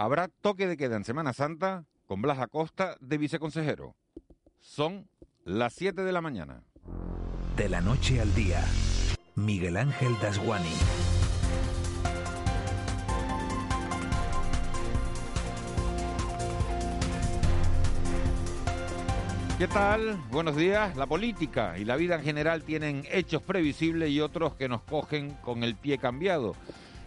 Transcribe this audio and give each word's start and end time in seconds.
Habrá 0.00 0.28
toque 0.28 0.68
de 0.68 0.76
queda 0.76 0.94
en 0.94 1.02
Semana 1.02 1.32
Santa 1.32 1.84
con 2.06 2.22
Blas 2.22 2.38
Acosta 2.38 2.96
de 3.00 3.18
viceconsejero. 3.18 3.96
Son 4.60 5.08
las 5.44 5.72
7 5.72 6.04
de 6.04 6.12
la 6.12 6.20
mañana. 6.20 6.62
De 7.56 7.68
la 7.68 7.80
noche 7.80 8.20
al 8.20 8.32
día, 8.32 8.64
Miguel 9.34 9.76
Ángel 9.76 10.14
Dasguani. 10.22 10.70
¿Qué 19.58 19.66
tal? 19.66 20.16
Buenos 20.30 20.54
días. 20.54 20.96
La 20.96 21.06
política 21.06 21.76
y 21.76 21.84
la 21.84 21.96
vida 21.96 22.14
en 22.14 22.22
general 22.22 22.62
tienen 22.62 23.02
hechos 23.10 23.42
previsibles 23.42 24.10
y 24.10 24.20
otros 24.20 24.54
que 24.54 24.68
nos 24.68 24.82
cogen 24.82 25.32
con 25.42 25.64
el 25.64 25.74
pie 25.74 25.98
cambiado. 25.98 26.54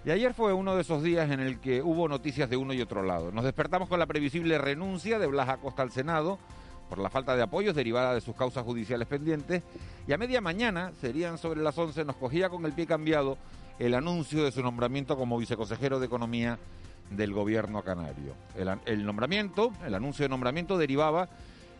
Y 0.03 0.09
ayer 0.09 0.33
fue 0.33 0.51
uno 0.51 0.75
de 0.75 0.81
esos 0.81 1.03
días 1.03 1.29
en 1.29 1.39
el 1.39 1.59
que 1.59 1.83
hubo 1.83 2.07
noticias 2.07 2.49
de 2.49 2.57
uno 2.57 2.73
y 2.73 2.81
otro 2.81 3.03
lado. 3.03 3.31
Nos 3.31 3.43
despertamos 3.43 3.87
con 3.87 3.99
la 3.99 4.07
previsible 4.07 4.57
renuncia 4.57 5.19
de 5.19 5.27
Blas 5.27 5.47
Acosta 5.47 5.83
al 5.83 5.91
Senado 5.91 6.39
por 6.89 6.97
la 6.97 7.11
falta 7.11 7.35
de 7.35 7.43
apoyos 7.43 7.75
derivada 7.75 8.15
de 8.15 8.21
sus 8.21 8.35
causas 8.35 8.63
judiciales 8.63 9.07
pendientes. 9.07 9.61
Y 10.07 10.13
a 10.13 10.17
media 10.17 10.41
mañana, 10.41 10.91
serían 10.99 11.37
sobre 11.37 11.61
las 11.61 11.77
11, 11.77 12.03
nos 12.03 12.15
cogía 12.15 12.49
con 12.49 12.65
el 12.65 12.73
pie 12.73 12.87
cambiado 12.87 13.37
el 13.77 13.93
anuncio 13.93 14.43
de 14.43 14.51
su 14.51 14.63
nombramiento 14.63 15.15
como 15.15 15.37
viceconsejero 15.37 15.99
de 15.99 16.07
Economía 16.07 16.57
del 17.11 17.31
gobierno 17.31 17.83
canario. 17.83 18.33
El, 18.57 18.71
el 18.85 19.05
nombramiento, 19.05 19.71
el 19.85 19.93
anuncio 19.93 20.25
de 20.25 20.29
nombramiento 20.29 20.79
derivaba 20.79 21.29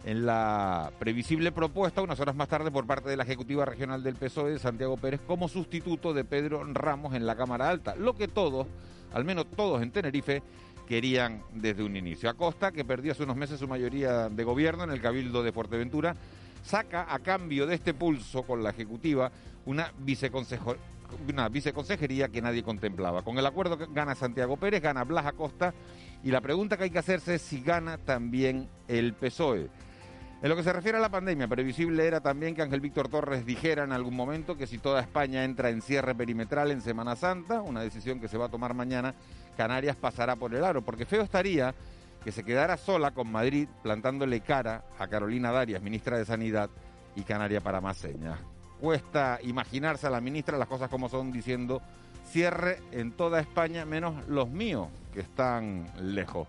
en 0.04 0.26
la 0.26 0.92
previsible 1.00 1.52
propuesta, 1.52 2.02
unas 2.02 2.20
horas 2.20 2.36
más 2.36 2.48
tarde, 2.48 2.72
por 2.72 2.88
parte 2.88 3.10
de 3.10 3.18
la 3.18 3.24
Ejecutiva 3.24 3.66
Regional 3.66 4.02
del 4.02 4.16
PSOE, 4.16 4.58
Santiago 4.58 4.98
Pérez, 4.98 5.22
como 5.28 5.48
sustituto 5.48 6.14
de 6.14 6.24
Pedro 6.24 6.64
Ramos 6.64 7.14
en 7.14 7.26
la 7.26 7.36
Cámara 7.36 7.70
Alta, 7.70 7.96
lo 7.96 8.16
que 8.16 8.28
todos, 8.28 8.68
al 9.14 9.26
menos 9.26 9.46
todos 9.56 9.82
en 9.82 9.92
Tenerife, 9.92 10.42
querían 10.88 11.44
desde 11.54 11.84
un 11.84 11.96
inicio. 11.96 12.30
Acosta, 12.30 12.72
que 12.72 12.84
perdió 12.84 13.12
hace 13.12 13.24
unos 13.24 13.38
meses 13.38 13.60
su 13.60 13.68
mayoría 13.68 14.28
de 14.30 14.44
gobierno 14.44 14.84
en 14.84 14.92
el 14.92 15.02
Cabildo 15.02 15.44
de 15.44 15.52
Fuerteventura, 15.52 16.16
saca 16.64 17.06
a 17.14 17.20
cambio 17.20 17.68
de 17.68 17.76
este 17.76 17.94
pulso 17.94 18.44
con 18.44 18.64
la 18.64 18.72
Ejecutiva 18.72 19.32
una 19.66 19.92
una 21.28 21.50
viceconsejería 21.50 22.30
que 22.30 22.42
nadie 22.42 22.64
contemplaba. 22.64 23.22
Con 23.22 23.38
el 23.38 23.46
acuerdo 23.46 23.78
que 23.78 23.86
gana 23.92 24.16
Santiago 24.16 24.58
Pérez, 24.58 24.82
gana 24.82 25.04
Blas 25.04 25.26
Acosta, 25.26 25.74
y 26.24 26.32
la 26.32 26.42
pregunta 26.42 26.78
que 26.78 26.86
hay 26.86 26.90
que 26.90 27.00
hacerse 27.00 27.36
es 27.36 27.42
si 27.42 27.62
gana 27.62 27.98
también 27.98 28.70
el 28.88 29.14
PSOE. 29.14 29.70
En 30.42 30.50
lo 30.50 30.56
que 30.56 30.64
se 30.64 30.73
refiere 30.73 30.97
a 30.97 31.02
la 31.02 31.09
pandemia, 31.09 31.47
previsible 31.47 32.08
era 32.08 32.20
también 32.20 32.56
que 32.56 32.64
Ángel 32.64 32.81
Víctor 32.81 33.09
Torres 33.09 33.45
dijera 33.45 33.84
en 33.84 33.92
algún 33.92 34.16
momento 34.16 34.58
que 34.58 34.66
si 34.66 34.80
toda 34.80 35.00
España 35.00 35.44
entra 35.44 35.70
en 35.70 35.83
cierre 35.83 36.16
perimetral 36.16 36.72
en 36.72 36.81
Semana 36.81 37.16
Santa, 37.16 37.61
una 37.61 37.81
decisión 37.81 38.20
que 38.20 38.28
se 38.28 38.39
va 38.39 38.45
a 38.45 38.50
tomar 38.50 38.73
mañana, 38.73 39.14
Canarias 39.56 39.95
pasará 39.95 40.36
por 40.36 40.56
el 40.56 40.64
aro, 40.64 40.81
porque 40.81 41.06
feo 41.06 41.22
estaría 41.22 41.75
que 42.23 42.31
se 42.31 42.44
quedara 42.44 42.78
sola 42.78 43.11
con 43.11 43.31
Madrid 43.31 43.67
plantándole 43.83 44.42
cara 44.42 44.83
a 44.98 45.08
Carolina 45.08 45.52
Darias, 45.52 45.81
ministra 45.83 46.17
de 46.17 46.25
Sanidad, 46.25 46.72
y 47.16 47.22
Canaria 47.22 47.61
para 47.61 47.81
más 47.81 47.98
señas. 47.98 48.39
Cuesta 48.80 49.39
imaginarse 49.43 50.08
a 50.08 50.10
la 50.10 50.21
ministra 50.21 50.58
las 50.58 50.67
cosas 50.67 50.89
como 50.89 51.10
son 51.10 51.32
diciendo 51.32 51.82
cierre 52.26 52.80
en 52.92 53.11
toda 53.11 53.39
España 53.39 53.86
menos 53.86 54.27
los 54.27 54.49
míos, 54.49 54.87
que 55.14 55.20
están 55.20 55.86
lejos. 55.99 56.48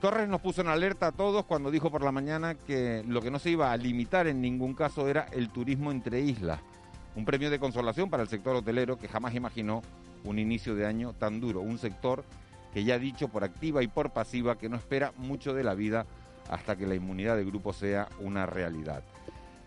Torres 0.00 0.30
nos 0.30 0.40
puso 0.40 0.62
en 0.62 0.68
alerta 0.68 1.08
a 1.08 1.12
todos 1.12 1.44
cuando 1.44 1.70
dijo 1.70 1.90
por 1.90 2.02
la 2.02 2.10
mañana 2.10 2.54
que 2.54 3.04
lo 3.06 3.20
que 3.20 3.30
no 3.30 3.38
se 3.38 3.50
iba 3.50 3.70
a 3.70 3.76
limitar 3.76 4.26
en 4.28 4.40
ningún 4.40 4.72
caso 4.72 5.06
era 5.06 5.26
el 5.30 5.50
turismo 5.50 5.92
entre 5.92 6.20
islas. 6.20 6.58
Un 7.16 7.26
premio 7.26 7.50
de 7.50 7.58
consolación 7.58 8.08
para 8.08 8.22
el 8.22 8.28
sector 8.30 8.56
hotelero 8.56 8.96
que 8.96 9.08
jamás 9.08 9.34
imaginó 9.34 9.82
un 10.24 10.38
inicio 10.38 10.74
de 10.74 10.86
año 10.86 11.12
tan 11.12 11.38
duro. 11.38 11.60
Un 11.60 11.76
sector 11.76 12.24
que 12.72 12.82
ya 12.82 12.94
ha 12.94 12.98
dicho 12.98 13.28
por 13.28 13.44
activa 13.44 13.82
y 13.82 13.88
por 13.88 14.10
pasiva 14.10 14.56
que 14.56 14.70
no 14.70 14.76
espera 14.76 15.12
mucho 15.18 15.52
de 15.52 15.64
la 15.64 15.74
vida 15.74 16.06
hasta 16.48 16.76
que 16.76 16.86
la 16.86 16.94
inmunidad 16.94 17.36
de 17.36 17.44
grupo 17.44 17.74
sea 17.74 18.08
una 18.20 18.46
realidad. 18.46 19.02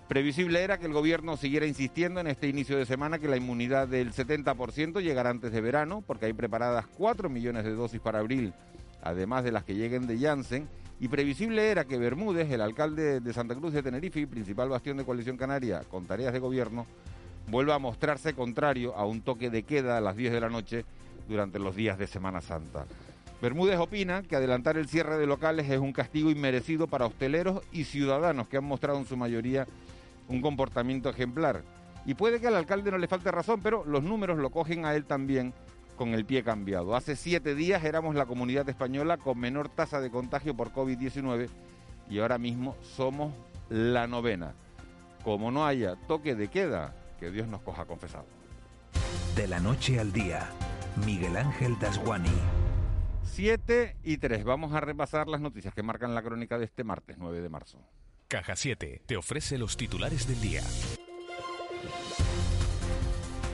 Previsible 0.08 0.64
era 0.64 0.80
que 0.80 0.88
el 0.88 0.94
gobierno 0.94 1.38
siguiera 1.38 1.68
insistiendo 1.68 2.20
en 2.20 2.28
este 2.28 2.48
inicio 2.48 2.76
de 2.76 2.88
semana 2.88 3.20
que 3.20 3.28
la 3.28 3.38
inmunidad 3.38 3.88
del 3.88 4.12
70% 4.12 5.00
llegará 5.00 5.30
antes 5.30 5.52
de 5.52 5.62
verano, 5.62 6.04
porque 6.06 6.26
hay 6.26 6.34
preparadas 6.34 6.88
4 6.88 7.30
millones 7.30 7.66
de 7.66 7.76
dosis 7.76 8.02
para 8.02 8.18
abril 8.18 8.52
además 9.04 9.44
de 9.44 9.52
las 9.52 9.64
que 9.64 9.76
lleguen 9.76 10.08
de 10.08 10.18
Janssen, 10.18 10.68
y 11.00 11.08
previsible 11.08 11.70
era 11.70 11.86
que 11.86 11.98
Bermúdez, 11.98 12.50
el 12.52 12.62
alcalde 12.62 13.20
de 13.20 13.34
Santa 13.34 13.56
Cruz 13.56 13.74
de 13.74 13.84
Tenerife 13.84 14.22
y 14.22 14.26
principal 14.26 14.70
bastión 14.70 14.98
de 14.98 15.04
coalición 15.04 15.38
canaria 15.38 15.82
con 15.92 16.06
tareas 16.06 16.32
de 16.32 16.40
gobierno, 16.40 16.86
vuelva 17.48 17.76
a 17.76 17.80
mostrarse 17.80 18.34
contrario 18.34 18.96
a 18.96 19.06
un 19.06 19.22
toque 19.22 19.50
de 19.50 19.64
queda 19.64 19.98
a 19.98 20.02
las 20.02 20.16
10 20.16 20.32
de 20.32 20.40
la 20.40 20.50
noche 20.50 20.86
durante 21.28 21.60
los 21.60 21.76
días 21.76 21.98
de 21.98 22.08
Semana 22.08 22.42
Santa. 22.42 22.86
Bermúdez 23.42 23.78
opina 23.78 24.24
que 24.24 24.38
adelantar 24.38 24.78
el 24.78 24.88
cierre 24.88 25.18
de 25.18 25.28
locales 25.28 25.70
es 25.70 25.80
un 25.80 25.92
castigo 25.92 26.32
inmerecido 26.32 26.88
para 26.88 27.06
hosteleros 27.06 27.62
y 27.74 27.84
ciudadanos 27.84 28.48
que 28.48 28.56
han 28.56 28.64
mostrado 28.64 28.98
en 28.98 29.06
su 29.06 29.18
mayoría 29.18 29.68
un 30.30 30.42
comportamiento 30.42 31.10
ejemplar. 31.10 31.64
Y 32.06 32.14
puede 32.14 32.40
que 32.40 32.48
al 32.48 32.56
alcalde 32.56 32.92
no 32.92 32.98
le 32.98 33.08
falte 33.08 33.32
razón, 33.32 33.60
pero 33.62 33.84
los 33.86 34.04
números 34.04 34.38
lo 34.38 34.50
cogen 34.50 34.86
a 34.86 34.96
él 34.96 35.04
también 35.04 35.54
con 35.96 36.14
el 36.14 36.26
pie 36.26 36.44
cambiado. 36.44 36.96
Hace 36.96 37.16
siete 37.16 37.56
días 37.56 37.84
éramos 37.84 38.16
la 38.16 38.26
comunidad 38.26 38.68
española 38.70 39.18
con 39.18 39.40
menor 39.40 39.70
tasa 39.70 40.02
de 40.02 40.10
contagio 40.10 40.56
por 40.56 40.72
COVID-19 40.72 41.50
y 42.10 42.20
ahora 42.20 42.38
mismo 42.38 42.76
somos 42.82 43.34
la 43.70 44.08
novena. 44.08 44.54
Como 45.24 45.52
no 45.52 45.66
haya 45.66 45.96
toque 46.08 46.36
de 46.36 46.50
queda, 46.50 46.96
que 47.20 47.32
Dios 47.32 47.48
nos 47.48 47.62
coja 47.62 47.86
confesado. 47.86 48.26
De 49.36 49.48
la 49.48 49.60
noche 49.60 50.00
al 50.00 50.12
día, 50.12 50.50
Miguel 51.06 51.38
Ángel 51.38 51.78
Dasguani. 51.80 52.30
7 53.24 53.98
y 54.04 54.18
3. 54.18 54.44
Vamos 54.44 54.74
a 54.74 54.82
repasar 54.82 55.28
las 55.28 55.42
noticias 55.42 55.74
que 55.74 55.82
marcan 55.82 56.14
la 56.14 56.22
crónica 56.22 56.58
de 56.58 56.66
este 56.66 56.84
martes 56.84 57.18
9 57.18 57.42
de 57.42 57.50
marzo. 57.50 57.80
Caja 58.28 58.56
7 58.56 59.02
te 59.06 59.18
ofrece 59.18 59.58
los 59.58 59.78
titulares 59.78 60.28
del 60.28 60.42
día. 60.42 60.62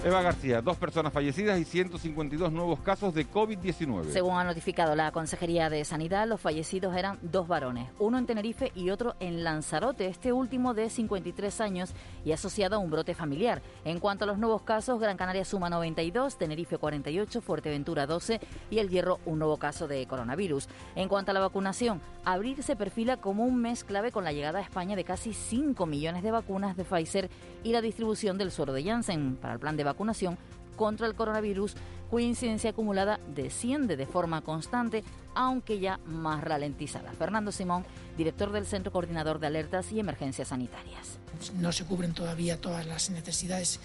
Eva 0.02 0.22
García, 0.22 0.62
dos 0.62 0.78
personas 0.78 1.12
fallecidas 1.12 1.60
y 1.60 1.66
152 1.66 2.54
nuevos 2.54 2.80
casos 2.80 3.14
de 3.14 3.30
COVID-19. 3.30 4.06
Según 4.06 4.38
ha 4.38 4.46
notificado 4.46 4.96
la 4.96 5.12
Consejería 5.12 5.70
de 5.70 5.84
Sanidad, 5.84 6.26
los 6.26 6.40
fallecidos 6.40 6.96
eran 6.96 7.20
dos 7.22 7.50
varones, 7.50 7.90
uno 8.00 8.18
en 8.18 8.26
Tenerife 8.26 8.72
y 8.76 8.92
otro 8.92 9.18
en 9.20 9.44
Lanzarote, 9.44 10.08
este 10.08 10.32
último 10.32 10.74
de 10.74 10.90
53 10.90 11.60
años 11.60 11.94
y 12.24 12.32
asociado 12.32 12.78
a 12.78 12.80
un 12.80 12.90
brote 12.90 13.14
familiar. 13.14 13.62
En 13.84 14.00
cuanto 14.00 14.24
a 14.24 14.28
los 14.28 14.38
nuevos 14.38 14.62
casos, 14.62 15.02
Gran 15.02 15.18
Canaria 15.18 15.44
suma 15.44 15.70
92, 15.70 16.38
Tenerife 16.38 16.78
48, 16.78 17.42
Fuerteventura 17.42 18.08
12 18.08 18.40
y 18.70 18.80
El 18.80 18.88
Hierro 18.88 19.20
un 19.26 19.40
nuevo 19.40 19.58
caso 19.58 19.90
de 19.90 20.08
coronavirus. 20.08 20.70
En 20.96 21.10
cuanto 21.10 21.32
a 21.32 21.34
la 21.34 21.42
vacunación, 21.42 22.00
abril 22.24 22.64
se 22.64 22.78
perfila 22.78 23.18
como 23.18 23.44
un 23.44 23.62
mes 23.62 23.84
clave 23.84 24.14
con 24.14 24.24
la 24.24 24.32
llegada 24.32 24.60
a 24.60 24.62
España 24.62 24.96
de 24.96 25.04
casi 25.04 25.34
5 25.34 25.86
millones 25.86 26.24
de 26.24 26.32
vacunas 26.32 26.78
de 26.78 26.86
Pfizer 26.86 27.30
y 27.66 27.74
la 27.74 27.82
distribución 27.82 28.38
del 28.38 28.52
suero 28.52 28.72
de 28.72 28.86
Janssen 28.86 29.36
para 29.36 29.56
el 29.56 29.60
plan 29.60 29.76
de 29.76 29.89
vacunación 29.92 30.38
contra 30.76 31.08
el 31.08 31.16
coronavirus, 31.16 31.76
cuya 32.10 32.26
incidencia 32.26 32.70
acumulada 32.70 33.20
desciende 33.36 33.98
de 33.98 34.06
forma 34.06 34.42
constante, 34.42 35.04
aunque 35.36 35.80
ya 35.80 36.00
más 36.06 36.42
ralentizada. 36.42 37.12
Fernando 37.12 37.52
Simón, 37.52 37.86
director 38.18 38.52
del 38.52 38.66
Centro 38.66 38.92
Coordinador 38.92 39.40
de 39.40 39.48
Alertas 39.48 39.92
y 39.92 40.00
Emergencias 40.00 40.48
Sanitarias. 40.48 41.20
No 41.56 41.72
se 41.72 41.86
cubren 41.86 42.14
todavía 42.14 42.60
todas 42.60 42.86
las 42.88 43.10
necesidades 43.10 43.80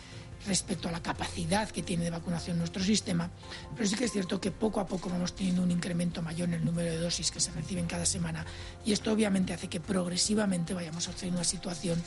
respecto 0.47 0.89
a 0.89 0.93
la 0.93 1.03
capacidad 1.03 1.69
que 1.71 1.83
tiene 1.83 2.05
de 2.05 2.11
vacunación 2.11 2.59
nuestro 2.59 2.83
sistema, 2.83 3.31
pero 3.75 3.89
sí 3.89 3.97
que 3.97 4.05
es 4.05 4.13
cierto 4.13 4.41
que 4.41 4.51
poco 4.51 4.81
a 4.81 4.87
poco 4.87 5.09
vamos 5.09 5.35
teniendo 5.35 5.63
un 5.63 5.71
incremento 5.71 6.23
mayor 6.23 6.49
en 6.49 6.55
el 6.55 6.65
número 6.65 6.91
de 6.91 6.99
dosis 6.99 7.31
que 7.31 7.41
se 7.41 7.51
reciben 7.53 7.87
cada 7.87 8.05
semana 8.05 8.45
y 8.85 8.93
esto 8.93 9.13
obviamente 9.13 9.55
hace 9.55 9.69
que 9.69 9.81
progresivamente 9.81 10.75
vayamos 10.75 11.09
a 11.09 11.13
hacer 11.13 11.33
una 11.33 11.45
situación 11.45 12.03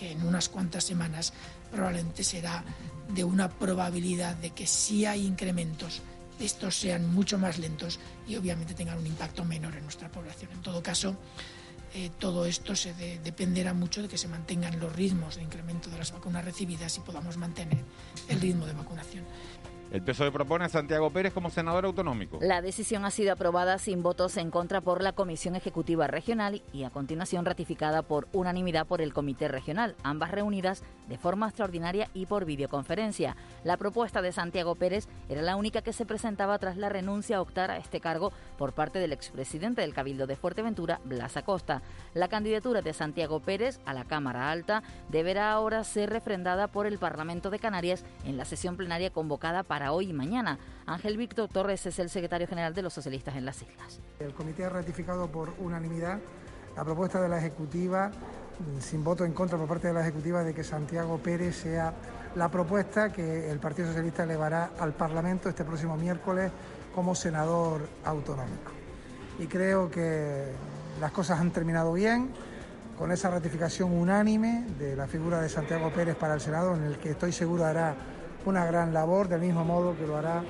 que 0.00 0.12
en 0.12 0.26
unas 0.26 0.48
cuantas 0.48 0.82
semanas 0.82 1.34
probablemente 1.70 2.24
será 2.24 2.64
de 3.12 3.22
una 3.22 3.50
probabilidad 3.50 4.34
de 4.36 4.50
que 4.50 4.66
si 4.66 5.04
hay 5.04 5.26
incrementos 5.26 6.00
estos 6.38 6.74
sean 6.74 7.12
mucho 7.12 7.36
más 7.36 7.58
lentos 7.58 8.00
y 8.26 8.34
obviamente 8.36 8.72
tengan 8.72 8.96
un 8.96 9.06
impacto 9.06 9.44
menor 9.44 9.76
en 9.76 9.82
nuestra 9.82 10.10
población. 10.10 10.50
En 10.52 10.62
todo 10.62 10.82
caso, 10.82 11.14
eh, 11.92 12.10
todo 12.18 12.46
esto 12.46 12.74
se 12.74 12.94
dependerá 12.94 13.74
mucho 13.74 14.00
de 14.00 14.08
que 14.08 14.16
se 14.16 14.26
mantengan 14.26 14.80
los 14.80 14.90
ritmos 14.96 15.36
de 15.36 15.42
incremento 15.42 15.90
de 15.90 15.98
las 15.98 16.12
vacunas 16.12 16.42
recibidas 16.42 16.96
y 16.96 17.00
podamos 17.00 17.36
mantener 17.36 17.84
el 18.28 18.40
ritmo 18.40 18.64
de 18.64 18.72
vacunación. 18.72 19.24
El 19.90 20.02
PSOE 20.02 20.30
propone 20.30 20.64
a 20.64 20.68
Santiago 20.68 21.10
Pérez 21.10 21.34
como 21.34 21.50
senador 21.50 21.84
autonómico. 21.84 22.38
La 22.40 22.62
decisión 22.62 23.04
ha 23.04 23.10
sido 23.10 23.32
aprobada 23.32 23.76
sin 23.78 24.04
votos 24.04 24.36
en 24.36 24.52
contra 24.52 24.80
por 24.80 25.02
la 25.02 25.14
Comisión 25.14 25.56
Ejecutiva 25.56 26.06
Regional 26.06 26.62
y 26.72 26.84
a 26.84 26.90
continuación 26.90 27.44
ratificada 27.44 28.02
por 28.02 28.28
unanimidad 28.32 28.86
por 28.86 29.00
el 29.00 29.12
Comité 29.12 29.48
Regional, 29.48 29.96
ambas 30.04 30.30
reunidas 30.30 30.84
de 31.08 31.18
forma 31.18 31.48
extraordinaria 31.48 32.08
y 32.14 32.26
por 32.26 32.44
videoconferencia. 32.44 33.36
La 33.64 33.76
propuesta 33.78 34.22
de 34.22 34.30
Santiago 34.30 34.76
Pérez 34.76 35.08
era 35.28 35.42
la 35.42 35.56
única 35.56 35.82
que 35.82 35.92
se 35.92 36.06
presentaba 36.06 36.60
tras 36.60 36.76
la 36.76 36.88
renuncia 36.88 37.38
a 37.38 37.40
optar 37.40 37.72
a 37.72 37.78
este 37.78 37.98
cargo 37.98 38.32
por 38.58 38.74
parte 38.74 39.00
del 39.00 39.12
expresidente 39.12 39.80
del 39.80 39.92
Cabildo 39.92 40.28
de 40.28 40.36
Fuerteventura, 40.36 41.00
Blas 41.04 41.36
Acosta. 41.36 41.82
La 42.14 42.28
candidatura 42.28 42.80
de 42.80 42.92
Santiago 42.92 43.40
Pérez 43.40 43.80
a 43.86 43.92
la 43.92 44.04
Cámara 44.04 44.52
Alta 44.52 44.84
deberá 45.08 45.50
ahora 45.50 45.82
ser 45.82 46.10
refrendada 46.10 46.68
por 46.68 46.86
el 46.86 47.00
Parlamento 47.00 47.50
de 47.50 47.58
Canarias 47.58 48.04
en 48.24 48.36
la 48.36 48.44
sesión 48.44 48.76
plenaria 48.76 49.10
convocada 49.10 49.64
para 49.64 49.79
hoy 49.88 50.10
y 50.10 50.12
mañana. 50.12 50.58
Ángel 50.86 51.16
Víctor 51.16 51.48
Torres 51.48 51.86
es 51.86 51.98
el 51.98 52.10
secretario 52.10 52.46
general 52.46 52.74
de 52.74 52.82
los 52.82 52.92
socialistas 52.92 53.36
en 53.36 53.44
las 53.44 53.62
islas. 53.62 54.00
El 54.18 54.34
comité 54.34 54.64
ha 54.64 54.68
ratificado 54.68 55.28
por 55.28 55.54
unanimidad 55.58 56.18
la 56.76 56.84
propuesta 56.84 57.20
de 57.20 57.28
la 57.28 57.38
Ejecutiva, 57.38 58.10
sin 58.80 59.02
voto 59.02 59.24
en 59.24 59.32
contra 59.32 59.56
por 59.58 59.68
parte 59.68 59.88
de 59.88 59.94
la 59.94 60.02
Ejecutiva, 60.02 60.44
de 60.44 60.54
que 60.54 60.62
Santiago 60.62 61.18
Pérez 61.18 61.56
sea 61.56 61.94
la 62.36 62.48
propuesta 62.48 63.10
que 63.10 63.50
el 63.50 63.58
Partido 63.58 63.88
Socialista 63.88 64.24
elevará 64.24 64.72
al 64.78 64.92
Parlamento 64.92 65.48
este 65.48 65.64
próximo 65.64 65.96
miércoles 65.96 66.52
como 66.94 67.14
senador 67.14 67.88
autonómico. 68.04 68.72
Y 69.38 69.46
creo 69.46 69.90
que 69.90 70.52
las 71.00 71.12
cosas 71.12 71.40
han 71.40 71.50
terminado 71.50 71.92
bien 71.92 72.30
con 72.98 73.10
esa 73.10 73.30
ratificación 73.30 73.92
unánime 73.92 74.66
de 74.78 74.94
la 74.94 75.06
figura 75.06 75.40
de 75.40 75.48
Santiago 75.48 75.90
Pérez 75.90 76.16
para 76.16 76.34
el 76.34 76.40
Senado, 76.40 76.76
en 76.76 76.84
el 76.84 76.98
que 76.98 77.10
estoy 77.10 77.32
seguro 77.32 77.64
hará 77.64 77.94
una 78.44 78.64
gran 78.64 78.92
labor, 78.92 79.28
del 79.28 79.40
mismo 79.40 79.64
modo 79.64 79.96
que 79.96 80.06
lo 80.06 80.16
hará 80.16 80.42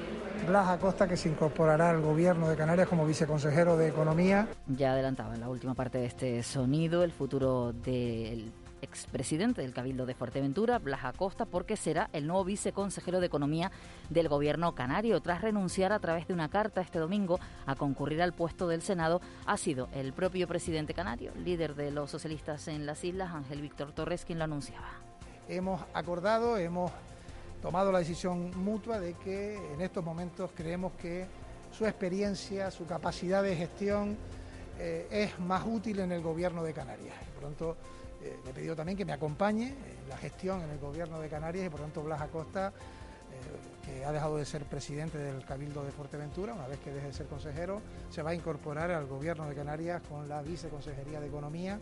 Blas 0.47 0.69
Acosta, 0.69 1.07
que 1.07 1.17
se 1.17 1.29
incorporará 1.29 1.91
al 1.91 2.01
gobierno 2.01 2.49
de 2.49 2.57
Canarias 2.57 2.89
como 2.89 3.07
viceconsejero 3.07 3.77
de 3.77 3.89
Economía. 3.89 4.49
Ya 4.67 4.93
adelantaba 4.93 5.35
en 5.35 5.41
la 5.41 5.49
última 5.49 5.75
parte 5.75 5.99
de 5.99 6.07
este 6.07 6.43
sonido 6.43 7.03
el 7.03 7.13
futuro 7.13 7.73
del 7.73 8.53
expresidente 8.83 9.61
del 9.61 9.75
Cabildo 9.75 10.07
de 10.07 10.15
Fuerteventura, 10.15 10.79
Blas 10.79 11.05
Acosta, 11.05 11.45
porque 11.45 11.77
será 11.77 12.09
el 12.13 12.27
nuevo 12.27 12.45
viceconsejero 12.45 13.21
de 13.21 13.27
Economía 13.27 13.71
del 14.09 14.29
gobierno 14.29 14.75
canario. 14.75 15.21
Tras 15.21 15.43
renunciar 15.43 15.93
a 15.93 15.99
través 15.99 16.27
de 16.27 16.35
una 16.35 16.49
carta 16.49 16.81
este 16.81 16.99
domingo 16.99 17.39
a 17.67 17.75
concurrir 17.75 18.23
al 18.23 18.33
puesto 18.33 18.69
del 18.69 18.83
Senado, 18.83 19.21
ha 19.47 19.57
sido 19.57 19.89
el 19.93 20.13
propio 20.13 20.49
presidente 20.49 20.95
canario, 20.95 21.33
líder 21.37 21.75
de 21.75 21.91
los 21.91 22.11
socialistas 22.11 22.69
en 22.69 22.87
las 22.87 23.05
islas, 23.05 23.35
Ángel 23.35 23.61
Víctor 23.61 23.93
Torres, 23.93 24.25
quien 24.25 24.39
lo 24.39 24.45
anunciaba. 24.45 24.89
Hemos 25.49 25.83
acordado, 25.93 26.57
hemos 26.57 26.93
tomado 27.62 27.93
la 27.93 27.99
decisión 27.99 28.51
mutua 28.62 28.99
de 28.99 29.15
que 29.15 29.57
en 29.75 29.81
estos 29.81 30.05
momentos 30.05 30.51
creemos 30.55 30.93
que 31.01 31.27
su 31.77 31.87
experiencia, 31.87 32.71
su 32.71 32.87
capacidad 32.87 33.43
de 33.43 33.57
gestión 33.57 34.17
eh, 34.79 35.07
es 35.11 35.39
más 35.39 35.65
útil 35.67 36.01
en 36.01 36.12
el 36.12 36.23
gobierno 36.23 36.65
de 36.65 36.73
Canarias. 36.73 37.15
Por 37.35 37.43
lo 37.43 37.49
tanto, 37.49 37.77
eh, 38.23 38.39
le 38.45 38.51
he 38.51 38.55
pedido 38.55 38.75
también 38.75 38.97
que 38.97 39.05
me 39.05 39.12
acompañe 39.12 39.69
en 39.69 40.09
la 40.09 40.17
gestión 40.17 40.62
en 40.62 40.71
el 40.71 40.79
gobierno 40.79 41.21
de 41.21 41.29
Canarias 41.29 41.67
y 41.67 41.69
por 41.69 41.81
lo 41.81 41.87
tanto 41.87 42.03
Blas 42.03 42.21
Acosta, 42.21 42.69
eh, 42.69 43.85
que 43.85 44.05
ha 44.05 44.13
dejado 44.13 44.37
de 44.37 44.45
ser 44.45 44.65
presidente 44.65 45.19
del 45.19 45.45
Cabildo 45.45 45.85
de 45.85 45.93
Fuerteventura, 45.93 46.55
una 46.55 46.67
vez 46.67 46.79
que 46.81 46.93
deje 46.93 47.09
de 47.09 47.13
ser 47.13 47.27
consejero, 47.27 47.81
se 48.11 48.23
va 48.23 48.31
a 48.31 48.35
incorporar 48.35 48.91
al 48.91 49.06
gobierno 49.06 49.49
de 49.49 49.55
Canarias 49.55 50.03
con 50.09 50.29
la 50.29 50.43
viceconsejería 50.43 51.21
de 51.21 51.27
Economía 51.27 51.79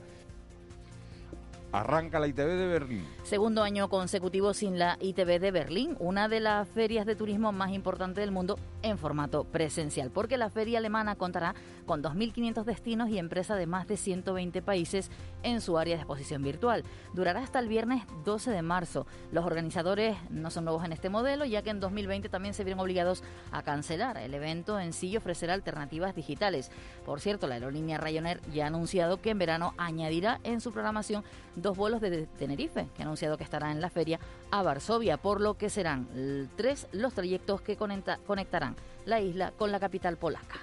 Arranca 1.71 2.19
la 2.19 2.29
ITV 2.29 2.47
de 2.47 2.67
Berlín. 2.67 3.07
Segundo 3.25 3.63
año 3.63 3.91
consecutivo 3.91 4.55
sin 4.55 4.79
la 4.79 4.97
ITV 5.01 5.39
de 5.39 5.51
Berlín, 5.51 5.97
una 5.99 6.27
de 6.29 6.41
las 6.41 6.67
ferias 6.67 7.05
de 7.05 7.15
turismo 7.15 7.53
más 7.53 7.73
importantes 7.73 8.23
del 8.23 8.31
mundo 8.31 8.59
en 8.83 8.97
formato 8.97 9.45
presencial, 9.45 10.11
porque 10.11 10.39
la 10.39 10.49
feria 10.49 10.79
alemana 10.79 11.17
contará 11.17 11.55
con 11.85 12.03
2.500 12.03 12.65
destinos 12.65 13.11
y 13.11 13.19
empresas 13.19 13.59
de 13.59 13.67
más 13.67 13.87
de 13.87 13.99
120 13.99 14.63
países 14.63 15.11
en 15.43 15.61
su 15.61 15.77
área 15.77 15.97
de 15.97 16.03
exposición 16.03 16.43
virtual. 16.43 16.85
Durará 17.13 17.41
hasta 17.41 17.59
el 17.59 17.69
viernes 17.69 18.05
12 18.25 18.51
de 18.51 18.63
marzo. 18.63 19.07
Los 19.31 19.45
organizadores 19.45 20.17
no 20.31 20.51
son 20.51 20.65
nuevos 20.65 20.85
en 20.85 20.93
este 20.93 21.11
modelo, 21.11 21.45
ya 21.45 21.63
que 21.63 21.71
en 21.71 21.81
2020 21.81 22.31
también 22.31 22.55
se 22.55 22.65
vieron 22.65 22.81
obligados 22.81 23.23
a 23.53 23.63
cancelar 23.63 24.17
el 24.17 24.33
evento 24.33 24.81
en 24.81 24.93
sí 24.95 25.09
y 25.09 25.17
ofrecer 25.17 25.51
alternativas 25.51 26.15
digitales. 26.15 26.71
Por 27.05 27.21
cierto, 27.21 27.47
la 27.47 27.55
aerolínea 27.57 27.99
Ryanair 27.99 28.41
ya 28.53 28.65
ha 28.65 28.69
anunciado 28.69 29.21
que 29.21 29.31
en 29.31 29.39
verano 29.39 29.75
añadirá 29.77 30.41
en 30.45 30.61
su 30.61 30.73
programación 30.73 31.25
dos 31.63 31.77
vuelos 31.77 32.01
de 32.01 32.27
Tenerife, 32.39 32.87
que 32.95 33.03
ha 33.03 33.05
anunciado 33.05 33.37
que 33.37 33.45
estará 33.45 33.71
en 33.71 33.81
la 33.81 33.91
feria, 33.91 34.19
a 34.51 34.63
Varsovia, 34.63 35.17
por 35.17 35.41
lo 35.41 35.55
que 35.55 35.71
serán 35.71 36.49
tres 36.57 36.87
los 36.93 37.15
trayectos 37.15 37.61
que 37.61 37.77
conectarán 37.77 38.77
la 39.07 39.21
isla 39.21 39.53
con 39.57 39.73
la 39.73 39.81
capital 39.81 40.17
polaca. 40.17 40.61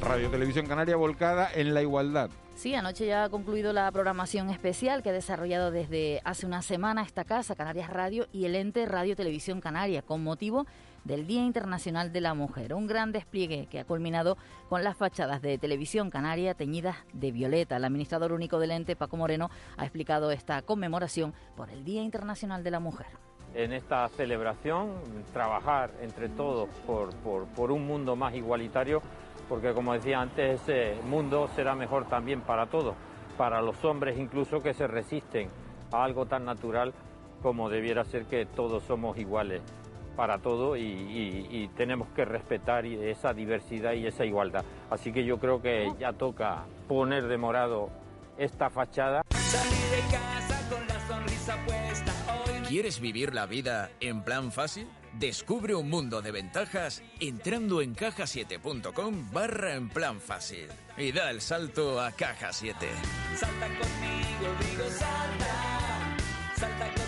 Radio 0.00 0.30
Televisión 0.30 0.66
Canaria 0.66 0.96
volcada 0.96 1.48
en 1.54 1.74
la 1.74 1.82
igualdad. 1.82 2.30
Sí, 2.54 2.74
anoche 2.74 3.06
ya 3.06 3.24
ha 3.24 3.28
concluido 3.28 3.72
la 3.72 3.90
programación 3.90 4.50
especial 4.50 5.02
que 5.02 5.10
ha 5.10 5.12
desarrollado 5.12 5.70
desde 5.70 6.20
hace 6.24 6.46
una 6.46 6.62
semana 6.62 7.02
esta 7.02 7.24
casa, 7.24 7.56
Canarias 7.56 7.90
Radio 7.90 8.28
y 8.32 8.44
el 8.44 8.54
ente 8.54 8.86
Radio 8.86 9.16
Televisión 9.16 9.60
Canaria, 9.60 10.02
con 10.02 10.22
motivo 10.22 10.66
del 11.04 11.26
Día 11.26 11.42
Internacional 11.42 12.12
de 12.12 12.20
la 12.20 12.34
Mujer. 12.34 12.74
Un 12.74 12.86
gran 12.86 13.10
despliegue 13.10 13.66
que 13.66 13.80
ha 13.80 13.84
culminado 13.84 14.36
con 14.68 14.84
las 14.84 14.96
fachadas 14.96 15.42
de 15.42 15.58
Televisión 15.58 16.10
Canaria 16.10 16.54
teñidas 16.54 16.96
de 17.12 17.32
violeta. 17.32 17.76
El 17.76 17.84
administrador 17.84 18.32
único 18.32 18.58
del 18.58 18.70
ente, 18.70 18.96
Paco 18.96 19.16
Moreno, 19.16 19.50
ha 19.76 19.84
explicado 19.84 20.30
esta 20.30 20.62
conmemoración 20.62 21.34
por 21.56 21.70
el 21.70 21.84
Día 21.84 22.02
Internacional 22.02 22.62
de 22.62 22.70
la 22.70 22.80
Mujer. 22.80 23.06
En 23.54 23.72
esta 23.72 24.08
celebración, 24.08 24.92
trabajar 25.32 25.90
entre 26.00 26.30
todos 26.30 26.70
por, 26.86 27.14
por, 27.16 27.70
un 27.70 27.86
mundo 27.86 28.16
más 28.16 28.34
igualitario, 28.34 29.02
porque 29.52 29.74
como 29.74 29.92
decía 29.92 30.18
antes, 30.18 30.62
ese 30.62 30.94
mundo 31.02 31.46
será 31.54 31.74
mejor 31.74 32.06
también 32.08 32.40
para 32.40 32.68
todos, 32.68 32.94
para 33.36 33.60
los 33.60 33.84
hombres 33.84 34.18
incluso 34.18 34.60
que 34.60 34.72
se 34.72 34.86
resisten 34.86 35.50
a 35.92 36.04
algo 36.04 36.24
tan 36.24 36.46
natural 36.46 36.94
como 37.42 37.68
debiera 37.68 38.02
ser 38.02 38.24
que 38.24 38.46
todos 38.46 38.82
somos 38.84 39.18
iguales 39.18 39.60
para 40.16 40.38
todo 40.38 40.74
y, 40.74 41.68
tenemos 41.76 42.08
que 42.16 42.24
respetar 42.24 42.86
esa 42.86 43.34
diversidad 43.34 43.92
y 43.92 44.06
esa 44.06 44.24
igualdad. 44.24 44.64
Así 44.88 45.12
que 45.12 45.22
yo 45.22 45.36
creo 45.38 45.60
que 45.60 45.92
ya 45.98 46.14
toca 46.14 46.64
poner 46.88 47.26
de 47.26 47.36
morado 47.36 47.90
esta 48.38 48.70
fachada. 48.70 49.20
¿Quieres 52.66 53.00
vivir 53.00 53.34
la 53.34 53.44
vida 53.44 53.90
en 54.00 54.22
plan 54.22 54.50
fácil? 54.50 54.88
Descubre 55.18 55.74
un 55.74 55.90
mundo 55.90 56.22
de 56.22 56.30
ventajas 56.30 57.02
entrando 57.20 57.82
en 57.82 57.94
cajasiete.com 57.94 59.30
barra 59.32 59.74
en 59.74 59.88
plan 59.88 60.20
fácil 60.20 60.68
y 60.96 61.12
da 61.12 61.30
el 61.30 61.40
salto 61.40 62.00
a 62.00 62.12
Caja 62.12 62.52
7. 62.52 62.86
Salta 63.36 63.66
conmigo, 63.66 64.56
digo 64.60 64.90
salta, 64.90 66.16
salta 66.56 67.02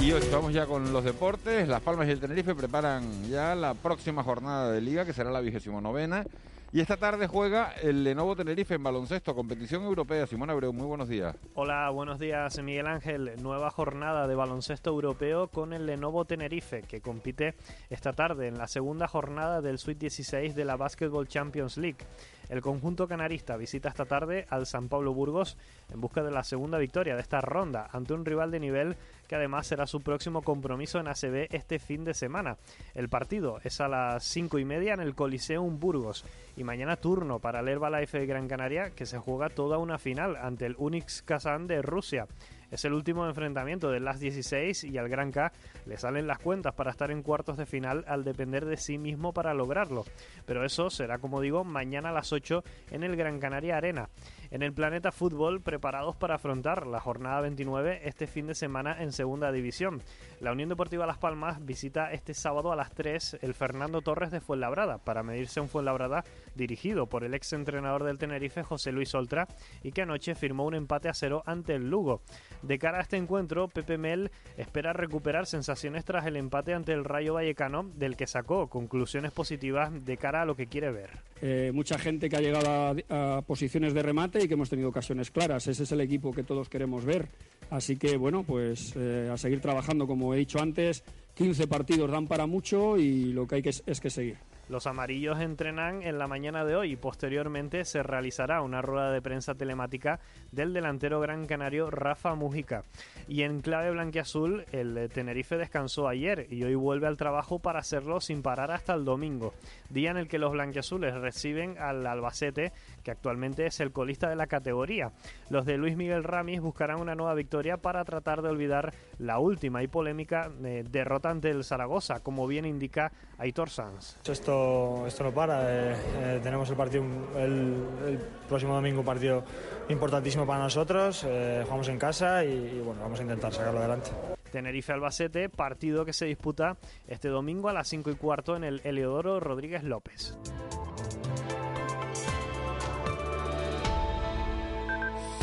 Y 0.00 0.12
hoy 0.12 0.20
vamos 0.30 0.52
ya 0.52 0.66
con 0.66 0.92
los 0.92 1.02
deportes. 1.02 1.66
Las 1.66 1.80
Palmas 1.80 2.06
y 2.06 2.10
el 2.10 2.20
Tenerife 2.20 2.54
preparan 2.54 3.24
ya 3.24 3.54
la 3.54 3.72
próxima 3.72 4.22
jornada 4.22 4.70
de 4.70 4.82
liga, 4.82 5.06
que 5.06 5.14
será 5.14 5.30
la 5.30 5.40
vigésimo 5.40 5.80
novena. 5.80 6.26
Y 6.72 6.80
esta 6.80 6.96
tarde 6.96 7.28
juega 7.28 7.72
el 7.82 8.02
Lenovo 8.02 8.34
Tenerife 8.34 8.74
en 8.74 8.82
baloncesto, 8.82 9.34
competición 9.34 9.84
europea. 9.84 10.26
Simón 10.26 10.50
Abreu, 10.50 10.72
muy 10.72 10.86
buenos 10.86 11.08
días. 11.08 11.36
Hola, 11.54 11.88
buenos 11.90 12.18
días 12.18 12.60
Miguel 12.62 12.88
Ángel. 12.88 13.32
Nueva 13.40 13.70
jornada 13.70 14.26
de 14.26 14.34
baloncesto 14.34 14.90
europeo 14.90 15.48
con 15.48 15.72
el 15.72 15.86
Lenovo 15.86 16.24
Tenerife, 16.24 16.82
que 16.82 17.00
compite 17.00 17.54
esta 17.90 18.12
tarde 18.12 18.48
en 18.48 18.58
la 18.58 18.66
segunda 18.66 19.06
jornada 19.06 19.60
del 19.60 19.78
Sweet 19.78 19.98
16 19.98 20.54
de 20.56 20.64
la 20.64 20.76
Basketball 20.76 21.28
Champions 21.28 21.76
League. 21.76 21.98
El 22.48 22.60
conjunto 22.60 23.08
canarista 23.08 23.56
visita 23.56 23.88
esta 23.88 24.04
tarde 24.04 24.46
al 24.50 24.66
San 24.66 24.88
Pablo 24.88 25.14
Burgos 25.14 25.56
en 25.92 26.00
busca 26.00 26.22
de 26.22 26.30
la 26.30 26.44
segunda 26.44 26.78
victoria 26.78 27.14
de 27.14 27.22
esta 27.22 27.40
ronda 27.40 27.88
ante 27.92 28.12
un 28.12 28.24
rival 28.24 28.50
de 28.50 28.60
nivel 28.60 28.96
que 29.28 29.36
además 29.36 29.66
será 29.66 29.86
su 29.86 30.02
próximo 30.02 30.42
compromiso 30.42 30.98
en 30.98 31.08
ACB 31.08 31.48
este 31.50 31.78
fin 31.78 32.04
de 32.04 32.14
semana. 32.14 32.56
El 32.94 33.08
partido 33.08 33.60
es 33.64 33.80
a 33.80 33.88
las 33.88 34.24
cinco 34.24 34.58
y 34.58 34.64
media 34.64 34.94
en 34.94 35.00
el 35.00 35.14
Coliseum 35.14 35.80
Burgos 35.80 36.24
y 36.56 36.64
mañana 36.64 36.96
turno 36.96 37.38
para 37.38 37.60
el 37.60 37.68
Herbalife 37.68 38.18
de 38.18 38.26
Gran 38.26 38.48
Canaria 38.48 38.90
que 38.90 39.06
se 39.06 39.18
juega 39.18 39.48
toda 39.48 39.78
una 39.78 39.98
final 39.98 40.36
ante 40.36 40.66
el 40.66 40.76
Unix 40.78 41.22
Kazan 41.22 41.66
de 41.66 41.82
Rusia. 41.82 42.26
Es 42.70 42.84
el 42.84 42.92
último 42.92 43.26
enfrentamiento 43.26 43.90
del 43.90 44.04
Last 44.04 44.20
16 44.20 44.84
y 44.84 44.98
al 44.98 45.08
Gran 45.08 45.30
K 45.30 45.52
le 45.86 45.96
salen 45.96 46.26
las 46.26 46.38
cuentas 46.38 46.74
para 46.74 46.90
estar 46.90 47.10
en 47.10 47.22
cuartos 47.22 47.56
de 47.56 47.66
final 47.66 48.04
al 48.06 48.24
depender 48.24 48.64
de 48.64 48.76
sí 48.76 48.98
mismo 48.98 49.32
para 49.32 49.54
lograrlo. 49.54 50.04
Pero 50.46 50.64
eso 50.64 50.90
será, 50.90 51.18
como 51.18 51.40
digo, 51.40 51.64
mañana 51.64 52.10
a 52.10 52.12
las 52.12 52.32
8 52.32 52.62
en 52.90 53.04
el 53.04 53.16
Gran 53.16 53.38
Canaria 53.38 53.76
Arena 53.76 54.08
en 54.54 54.62
el 54.62 54.72
Planeta 54.72 55.10
Fútbol 55.10 55.60
preparados 55.60 56.14
para 56.14 56.36
afrontar 56.36 56.86
la 56.86 57.00
jornada 57.00 57.40
29 57.40 58.02
este 58.04 58.28
fin 58.28 58.46
de 58.46 58.54
semana 58.54 59.02
en 59.02 59.10
Segunda 59.10 59.50
División. 59.50 60.00
La 60.40 60.52
Unión 60.52 60.68
Deportiva 60.68 61.06
Las 61.06 61.18
Palmas 61.18 61.64
visita 61.66 62.12
este 62.12 62.34
sábado 62.34 62.70
a 62.70 62.76
las 62.76 62.92
3 62.92 63.38
el 63.42 63.52
Fernando 63.52 64.00
Torres 64.00 64.30
de 64.30 64.40
Fuenlabrada 64.40 64.98
para 64.98 65.24
medirse 65.24 65.60
un 65.60 65.68
Fuenlabrada 65.68 66.22
dirigido 66.54 67.08
por 67.08 67.24
el 67.24 67.34
ex 67.34 67.52
entrenador 67.52 68.04
del 68.04 68.18
Tenerife 68.18 68.62
José 68.62 68.92
Luis 68.92 69.12
Oltra 69.16 69.48
y 69.82 69.90
que 69.90 70.02
anoche 70.02 70.36
firmó 70.36 70.64
un 70.66 70.76
empate 70.76 71.08
a 71.08 71.14
cero 71.14 71.42
ante 71.46 71.74
el 71.74 71.90
Lugo. 71.90 72.22
De 72.66 72.78
cara 72.78 72.98
a 72.98 73.02
este 73.02 73.18
encuentro, 73.18 73.68
Pepe 73.68 73.98
Mel 73.98 74.30
espera 74.56 74.94
recuperar 74.94 75.46
sensaciones 75.46 76.04
tras 76.04 76.26
el 76.26 76.36
empate 76.36 76.72
ante 76.72 76.92
el 76.92 77.04
Rayo 77.04 77.34
Vallecano, 77.34 77.90
del 77.96 78.16
que 78.16 78.26
sacó 78.26 78.68
conclusiones 78.68 79.32
positivas 79.32 79.92
de 80.04 80.16
cara 80.16 80.42
a 80.42 80.44
lo 80.46 80.56
que 80.56 80.66
quiere 80.66 80.90
ver. 80.90 81.10
Eh, 81.42 81.72
mucha 81.74 81.98
gente 81.98 82.30
que 82.30 82.36
ha 82.36 82.40
llegado 82.40 82.96
a, 83.10 83.42
posiciones 83.42 83.92
de 83.92 84.02
remate 84.02 84.42
y 84.42 84.48
que 84.48 84.54
hemos 84.54 84.70
tenido 84.70 84.88
ocasiones 84.88 85.30
claras. 85.30 85.66
Ese 85.66 85.82
es 85.82 85.92
el 85.92 86.00
equipo 86.00 86.32
que 86.32 86.42
todos 86.42 86.70
queremos 86.70 87.04
ver. 87.04 87.28
Así 87.70 87.96
que, 87.96 88.16
bueno, 88.16 88.44
pues 88.44 88.94
eh, 88.96 89.28
a 89.30 89.36
seguir 89.36 89.60
trabajando, 89.60 90.06
como 90.06 90.32
he 90.32 90.38
dicho 90.38 90.58
antes. 90.58 91.04
15 91.34 91.66
partidos 91.66 92.10
dan 92.10 92.26
para 92.26 92.46
mucho 92.46 92.96
y 92.96 93.32
lo 93.32 93.46
que 93.46 93.56
hay 93.56 93.62
que 93.62 93.70
es 93.70 94.00
que 94.00 94.08
seguir. 94.08 94.36
Los 94.68 94.86
amarillos 94.86 95.40
entrenan 95.40 96.02
en 96.02 96.18
la 96.18 96.26
mañana 96.26 96.64
de 96.64 96.74
hoy 96.74 96.92
y 96.92 96.96
posteriormente 96.96 97.84
se 97.84 98.02
realizará 98.02 98.62
una 98.62 98.80
rueda 98.80 99.12
de 99.12 99.20
prensa 99.20 99.54
telemática 99.54 100.20
del 100.52 100.72
delantero 100.72 101.20
gran 101.20 101.46
canario 101.46 101.90
Rafa 101.90 102.34
Mujica. 102.34 102.84
Y 103.28 103.42
en 103.42 103.60
clave 103.60 103.90
blanquiazul, 103.90 104.64
el 104.72 105.10
Tenerife 105.12 105.58
descansó 105.58 106.08
ayer 106.08 106.46
y 106.50 106.64
hoy 106.64 106.74
vuelve 106.74 107.06
al 107.06 107.18
trabajo 107.18 107.58
para 107.58 107.80
hacerlo 107.80 108.20
sin 108.20 108.42
parar 108.42 108.70
hasta 108.70 108.94
el 108.94 109.04
domingo, 109.04 109.52
día 109.90 110.10
en 110.10 110.16
el 110.16 110.28
que 110.28 110.38
los 110.38 110.52
blanquiazules 110.52 111.14
reciben 111.14 111.76
al 111.78 112.06
Albacete, 112.06 112.72
que 113.02 113.10
actualmente 113.10 113.66
es 113.66 113.80
el 113.80 113.92
colista 113.92 114.28
de 114.28 114.36
la 114.36 114.46
categoría. 114.46 115.12
Los 115.50 115.66
de 115.66 115.76
Luis 115.76 115.96
Miguel 115.96 116.24
Ramis 116.24 116.60
buscarán 116.60 117.00
una 117.00 117.14
nueva 117.14 117.34
victoria 117.34 117.76
para 117.76 118.04
tratar 118.04 118.40
de 118.40 118.48
olvidar 118.48 118.94
la 119.18 119.38
última 119.38 119.82
y 119.82 119.88
polémica 119.88 120.50
eh, 120.64 120.84
derrota 120.88 121.30
ante 121.30 121.50
el 121.50 121.64
Zaragoza, 121.64 122.20
como 122.20 122.46
bien 122.46 122.64
indica 122.64 123.12
Aitor 123.44 123.68
Sanz 123.68 124.16
esto, 124.26 125.06
no 125.20 125.32
para. 125.32 125.92
Eh, 125.92 125.96
eh, 126.16 126.40
tenemos 126.42 126.70
el 126.70 126.76
partido, 126.76 127.04
el, 127.36 128.18
próximo 128.48 128.74
domingo 128.74 129.00
un 129.00 129.06
partido 129.06 129.44
importantísimo 129.90 130.46
para 130.46 130.60
nosotros. 130.60 131.24
Eh, 131.28 131.60
jugamos 131.64 131.88
en 131.88 131.98
casa 131.98 132.42
y, 132.42 132.80
bueno, 132.80 133.02
vamos 133.02 133.20
a 133.20 133.22
intentar 133.22 133.52
sacarlo 133.52 133.80
adelante. 133.80 134.10
Tenerife 134.50 134.92
Albacete, 134.92 135.50
partido 135.50 136.06
que 136.06 136.14
se 136.14 136.24
disputa 136.24 136.78
este 137.06 137.28
domingo 137.28 137.68
a 137.68 137.74
las 137.74 137.86
5 137.88 138.10
y 138.12 138.14
cuarto 138.14 138.56
en 138.56 138.64
el 138.64 138.80
Eleodoro 138.82 139.40
Rodríguez 139.40 139.84
López. 139.84 140.38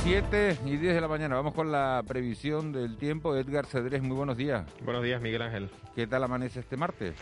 7 0.04 0.58
y 0.66 0.78
10 0.78 0.96
de 0.96 1.02
la 1.02 1.08
mañana. 1.08 1.36
Vamos 1.36 1.54
con 1.54 1.72
la 1.72 2.04
previsión 2.08 2.72
del 2.72 2.98
tiempo. 2.98 3.36
Edgar 3.36 3.68
Cedrés, 3.68 4.02
muy 4.02 4.18
buenos 4.18 4.38
días. 4.38 4.66
Buenos 4.84 5.04
días, 5.04 5.22
Miguel 5.22 5.44
Ángel. 5.44 5.70
¿Qué 5.94 6.08
tal 6.08 6.24
amanece 6.24 6.62
este 6.62 6.76
martes? 6.76 7.14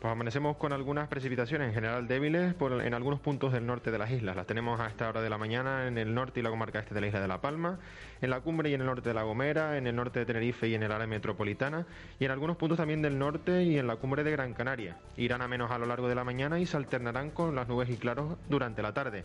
Pues 0.00 0.12
amanecemos 0.12 0.56
con 0.58 0.72
algunas 0.72 1.08
precipitaciones 1.08 1.66
en 1.66 1.74
general 1.74 2.06
débiles 2.06 2.54
en 2.60 2.94
algunos 2.94 3.18
puntos 3.18 3.52
del 3.52 3.66
norte 3.66 3.90
de 3.90 3.98
las 3.98 4.12
islas. 4.12 4.36
Las 4.36 4.46
tenemos 4.46 4.78
a 4.78 4.86
esta 4.86 5.08
hora 5.08 5.20
de 5.22 5.28
la 5.28 5.38
mañana 5.38 5.88
en 5.88 5.98
el 5.98 6.14
norte 6.14 6.38
y 6.38 6.42
la 6.44 6.50
comarca 6.50 6.78
este 6.78 6.94
de 6.94 7.00
la 7.00 7.08
isla 7.08 7.20
de 7.20 7.26
La 7.26 7.40
Palma, 7.40 7.80
en 8.20 8.30
la 8.30 8.40
cumbre 8.40 8.70
y 8.70 8.74
en 8.74 8.80
el 8.82 8.86
norte 8.86 9.08
de 9.08 9.14
La 9.14 9.24
Gomera, 9.24 9.76
en 9.76 9.88
el 9.88 9.96
norte 9.96 10.20
de 10.20 10.26
Tenerife 10.26 10.68
y 10.68 10.76
en 10.76 10.84
el 10.84 10.92
área 10.92 11.08
metropolitana, 11.08 11.84
y 12.20 12.26
en 12.26 12.30
algunos 12.30 12.56
puntos 12.56 12.78
también 12.78 13.02
del 13.02 13.18
norte 13.18 13.64
y 13.64 13.76
en 13.76 13.88
la 13.88 13.96
cumbre 13.96 14.22
de 14.22 14.30
Gran 14.30 14.54
Canaria. 14.54 14.98
Irán 15.16 15.42
a 15.42 15.48
menos 15.48 15.72
a 15.72 15.78
lo 15.78 15.86
largo 15.86 16.08
de 16.08 16.14
la 16.14 16.22
mañana 16.22 16.60
y 16.60 16.66
se 16.66 16.76
alternarán 16.76 17.30
con 17.30 17.56
las 17.56 17.66
nubes 17.66 17.90
y 17.90 17.96
claros 17.96 18.38
durante 18.48 18.82
la 18.82 18.94
tarde. 18.94 19.24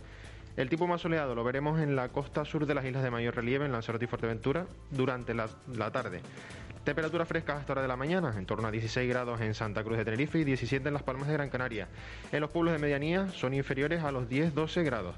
El 0.56 0.68
tipo 0.68 0.88
más 0.88 1.02
soleado 1.02 1.36
lo 1.36 1.44
veremos 1.44 1.80
en 1.80 1.94
la 1.94 2.08
costa 2.08 2.44
sur 2.44 2.66
de 2.66 2.74
las 2.74 2.84
islas 2.84 3.04
de 3.04 3.12
mayor 3.12 3.36
relieve, 3.36 3.64
en 3.64 3.70
Lanzarote 3.70 4.06
y 4.06 4.08
Fuerteventura, 4.08 4.66
durante 4.90 5.34
la 5.34 5.46
tarde. 5.92 6.20
Temperaturas 6.84 7.26
frescas 7.26 7.60
hasta 7.60 7.72
hora 7.72 7.80
de 7.80 7.88
la 7.88 7.96
mañana, 7.96 8.34
en 8.36 8.44
torno 8.44 8.68
a 8.68 8.70
16 8.70 9.08
grados 9.08 9.40
en 9.40 9.54
Santa 9.54 9.82
Cruz 9.82 9.96
de 9.96 10.04
Tenerife 10.04 10.38
y 10.38 10.44
17 10.44 10.86
en 10.86 10.92
Las 10.92 11.02
Palmas 11.02 11.28
de 11.28 11.32
Gran 11.32 11.48
Canaria. 11.48 11.88
En 12.30 12.42
los 12.42 12.50
pueblos 12.50 12.74
de 12.74 12.78
medianía 12.78 13.28
son 13.28 13.54
inferiores 13.54 14.04
a 14.04 14.12
los 14.12 14.28
10-12 14.28 14.84
grados. 14.84 15.16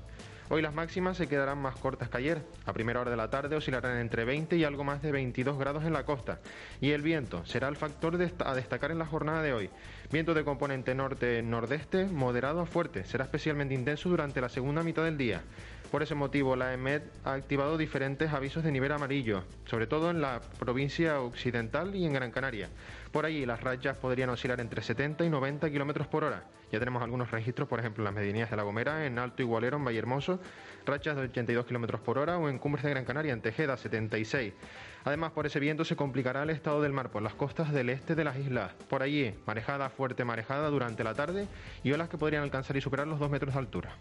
Hoy 0.48 0.62
las 0.62 0.72
máximas 0.72 1.16
se 1.16 1.26
quedarán 1.26 1.58
más 1.58 1.74
cortas 1.74 2.08
que 2.08 2.18
ayer. 2.18 2.42
A 2.66 2.72
primera 2.72 3.00
hora 3.00 3.10
de 3.10 3.16
la 3.16 3.30
tarde 3.30 3.56
oscilarán 3.56 3.98
entre 3.98 4.24
20 4.24 4.56
y 4.56 4.62
algo 4.62 4.84
más 4.84 5.02
de 5.02 5.10
22 5.10 5.58
grados 5.58 5.82
en 5.84 5.92
la 5.92 6.04
costa. 6.04 6.38
Y 6.80 6.92
el 6.92 7.02
viento 7.02 7.44
será 7.46 7.66
el 7.66 7.74
factor 7.74 8.16
a 8.44 8.54
destacar 8.54 8.92
en 8.92 9.00
la 9.00 9.06
jornada 9.06 9.42
de 9.42 9.52
hoy. 9.52 9.68
Viento 10.12 10.34
de 10.34 10.44
componente 10.44 10.94
norte-nordeste, 10.94 12.04
moderado 12.04 12.60
a 12.60 12.66
fuerte. 12.66 13.04
Será 13.04 13.24
especialmente 13.24 13.74
intenso 13.74 14.08
durante 14.08 14.40
la 14.40 14.48
segunda 14.48 14.84
mitad 14.84 15.02
del 15.02 15.18
día. 15.18 15.42
Por 15.96 16.02
ese 16.02 16.14
motivo, 16.14 16.56
la 16.56 16.74
EMED 16.74 17.00
ha 17.24 17.32
activado 17.32 17.78
diferentes 17.78 18.30
avisos 18.30 18.62
de 18.62 18.70
nivel 18.70 18.92
amarillo, 18.92 19.44
sobre 19.64 19.86
todo 19.86 20.10
en 20.10 20.20
la 20.20 20.42
provincia 20.58 21.22
occidental 21.22 21.94
y 21.94 22.04
en 22.04 22.12
Gran 22.12 22.30
Canaria. 22.32 22.68
Por 23.12 23.24
allí, 23.24 23.46
las 23.46 23.62
rayas 23.62 23.96
podrían 23.96 24.28
oscilar 24.28 24.60
entre 24.60 24.82
70 24.82 25.24
y 25.24 25.30
90 25.30 25.70
kilómetros 25.70 26.06
por 26.06 26.24
hora. 26.24 26.44
Ya 26.70 26.78
tenemos 26.78 27.02
algunos 27.02 27.30
registros, 27.30 27.66
por 27.66 27.80
ejemplo, 27.80 28.02
en 28.02 28.04
las 28.04 28.14
medianías 28.14 28.50
de 28.50 28.56
La 28.56 28.62
Gomera, 28.62 29.06
en 29.06 29.18
Alto 29.18 29.40
Igualero, 29.40 29.78
en 29.78 29.86
Vallehermoso, 29.86 30.38
rachas 30.84 31.16
de 31.16 31.22
82 31.22 31.64
kilómetros 31.64 32.02
por 32.02 32.18
hora, 32.18 32.36
o 32.36 32.50
en 32.50 32.58
Cumbres 32.58 32.84
de 32.84 32.90
Gran 32.90 33.06
Canaria, 33.06 33.32
en 33.32 33.40
Tejeda, 33.40 33.78
76. 33.78 34.52
Además, 35.06 35.32
por 35.32 35.46
ese 35.46 35.60
viento 35.60 35.86
se 35.86 35.96
complicará 35.96 36.42
el 36.42 36.50
estado 36.50 36.82
del 36.82 36.92
mar 36.92 37.08
por 37.08 37.22
las 37.22 37.32
costas 37.32 37.72
del 37.72 37.88
este 37.88 38.14
de 38.14 38.24
las 38.24 38.36
islas. 38.36 38.74
Por 38.90 39.02
allí, 39.02 39.34
marejada, 39.46 39.88
fuerte 39.88 40.26
marejada 40.26 40.68
durante 40.68 41.04
la 41.04 41.14
tarde 41.14 41.48
y 41.82 41.92
olas 41.92 42.10
que 42.10 42.18
podrían 42.18 42.42
alcanzar 42.42 42.76
y 42.76 42.82
superar 42.82 43.06
los 43.06 43.18
2 43.18 43.30
metros 43.30 43.54
de 43.54 43.60
altura. 43.60 43.96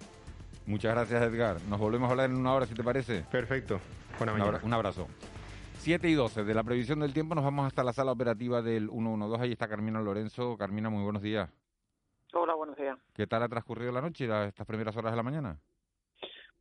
Muchas 0.67 0.93
gracias, 0.93 1.21
Edgar. 1.21 1.57
Nos 1.69 1.79
volvemos 1.79 2.07
a 2.07 2.11
hablar 2.11 2.29
en 2.29 2.37
una 2.37 2.53
hora, 2.53 2.65
si 2.65 2.73
te 2.73 2.83
parece. 2.83 3.23
Perfecto. 3.31 3.79
Buena 4.17 4.33
un, 4.33 4.63
un 4.63 4.73
abrazo. 4.73 5.07
7 5.85 6.09
y 6.09 6.13
12 6.15 6.43
de 6.43 6.53
la 6.55 6.63
previsión 6.63 6.99
del 7.01 7.13
tiempo 7.13 7.35
nos 7.35 7.43
vamos 7.43 7.67
hasta 7.67 7.83
la 7.83 7.93
sala 7.93 8.11
operativa 8.11 8.63
del 8.63 8.89
112. 8.89 9.43
Ahí 9.43 9.51
está 9.51 9.67
Carmina 9.67 10.01
Lorenzo. 10.01 10.57
Carmina, 10.57 10.89
muy 10.89 11.03
buenos 11.03 11.21
días. 11.21 11.47
Hola, 12.33 12.55
buenos 12.55 12.75
días. 12.75 12.97
¿Qué 13.13 13.27
tal 13.27 13.43
ha 13.43 13.47
transcurrido 13.47 13.91
la 13.91 14.01
noche, 14.01 14.27
estas 14.47 14.65
primeras 14.65 14.97
horas 14.97 15.11
de 15.13 15.17
la 15.17 15.23
mañana? 15.23 15.59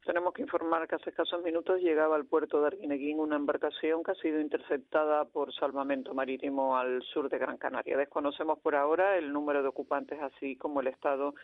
Tenemos 0.04 0.34
que 0.34 0.42
informar 0.42 0.86
que 0.86 0.96
hace 0.96 1.08
escasos 1.08 1.42
minutos 1.42 1.80
llegaba 1.80 2.16
al 2.16 2.26
puerto 2.26 2.60
de 2.60 2.66
Arguineguín 2.66 3.18
una 3.18 3.36
embarcación 3.36 4.02
que 4.02 4.10
ha 4.10 4.14
sido 4.16 4.38
interceptada 4.38 5.24
por 5.24 5.54
salvamento 5.54 6.12
marítimo 6.12 6.76
al 6.76 7.02
sur 7.02 7.30
de 7.30 7.38
Gran 7.38 7.56
Canaria. 7.56 7.96
Desconocemos 7.96 8.58
por 8.58 8.74
ahora 8.74 9.16
el 9.16 9.32
número 9.32 9.62
de 9.62 9.68
ocupantes, 9.68 10.20
así 10.20 10.56
como 10.56 10.82
el 10.82 10.88
estado 10.88 11.34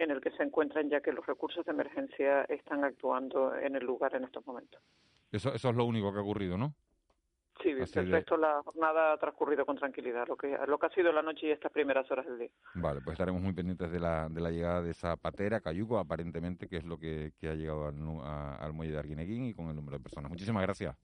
en 0.00 0.10
el 0.10 0.20
que 0.20 0.30
se 0.32 0.42
encuentran, 0.42 0.88
ya 0.88 1.00
que 1.00 1.12
los 1.12 1.26
recursos 1.26 1.64
de 1.64 1.72
emergencia 1.72 2.42
están 2.44 2.84
actuando 2.84 3.54
en 3.54 3.76
el 3.76 3.84
lugar 3.84 4.14
en 4.14 4.24
estos 4.24 4.46
momentos. 4.46 4.80
Eso, 5.30 5.52
eso 5.54 5.68
es 5.68 5.76
lo 5.76 5.84
único 5.84 6.12
que 6.12 6.18
ha 6.18 6.22
ocurrido, 6.22 6.56
¿no? 6.56 6.74
Sí, 7.62 7.74
perfecto. 7.74 8.38
La 8.38 8.62
jornada 8.62 9.12
ha 9.12 9.18
transcurrido 9.18 9.66
con 9.66 9.76
tranquilidad, 9.76 10.26
lo 10.26 10.36
que, 10.36 10.56
lo 10.66 10.78
que 10.78 10.86
ha 10.86 10.90
sido 10.90 11.12
la 11.12 11.20
noche 11.20 11.48
y 11.48 11.50
estas 11.50 11.70
primeras 11.70 12.10
horas 12.10 12.24
del 12.24 12.38
día. 12.38 12.50
Vale, 12.74 13.00
pues 13.02 13.14
estaremos 13.14 13.42
muy 13.42 13.52
pendientes 13.52 13.90
de 13.92 14.00
la, 14.00 14.28
de 14.30 14.40
la 14.40 14.50
llegada 14.50 14.80
de 14.80 14.92
esa 14.92 15.16
patera, 15.16 15.60
Cayuco, 15.60 15.98
aparentemente, 15.98 16.68
que 16.68 16.78
es 16.78 16.84
lo 16.84 16.98
que, 16.98 17.32
ha 17.42 17.54
llegado 17.54 17.86
al, 17.86 17.96
al 18.58 18.72
muelle 18.72 18.92
de 18.92 18.98
Arguineguín 18.98 19.44
y 19.44 19.54
con 19.54 19.68
el 19.68 19.76
número 19.76 19.98
de 19.98 20.02
personas. 20.02 20.30
Muchísimas 20.30 20.62
gracias. 20.62 20.96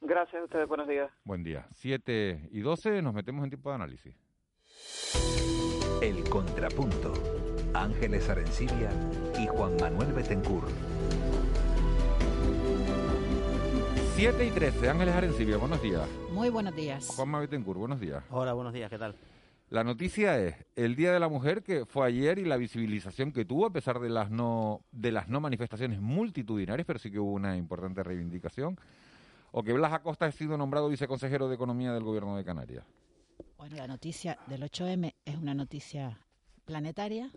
Gracias 0.00 0.42
a 0.42 0.44
ustedes, 0.44 0.68
buenos 0.68 0.86
días. 0.86 1.10
Buen 1.24 1.42
día. 1.42 1.66
7 1.72 2.50
y 2.52 2.60
12, 2.60 3.02
nos 3.02 3.14
metemos 3.14 3.42
en 3.42 3.50
tiempo 3.50 3.70
de 3.70 3.74
análisis. 3.74 4.14
El 6.02 6.28
contrapunto. 6.28 7.12
Ángeles 7.74 8.28
Arencibia 8.28 8.88
y 9.36 9.48
Juan 9.48 9.76
Manuel 9.80 10.12
Betencur. 10.12 10.64
7 14.14 14.46
y 14.46 14.50
13, 14.50 14.90
Ángeles 14.90 15.14
Arencibia, 15.14 15.56
buenos 15.56 15.82
días. 15.82 16.08
Muy 16.30 16.50
buenos 16.50 16.76
días. 16.76 17.08
Juan 17.08 17.28
Manuel 17.28 17.48
Betencur, 17.48 17.76
buenos 17.76 17.98
días. 17.98 18.22
Hola, 18.30 18.52
buenos 18.52 18.72
días, 18.72 18.88
¿qué 18.88 18.96
tal? 18.96 19.16
La 19.70 19.82
noticia 19.82 20.38
es 20.38 20.54
el 20.76 20.94
Día 20.94 21.12
de 21.12 21.18
la 21.18 21.28
Mujer 21.28 21.64
que 21.64 21.84
fue 21.84 22.06
ayer 22.06 22.38
y 22.38 22.44
la 22.44 22.56
visibilización 22.56 23.32
que 23.32 23.44
tuvo 23.44 23.66
a 23.66 23.72
pesar 23.72 23.98
de 23.98 24.08
las 24.08 24.30
no 24.30 24.82
de 24.92 25.10
las 25.10 25.28
no 25.28 25.40
manifestaciones 25.40 26.00
multitudinarias, 26.00 26.86
pero 26.86 27.00
sí 27.00 27.10
que 27.10 27.18
hubo 27.18 27.32
una 27.32 27.56
importante 27.56 28.04
reivindicación. 28.04 28.78
O 29.50 29.64
que 29.64 29.72
Blas 29.72 29.92
Acosta 29.92 30.26
ha 30.26 30.32
sido 30.32 30.56
nombrado 30.56 30.88
viceconsejero 30.88 31.48
de 31.48 31.56
Economía 31.56 31.92
del 31.92 32.04
Gobierno 32.04 32.36
de 32.36 32.44
Canarias. 32.44 32.84
Bueno, 33.56 33.74
la 33.76 33.88
noticia 33.88 34.38
del 34.46 34.62
8M 34.62 35.14
es 35.24 35.36
una 35.36 35.54
noticia 35.54 36.20
planetaria 36.64 37.30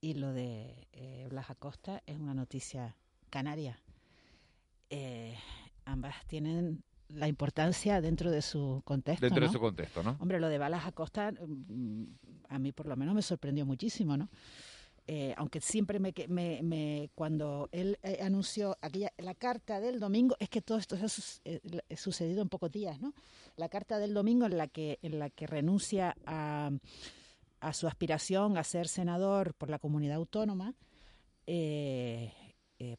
y 0.00 0.14
lo 0.14 0.32
de 0.32 0.88
eh, 0.92 1.26
Blas 1.30 1.50
Acosta 1.50 2.02
es 2.06 2.18
una 2.18 2.34
noticia 2.34 2.96
canaria. 3.30 3.80
Eh, 4.90 5.36
ambas 5.84 6.14
tienen 6.26 6.82
la 7.08 7.28
importancia 7.28 8.00
dentro 8.00 8.30
de 8.30 8.42
su 8.42 8.82
contexto. 8.84 9.24
Dentro 9.24 9.46
de 9.46 9.52
su 9.52 9.60
contexto, 9.60 10.02
¿no? 10.02 10.16
Hombre, 10.20 10.40
lo 10.40 10.48
de 10.48 10.58
Blas 10.58 10.86
Acosta 10.86 11.32
mm, 11.32 12.04
a 12.48 12.58
mí 12.58 12.72
por 12.72 12.86
lo 12.86 12.96
menos 12.96 13.14
me 13.14 13.22
sorprendió 13.22 13.66
muchísimo, 13.66 14.16
¿no? 14.16 14.28
eh, 15.08 15.34
aunque 15.38 15.60
siempre 15.62 15.98
me, 15.98 16.12
me, 16.28 16.60
me 16.62 17.10
cuando 17.14 17.70
él 17.72 17.98
eh, 18.02 18.18
anunció 18.22 18.76
aquella 18.82 19.10
la 19.16 19.34
carta 19.34 19.80
del 19.80 19.98
domingo, 19.98 20.36
es 20.38 20.50
que 20.50 20.60
todo 20.60 20.76
esto 20.76 20.96
ha 20.96 21.06
eh, 21.46 21.60
sucedido 21.96 22.42
en 22.42 22.50
pocos 22.50 22.70
días, 22.70 23.00
¿no? 23.00 23.14
La 23.56 23.70
carta 23.70 23.98
del 23.98 24.12
domingo 24.12 24.44
en 24.44 24.58
la 24.58 24.68
que 24.68 24.98
en 25.00 25.18
la 25.18 25.30
que 25.30 25.46
renuncia 25.46 26.14
a, 26.26 26.70
a 27.60 27.72
su 27.72 27.86
aspiración 27.86 28.56
a 28.56 28.64
ser 28.64 28.88
senador 28.88 29.54
por 29.54 29.70
la 29.70 29.78
comunidad 29.78 30.16
autónoma, 30.16 30.74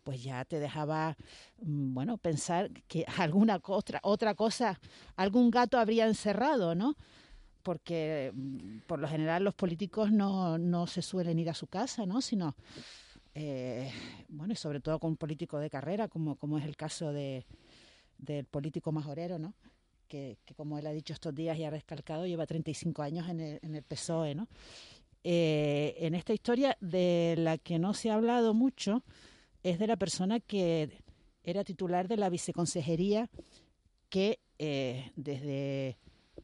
pues 0.03 0.23
ya 0.23 0.43
te 0.45 0.59
dejaba, 0.59 1.15
mm, 1.61 1.93
bueno, 1.93 2.17
pensar 2.17 2.71
que 2.87 3.05
alguna 3.17 3.59
otra 3.63 3.99
otra 4.03 4.35
cosa, 4.35 4.79
algún 5.15 5.51
gato 5.51 5.77
habría 5.77 6.05
encerrado, 6.07 6.75
¿no? 6.75 6.95
porque 7.63 8.31
mm, 8.33 8.79
por 8.87 8.99
lo 8.99 9.07
general 9.07 9.43
los 9.43 9.53
políticos 9.53 10.11
no, 10.11 10.57
no 10.57 10.87
se 10.87 11.01
suelen 11.01 11.39
ir 11.39 11.49
a 11.49 11.53
su 11.53 11.67
casa, 11.67 12.05
¿no? 12.05 12.21
Sino, 12.21 12.55
eh, 13.35 13.91
bueno, 14.27 14.53
y 14.53 14.55
sobre 14.55 14.79
todo 14.79 14.99
con 14.99 15.11
un 15.11 15.17
político 15.17 15.59
de 15.59 15.69
carrera, 15.69 16.07
como, 16.07 16.35
como 16.35 16.57
es 16.57 16.65
el 16.65 16.75
caso 16.75 17.11
de, 17.11 17.45
del 18.17 18.45
político 18.45 18.91
majorero, 18.91 19.39
¿no? 19.39 19.53
Que, 20.09 20.37
que, 20.43 20.55
como 20.55 20.79
él 20.79 20.87
ha 20.87 20.91
dicho 20.91 21.13
estos 21.13 21.33
días 21.33 21.57
y 21.57 21.63
ha 21.63 21.69
recalcado, 21.69 22.25
lleva 22.25 22.45
35 22.45 23.01
años 23.03 23.29
en 23.29 23.39
el, 23.39 23.59
en 23.61 23.75
el 23.75 23.83
PSOE, 23.83 24.33
¿no? 24.35 24.47
Eh, 25.23 25.95
en 25.99 26.15
esta 26.15 26.33
historia 26.33 26.77
de 26.81 27.35
la 27.37 27.57
que 27.57 27.77
no 27.77 27.93
se 27.93 28.09
ha 28.09 28.15
hablado 28.15 28.53
mucho 28.53 29.03
es 29.63 29.77
de 29.77 29.85
la 29.85 29.97
persona 29.97 30.39
que 30.39 30.89
era 31.43 31.63
titular 31.63 32.07
de 32.07 32.17
la 32.17 32.29
viceconsejería 32.29 33.29
que 34.09 34.39
eh, 34.57 35.11
desde 35.15 35.97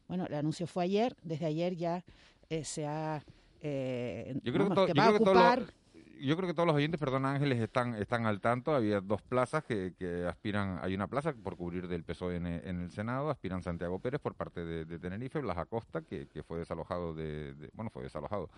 bueno, 0.07 0.25
el 0.27 0.34
anuncio 0.36 0.67
fue 0.67 0.84
ayer, 0.84 1.15
desde 1.24 1.45
ayer 1.45 1.75
ya 1.75 2.03
eh, 2.50 2.63
se 2.63 2.86
ha... 2.86 3.24
Yo 3.63 4.53
creo 4.53 4.69
que, 4.86 4.93
va 4.93 5.05
a 5.05 5.12
ocupar... 5.12 5.74
yo 6.22 6.36
creo 6.36 6.48
que 6.48 6.53
todos 6.53 6.67
los 6.67 6.75
oyentes, 6.75 7.00
perdón 7.00 7.25
Ángeles, 7.25 7.60
están, 7.60 7.95
están 7.95 8.25
al 8.25 8.41
tanto. 8.41 8.74
Había 8.74 9.01
dos 9.01 9.22
plazas 9.22 9.63
que, 9.63 9.93
que 9.98 10.25
aspiran, 10.25 10.79
hay 10.81 10.95
una 10.95 11.07
plaza 11.07 11.34
por 11.34 11.55
cubrir 11.55 11.88
del 11.88 12.03
PSOE 12.03 12.38
en, 12.38 12.45
en 12.45 12.81
el 12.81 12.91
Senado, 12.91 13.29
aspiran 13.29 13.63
Santiago 13.63 14.00
Pérez 14.00 14.22
por 14.22 14.36
parte 14.36 14.65
de, 14.65 15.00
Tenerife, 15.00 15.39
Blas 15.39 15.57
Acosta, 15.57 16.01
que, 16.01 16.27
que 16.27 16.43
fue 16.43 16.60
desalojado 16.60 17.13
de, 17.13 17.53
bueno, 17.74 17.89
fue 17.91 18.03
desalojado, 18.03 18.50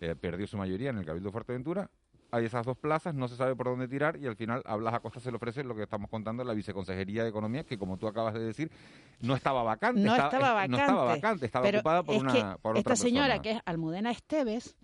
eh, 0.00 0.14
perdió 0.14 0.46
su 0.46 0.56
mayoría 0.56 0.90
en 0.90 0.98
el 0.98 1.04
Cabildo 1.04 1.28
de 1.28 1.32
Fuerteventura, 1.32 1.90
hay 2.32 2.46
esas 2.46 2.64
dos 2.64 2.78
plazas, 2.78 3.14
no 3.14 3.28
se 3.28 3.36
sabe 3.36 3.54
por 3.54 3.66
dónde 3.66 3.86
tirar 3.86 4.16
y 4.16 4.26
al 4.26 4.36
final 4.36 4.62
a 4.64 4.74
Blas 4.76 4.94
Acosta 4.94 5.20
se 5.20 5.30
le 5.30 5.36
ofrece 5.36 5.62
lo 5.64 5.76
que 5.76 5.82
estamos 5.82 6.08
contando, 6.08 6.42
la 6.42 6.54
viceconsejería 6.54 7.24
de 7.24 7.28
Economía, 7.28 7.62
que 7.64 7.76
como 7.76 7.98
tú 7.98 8.08
acabas 8.08 8.32
de 8.32 8.40
decir, 8.40 8.70
no 9.20 9.36
estaba 9.36 9.62
vacante. 9.62 10.00
No 10.00 10.14
estaba, 10.14 10.54
vacante. 10.54 10.68
No 10.70 10.78
estaba 10.78 11.04
vacante, 11.04 11.46
estaba 11.46 11.68
ocupada 11.68 12.02
por, 12.02 12.16
una, 12.16 12.56
por 12.56 12.78
Esta 12.78 12.96
señora, 12.96 13.42
que 13.42 13.52
es 13.52 13.60
Almudena 13.66 14.10
Esteves, 14.10 14.76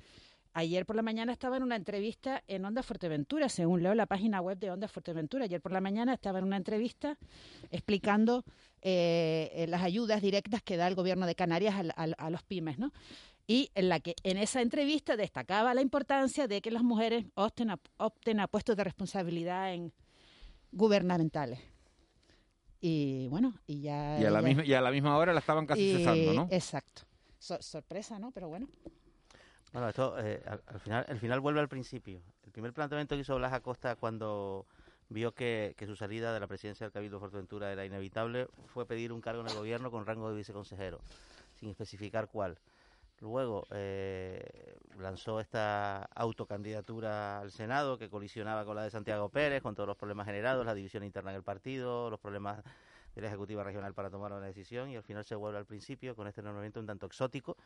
ayer 0.52 0.86
por 0.86 0.96
la 0.96 1.02
mañana 1.02 1.32
estaba 1.32 1.56
en 1.56 1.62
una 1.62 1.76
entrevista 1.76 2.42
en 2.46 2.64
Onda 2.64 2.82
Fuerteventura, 2.82 3.48
según 3.48 3.82
leo 3.82 3.94
la 3.94 4.06
página 4.06 4.40
web 4.40 4.58
de 4.58 4.70
Onda 4.70 4.88
Fuerteventura. 4.88 5.44
Ayer 5.44 5.60
por 5.60 5.72
la 5.72 5.80
mañana 5.80 6.14
estaba 6.14 6.38
en 6.38 6.44
una 6.44 6.56
entrevista 6.56 7.18
explicando 7.70 8.44
eh, 8.82 9.66
las 9.68 9.82
ayudas 9.82 10.22
directas 10.22 10.62
que 10.62 10.76
da 10.76 10.88
el 10.88 10.94
gobierno 10.94 11.26
de 11.26 11.34
Canarias 11.34 11.74
a, 11.96 12.02
a 12.02 12.30
los 12.30 12.42
pymes, 12.42 12.78
¿no? 12.78 12.92
y 13.50 13.70
en 13.74 13.88
la 13.88 13.98
que 13.98 14.14
en 14.22 14.36
esa 14.36 14.60
entrevista 14.60 15.16
destacaba 15.16 15.72
la 15.72 15.80
importancia 15.80 16.46
de 16.46 16.60
que 16.60 16.70
las 16.70 16.82
mujeres 16.82 17.24
opten 17.34 17.70
a, 17.70 17.80
opten 17.96 18.40
a 18.40 18.46
puestos 18.46 18.76
de 18.76 18.84
responsabilidad 18.84 19.72
en 19.72 19.90
gubernamentales. 20.70 21.58
Y 22.80 23.26
bueno, 23.28 23.54
y 23.66 23.80
ya... 23.80 24.20
Y 24.20 24.24
a, 24.24 24.30
la, 24.30 24.42
misma, 24.42 24.64
y 24.64 24.74
a 24.74 24.82
la 24.82 24.90
misma 24.90 25.16
hora 25.16 25.32
la 25.32 25.40
estaban 25.40 25.66
casi 25.66 25.96
cesando, 25.96 26.34
¿no? 26.34 26.48
Exacto. 26.50 27.02
sorpresa, 27.38 28.18
¿no? 28.18 28.30
Pero 28.32 28.48
bueno. 28.48 28.68
Bueno, 29.72 29.88
esto 29.88 30.18
eh, 30.18 30.42
al, 30.46 30.80
final, 30.80 31.04
el 31.08 31.18
final 31.18 31.40
vuelve 31.40 31.60
al 31.60 31.68
principio. 31.68 32.22
El 32.44 32.52
primer 32.52 32.72
planteamiento 32.72 33.14
que 33.14 33.20
hizo 33.20 33.36
Blas 33.36 33.52
Acosta 33.52 33.96
cuando 33.96 34.66
vio 35.10 35.32
que, 35.32 35.74
su 35.86 35.96
salida 35.96 36.32
de 36.32 36.40
la 36.40 36.46
presidencia 36.46 36.86
del 36.86 36.92
Cabildo 36.92 37.20
de 37.20 37.72
era 37.72 37.84
inevitable 37.84 38.48
fue 38.66 38.86
pedir 38.86 39.12
un 39.12 39.20
cargo 39.20 39.42
en 39.42 39.48
el 39.48 39.54
gobierno 39.54 39.90
con 39.90 40.06
rango 40.06 40.30
de 40.30 40.36
viceconsejero, 40.36 41.00
sin 41.54 41.70
especificar 41.70 42.28
cuál. 42.28 42.58
Luego 43.20 43.66
eh, 43.72 44.78
lanzó 44.98 45.40
esta 45.40 46.04
autocandidatura 46.14 47.40
al 47.40 47.50
Senado 47.50 47.98
que 47.98 48.08
colisionaba 48.08 48.64
con 48.64 48.76
la 48.76 48.84
de 48.84 48.90
Santiago 48.90 49.28
Pérez, 49.28 49.60
con 49.62 49.74
todos 49.74 49.88
los 49.88 49.96
problemas 49.96 50.26
generados, 50.26 50.64
la 50.64 50.74
división 50.74 51.02
interna 51.02 51.30
en 51.30 51.36
el 51.36 51.42
partido, 51.42 52.10
los 52.10 52.20
problemas 52.20 52.62
de 53.14 53.22
la 53.22 53.28
Ejecutiva 53.28 53.64
Regional 53.64 53.92
para 53.94 54.10
tomar 54.10 54.32
una 54.32 54.46
decisión 54.46 54.90
y 54.90 54.96
al 54.96 55.02
final 55.02 55.24
se 55.24 55.34
vuelve 55.34 55.58
al 55.58 55.66
principio 55.66 56.14
con 56.14 56.28
este 56.28 56.42
nombramiento 56.42 56.78
un 56.78 56.86
tanto 56.86 57.06
exótico 57.06 57.56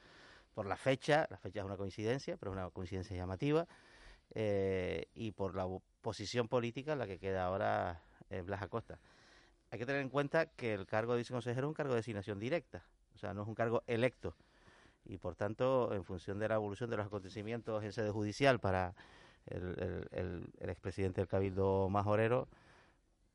por 0.55 0.67
la 0.67 0.77
fecha, 0.77 1.27
la 1.31 1.39
fecha 1.39 1.61
es 1.61 1.67
una 1.67 1.77
coincidencia, 1.77 2.37
pero 2.37 2.53
es 2.53 2.57
una 2.59 2.71
coincidencia 2.71 3.17
llamativa, 3.17 3.67
eh, 4.35 5.07
y 5.15 5.33
por 5.33 5.55
la 5.55 5.67
posición 6.01 6.49
política 6.49 6.93
en 6.93 6.99
la 6.99 7.07
que 7.07 7.19
queda 7.19 7.45
ahora 7.45 8.03
eh, 8.31 8.43
Blas 8.43 8.63
Acosta. 8.63 8.99
Hay 9.71 9.79
que 9.79 9.87
tener 9.87 10.03
en 10.03 10.11
cuenta 10.11 10.47
que 10.47 10.75
el 10.75 10.87
cargo 10.87 11.13
de 11.13 11.19
viceconsejero 11.19 11.67
es 11.67 11.69
un 11.69 11.75
cargo 11.75 11.93
de 11.93 12.01
designación 12.01 12.39
directa, 12.39 12.85
o 13.15 13.19
sea, 13.19 13.35
no 13.35 13.43
es 13.43 13.49
un 13.49 13.55
cargo 13.55 13.83
electo 13.87 14.37
y 15.05 15.19
por 15.19 15.35
tanto, 15.35 15.93
en 15.93 16.05
función 16.05 16.39
de 16.39 16.49
la 16.49 16.55
evolución 16.55 16.91
de 16.91 16.97
los 16.97 17.07
acontecimientos 17.07 17.83
en 17.83 17.93
sede 17.93 18.11
judicial 18.11 18.61
para 18.61 18.95
el, 19.47 20.09
el, 20.13 20.71
expresidente 20.71 21.21
del 21.21 21.29
Cabildo 21.29 21.89
Majorero, 21.89 22.49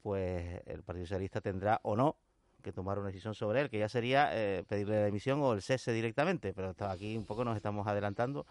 pues 0.01 0.61
el 0.65 0.83
Partido 0.83 1.05
Socialista 1.05 1.41
tendrá 1.41 1.79
o 1.83 1.95
no 1.95 2.15
que 2.63 2.71
tomar 2.71 2.99
una 2.99 3.07
decisión 3.07 3.35
sobre 3.35 3.61
él, 3.61 3.69
que 3.69 3.79
ya 3.79 3.89
sería 3.89 4.29
eh, 4.33 4.63
pedirle 4.67 4.99
la 4.99 5.05
dimisión 5.05 5.39
o 5.41 5.53
el 5.53 5.61
cese 5.61 5.91
directamente, 5.93 6.53
pero 6.53 6.75
aquí 6.89 7.17
un 7.17 7.25
poco 7.25 7.43
nos 7.45 7.55
estamos 7.55 7.87
adelantando. 7.87 8.45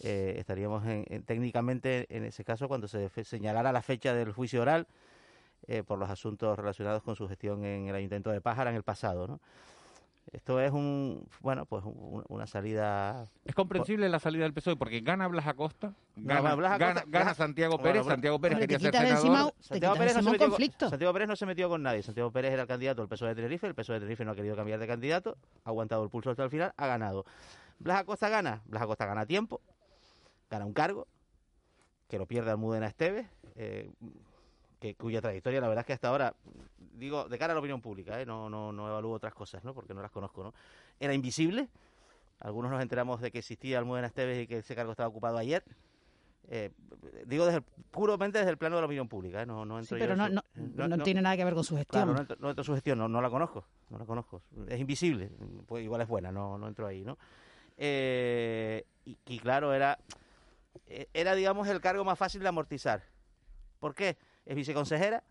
Eh, 0.00 0.34
estaríamos 0.38 0.84
técnicamente 1.24 2.06
en 2.14 2.24
ese 2.24 2.44
caso 2.44 2.68
cuando 2.68 2.86
se 2.86 3.08
señalara 3.24 3.72
la 3.72 3.80
fecha 3.80 4.12
del 4.12 4.30
juicio 4.32 4.60
oral 4.60 4.86
eh, 5.68 5.82
por 5.82 5.98
los 5.98 6.08
asuntos 6.08 6.56
relacionados 6.56 7.02
con 7.02 7.16
su 7.16 7.26
gestión 7.26 7.64
en 7.64 7.88
el 7.88 7.94
Ayuntamiento 7.94 8.30
de 8.30 8.40
Pájara 8.40 8.70
en 8.70 8.76
el 8.76 8.84
pasado, 8.84 9.26
¿no? 9.26 9.40
Esto 10.32 10.60
es 10.60 10.72
un, 10.72 11.28
bueno, 11.40 11.66
pues 11.66 11.84
una 12.28 12.46
salida... 12.46 13.26
Es 13.44 13.54
comprensible 13.54 14.08
la 14.08 14.18
salida 14.18 14.42
del 14.42 14.52
PSOE 14.52 14.76
porque 14.76 15.00
gana 15.00 15.28
Blas 15.28 15.46
Acosta, 15.46 15.94
gana, 16.16 16.56
gana, 17.06 17.34
Santiago 17.34 17.78
Pérez, 17.78 18.04
Santiago 18.04 18.40
Pérez 18.40 18.58
quería 18.58 18.78
ser 18.78 18.92
senador. 19.18 19.54
Santiago 19.60 19.94
Pérez, 19.94 20.16
no 20.16 20.22
se 20.22 20.30
metió, 20.30 20.50
con, 20.50 20.90
Santiago 20.90 21.12
Pérez 21.12 21.28
no 21.28 21.36
se 21.36 21.46
metió 21.46 21.68
con 21.68 21.82
nadie. 21.82 22.02
Santiago 22.02 22.32
Pérez 22.32 22.52
era 22.52 22.62
el 22.62 22.68
candidato 22.68 23.02
del 23.02 23.08
PSOE 23.08 23.28
de 23.30 23.34
Tenerife, 23.36 23.68
el 23.68 23.74
PSOE 23.74 23.94
de 23.94 24.00
Tenerife 24.00 24.24
no 24.24 24.32
ha 24.32 24.34
querido 24.34 24.56
cambiar 24.56 24.80
de 24.80 24.86
candidato, 24.88 25.36
ha 25.64 25.68
aguantado 25.68 26.02
el 26.02 26.10
pulso 26.10 26.30
hasta 26.30 26.42
el 26.42 26.50
final, 26.50 26.72
ha 26.76 26.86
ganado. 26.86 27.24
Blas 27.78 28.00
Acosta 28.00 28.28
gana, 28.28 28.62
Blas 28.66 28.82
Acosta 28.82 29.06
gana 29.06 29.26
tiempo, 29.26 29.60
gana 30.50 30.66
un 30.66 30.72
cargo, 30.72 31.06
que 32.08 32.18
lo 32.18 32.26
pierde 32.26 32.50
Almudena 32.50 32.88
Esteves, 32.88 33.26
eh, 33.54 33.90
que, 34.86 34.94
cuya 34.94 35.20
trayectoria 35.20 35.60
la 35.60 35.68
verdad 35.68 35.82
es 35.82 35.86
que 35.86 35.92
hasta 35.92 36.08
ahora 36.08 36.34
digo, 36.96 37.28
de 37.28 37.38
cara 37.38 37.52
a 37.52 37.54
la 37.54 37.60
opinión 37.60 37.80
pública, 37.80 38.20
¿eh? 38.20 38.26
no, 38.26 38.48
no, 38.48 38.72
no 38.72 38.88
evalúo 38.88 39.12
otras 39.12 39.34
cosas, 39.34 39.64
¿no? 39.64 39.74
Porque 39.74 39.94
no 39.94 40.02
las 40.02 40.10
conozco, 40.10 40.42
¿no? 40.42 40.54
Era 40.98 41.14
invisible. 41.14 41.68
Algunos 42.40 42.70
nos 42.70 42.82
enteramos 42.82 43.20
de 43.20 43.30
que 43.30 43.38
existía 43.38 43.78
Almudena 43.78 44.08
Esteves 44.08 44.42
y 44.42 44.46
que 44.46 44.58
ese 44.58 44.74
cargo 44.74 44.92
estaba 44.92 45.08
ocupado 45.08 45.38
ayer. 45.38 45.64
Eh, 46.48 46.70
digo 47.26 47.44
desde 47.44 47.60
puramente 47.90 48.38
desde 48.38 48.52
el 48.52 48.58
plano 48.58 48.76
de 48.76 48.82
la 48.82 48.86
opinión 48.86 49.08
pública, 49.08 49.42
¿eh? 49.42 49.46
no, 49.46 49.64
no 49.64 49.80
entro 49.80 49.96
sí, 49.96 50.00
pero 50.00 50.14
no, 50.14 50.28
no, 50.28 50.42
no, 50.54 50.98
tiene 50.98 51.20
nada 51.20 51.36
que 51.36 51.44
ver 51.44 51.54
con 51.54 51.64
su 51.64 51.76
gestión. 51.76 52.14
Claro, 52.14 52.36
no 52.38 52.50
entro, 52.50 52.62
su 52.62 52.72
gestión, 52.72 52.98
no, 52.98 53.20
la 53.20 53.30
conozco, 53.30 53.64
no 53.90 53.98
la 53.98 54.04
conozco. 54.04 54.42
Es 54.68 54.78
invisible, 54.78 55.30
pues 55.66 55.82
igual 55.82 56.02
es 56.02 56.08
buena, 56.08 56.30
no, 56.30 56.56
no 56.56 56.68
entro 56.68 56.86
ahí, 56.86 57.04
¿no? 57.04 57.18
Eh, 57.76 58.86
y, 59.04 59.18
y, 59.26 59.38
claro, 59.40 59.74
era, 59.74 59.98
era, 61.12 61.34
digamos, 61.34 61.66
el 61.66 61.80
cargo 61.80 62.04
más 62.04 62.18
fácil 62.18 62.42
de 62.42 62.48
amortizar. 62.48 63.02
¿Por 63.80 63.96
qué? 63.96 64.16
Es 64.46 64.56
viceconsejera, 64.56 65.22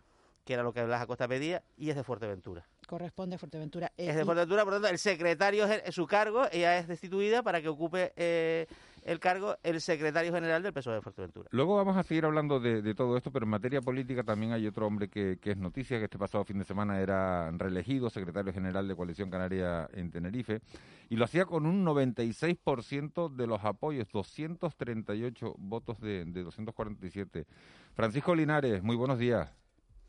que 0.44 0.54
era 0.54 0.62
lo 0.62 0.74
que 0.74 0.84
Blas 0.84 1.02
Acosta 1.02 1.28
pedía, 1.28 1.64
y 1.78 1.90
es 1.90 1.96
de 1.96 2.04
Fuerteventura. 2.04 2.68
Corresponde 2.86 3.36
a 3.36 3.40
Fuerteventura. 3.40 3.92
es 3.98 4.16
de 4.16 4.26
Fuerteventura, 4.26 4.64
por 4.64 4.74
lo 4.74 4.78
tanto, 4.78 4.90
el 4.90 5.00
secretario 5.00 5.66
es 5.66 5.96
su 5.96 6.06
cargo, 6.06 6.46
ella 6.52 6.78
es 6.78 6.88
destituida 6.88 7.42
para 7.42 7.62
que 7.62 7.70
ocupe 7.70 8.14
eh, 8.16 8.68
el 9.06 9.20
cargo 9.20 9.56
el 9.62 9.80
secretario 9.82 10.34
general 10.34 10.64
del 10.64 10.74
PSOE 10.74 10.96
de 10.96 11.02
Fuerteventura. 11.02 11.48
Luego 11.52 11.76
vamos 11.76 11.96
a 11.96 12.04
seguir 12.04 12.26
hablando 12.26 12.60
de, 12.60 12.96
todo 12.96 13.16
esto, 13.16 13.32
pero 13.32 13.46
en 13.46 13.52
materia 13.52 13.80
política 13.80 14.24
también 14.24 14.52
hay 14.52 14.66
otro 14.66 14.88
hombre 14.88 15.10
que, 15.10 15.38
es 15.42 15.58
noticia, 15.58 16.00
que 16.00 16.06
este 16.06 16.18
pasado 16.18 16.44
fin 16.44 16.58
de 16.58 16.66
semana 16.66 17.00
era 17.00 17.52
reelegido 17.52 18.10
secretario 18.10 18.52
general 18.52 18.88
de 18.88 18.96
Coalición 18.96 19.30
Canaria 19.30 19.88
en 19.94 20.10
Tenerife, 20.10 20.62
y 21.08 21.18
lo 21.18 21.26
hacía 21.26 21.46
con 21.46 21.68
un 21.68 21.86
96% 21.86 23.30
de 23.30 23.48
los 23.48 23.64
apoyos, 23.64 24.08
238 24.12 25.54
votos 25.60 26.02
de, 26.02 26.26
de 26.26 26.44
247. 26.44 27.46
Francisco 27.94 28.34
Linares, 28.34 28.82
muy 28.82 28.96
buenos 28.96 29.20
días. 29.20 29.56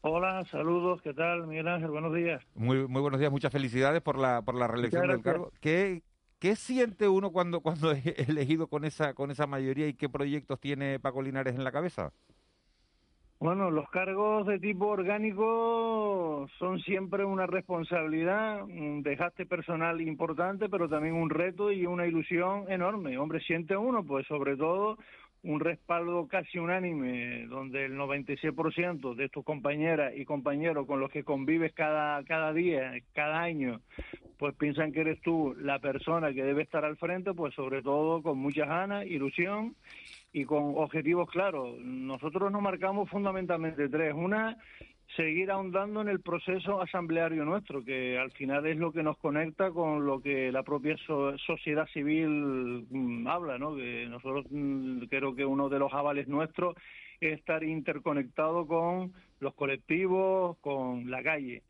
Hola, 0.01 0.45
saludos, 0.47 1.03
¿qué 1.03 1.13
tal, 1.13 1.47
Miguel 1.47 1.69
Ángel? 1.69 1.91
Buenos 1.91 2.15
días. 2.15 2.43
Muy, 2.55 2.87
muy 2.89 3.03
buenos 3.03 3.21
días, 3.21 3.31
muchas 3.31 3.53
felicidades 3.53 4.01
por 4.01 4.19
la, 4.19 4.41
por 4.41 4.55
la 4.55 4.69
reelección 4.69 5.07
del 5.09 5.21
cargo. 5.21 5.53
¿Qué, 5.61 6.03
¿Qué 6.39 6.55
siente 6.55 7.09
uno 7.09 7.31
cuando, 7.31 7.61
cuando 7.61 7.91
es 7.93 8.07
elegido 8.29 8.67
con 8.67 8.85
esa, 8.85 9.15
con 9.15 9.31
esa 9.31 9.47
mayoría 9.47 9.89
y 9.89 9.95
qué 9.95 10.09
proyectos 10.09 10.61
tiene 10.61 11.01
Paco 11.01 11.23
Linares 11.23 11.55
en 11.55 11.65
la 11.65 11.73
cabeza? 11.73 12.13
Bueno, 13.39 13.71
los 13.71 13.89
cargos 13.91 14.47
de 14.47 14.59
tipo 14.59 14.87
orgánico 14.87 16.49
son 16.59 16.81
siempre 16.81 17.23
una 17.23 17.47
responsabilidad, 17.47 18.63
un 18.63 19.03
dejaste 19.03 19.45
personal 19.45 20.01
importante, 20.01 20.71
pero 20.71 20.89
también 20.89 21.15
un 21.15 21.29
reto 21.29 21.71
y 21.71 21.85
una 21.85 22.07
ilusión 22.07 22.65
enorme. 22.71 23.19
Hombre, 23.19 23.41
siente 23.41 23.77
uno, 23.77 24.03
pues 24.05 24.27
sobre 24.27 24.57
todo 24.57 24.97
un 25.43 25.61
respaldo 25.61 26.27
casi 26.27 26.59
unánime, 26.59 27.47
donde 27.47 27.85
el 27.85 27.97
96% 27.97 29.15
de 29.15 29.29
tus 29.29 29.45
compañeras 29.45 30.13
y 30.17 30.25
compañeros 30.25 30.87
con 30.87 31.01
los 31.01 31.11
que 31.11 31.25
convives 31.25 31.73
cada, 31.73 32.23
cada 32.25 32.53
día, 32.53 32.93
cada 33.13 33.41
año, 33.41 33.81
pues 34.39 34.55
piensan 34.55 34.93
que 34.93 35.01
eres 35.01 35.21
tú 35.21 35.55
la 35.61 35.79
persona 35.79 36.33
que 36.33 36.43
debe 36.43 36.63
estar 36.63 36.85
al 36.85 36.97
frente, 36.97 37.33
pues 37.33 37.55
sobre 37.55 37.83
todo 37.83 38.23
con 38.23 38.39
muchas 38.39 38.69
ganas, 38.69 39.07
ilusión 39.07 39.77
y 40.33 40.45
con 40.45 40.75
objetivos 40.77 41.31
claros. 41.31 41.79
Nosotros 41.79 42.53
nos 42.53 42.61
marcamos 42.61 43.09
fundamentalmente 43.09 43.89
tres. 43.89 44.13
Una, 44.15 44.57
seguir 45.17 45.51
ahondando 45.51 46.03
en 46.03 46.09
el 46.09 46.21
proceso 46.21 46.81
asambleario 46.81 47.45
nuestro, 47.45 47.83
que 47.85 48.19
al 48.19 48.31
final 48.33 48.67
es 48.67 48.77
lo 48.77 48.93
que 48.93 49.03
nos 49.03 49.17
conecta 49.19 49.71
con 49.71 50.07
lo 50.07 50.21
que 50.21 50.53
la 50.53 50.63
propia 50.63 50.97
sociedad 51.47 51.89
civil 51.89 52.87
mm, 52.91 53.27
habla, 53.27 53.59
¿no? 53.59 53.75
Que 53.75 54.07
nosotros 54.09 54.47
mm, 54.51 55.05
creo 55.05 55.35
que 55.35 55.45
uno 55.45 55.69
de 55.69 55.79
los 55.79 55.93
avales 55.93 56.29
nuestros 56.29 56.77
es 57.21 57.39
estar 57.39 57.65
interconectado 57.65 58.67
con 58.67 59.13
los 59.41 59.55
colectivos, 59.55 60.59
con 60.59 61.11
la 61.11 61.23
calle. 61.23 61.63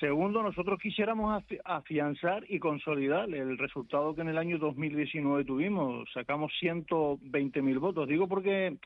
Segundo, 0.00 0.42
nosotros 0.42 0.80
quisiéramos 0.80 1.44
afianzar 1.64 2.44
y 2.48 2.58
consolidar 2.58 3.32
el 3.32 3.56
resultado 3.58 4.14
que 4.14 4.22
en 4.22 4.28
el 4.28 4.38
año 4.38 4.58
2019 4.58 5.44
tuvimos. 5.44 6.08
Sacamos 6.12 6.52
120.000 6.60 7.78
votos. 7.78 8.08
Digo 8.08 8.26
porque 8.26 8.76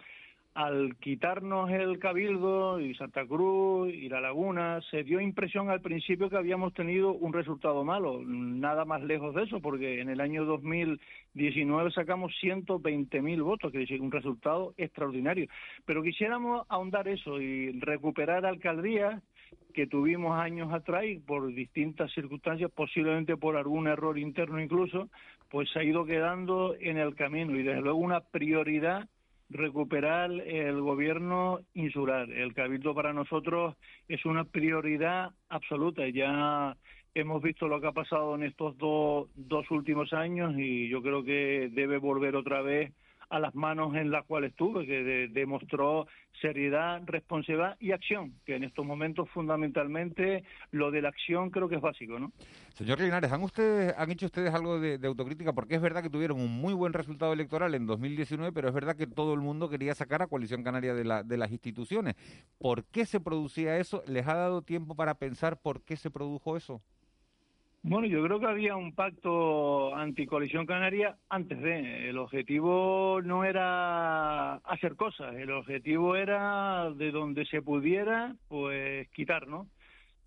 al 0.59 0.97
quitarnos 0.97 1.71
el 1.71 2.01
Cabildo 2.01 2.81
y 2.81 2.93
Santa 2.97 3.25
Cruz 3.25 3.95
y 3.95 4.09
La 4.09 4.21
Laguna, 4.21 4.81
se 4.91 5.05
dio 5.05 5.21
impresión 5.21 5.71
al 5.71 5.81
principio 5.81 6.29
que 6.29 6.37
habíamos 6.37 6.75
tenido 6.75 7.13
un 7.13 7.33
resultado 7.33 7.85
malo. 7.85 8.21
Nada 8.25 8.85
más 8.85 9.01
lejos 9.05 9.37
de 9.37 9.45
eso, 9.45 9.61
porque 9.61 10.01
en 10.01 10.09
el 10.09 10.21
año 10.21 10.45
2019 10.45 11.93
sacamos 11.93 12.33
120.000 12.43 13.41
votos, 13.41 13.71
que 13.71 13.85
es 13.85 14.01
un 14.01 14.11
resultado 14.11 14.75
extraordinario. 14.77 15.47
Pero 15.85 16.03
quisiéramos 16.03 16.67
ahondar 16.69 17.07
eso 17.07 17.41
y 17.41 17.79
recuperar 17.79 18.45
alcaldías 18.45 19.23
que 19.75 19.87
tuvimos 19.87 20.41
años 20.41 20.73
atrás 20.73 21.05
y 21.05 21.21
por 21.21 21.47
distintas 21.55 22.13
circunstancias, 22.13 22.69
posiblemente 22.75 23.37
por 23.37 23.57
algún 23.57 23.87
error 23.87 24.19
interno 24.19 24.61
incluso, 24.61 25.09
pues 25.51 25.71
se 25.71 25.79
ha 25.79 25.85
ido 25.85 26.05
quedando 26.05 26.75
en 26.81 26.97
el 26.97 27.15
camino 27.15 27.55
y 27.55 27.63
desde 27.63 27.81
luego 27.81 28.01
una 28.01 28.23
prioridad 28.23 29.09
recuperar 29.51 30.31
el 30.31 30.81
gobierno 30.81 31.61
insular. 31.75 32.31
El 32.31 32.55
cabildo 32.55 32.95
para 32.95 33.13
nosotros 33.13 33.75
es 34.09 34.25
una 34.25 34.45
prioridad 34.45 35.31
absoluta. 35.49 36.09
Ya 36.09 36.77
hemos 37.15 37.43
visto 37.43 37.69
lo 37.69 37.81
que 37.81 37.87
ha 37.87 37.93
pasado 37.93 38.35
en 38.35 38.43
estos 38.43 38.77
dos, 38.79 39.29
dos 39.35 39.71
últimos 39.71 40.13
años 40.13 40.55
y 40.57 40.89
yo 40.89 41.03
creo 41.03 41.25
que 41.25 41.71
debe 41.73 41.99
volver 41.99 42.37
otra 42.37 42.63
vez 42.63 42.93
a 43.31 43.39
las 43.39 43.55
manos 43.55 43.95
en 43.95 44.11
las 44.11 44.25
cuales 44.25 44.51
estuve, 44.51 44.87
que 44.87 45.29
demostró 45.31 46.07
seriedad, 46.41 47.03
responsabilidad 47.07 47.77
y 47.81 47.93
acción, 47.93 48.35
que 48.47 48.57
en 48.57 48.65
estos 48.65 48.87
momentos 48.87 49.29
fundamentalmente 49.31 50.45
lo 50.71 50.91
de 50.91 51.03
la 51.03 51.09
acción 51.09 51.51
creo 51.51 51.69
que 51.69 51.77
es 51.77 51.81
básico, 51.81 52.19
¿no? 52.19 52.33
Señor 52.75 53.01
Linares, 53.01 53.33
¿han, 53.33 53.43
ustedes, 53.43 53.95
han 53.99 54.11
hecho 54.11 54.27
ustedes 54.27 54.55
algo 54.55 54.79
de, 54.79 55.05
autocrítica? 55.07 55.53
Porque 55.53 55.75
es 55.75 55.81
verdad 55.81 56.03
que 56.03 56.11
tuvieron 56.11 56.41
un 56.41 56.61
muy 56.61 56.75
buen 56.75 56.93
resultado 56.93 57.33
electoral 57.33 57.75
en 57.75 57.87
2019, 57.87 58.53
pero 58.53 58.69
es 58.69 58.75
verdad 58.75 58.97
que 58.97 59.07
todo 59.07 59.35
el 59.35 59.41
mundo 59.41 59.69
quería 59.69 59.95
sacar 59.95 60.23
a 60.23 60.27
Coalición 60.27 60.63
Canaria 60.63 60.95
de, 60.95 61.05
la, 61.05 61.23
de 61.23 61.37
las 61.37 61.51
instituciones. 61.51 62.15
¿Por 62.59 62.85
qué 62.85 63.05
se 63.05 63.21
producía 63.21 63.79
eso? 63.79 64.03
¿Les 64.07 64.27
ha 64.27 64.35
dado 64.35 64.63
tiempo 64.63 64.95
para 64.95 65.15
pensar 65.15 65.61
por 65.61 65.83
qué 65.83 65.97
se 65.97 66.11
produjo 66.11 66.57
eso? 66.57 66.81
Bueno, 67.83 68.07
yo 68.07 68.23
creo 68.25 68.41
que 68.41 68.47
había 68.47 68.77
un 68.77 68.93
pacto 68.95 69.95
anticolisión 69.95 70.67
canaria 70.67 71.17
antes 71.29 71.61
de. 71.61 72.11
El 72.11 72.19
objetivo 72.19 73.21
no 73.23 73.45
era 73.45 74.55
hacer 74.57 74.97
cosas, 74.97 75.35
el 75.37 75.51
objetivo 75.53 76.17
era 76.17 76.91
de 76.91 77.11
donde 77.13 77.47
se 77.47 77.63
pudiera, 77.63 78.35
pues 78.49 79.09
quitar, 79.11 79.47
¿no? 79.47 79.69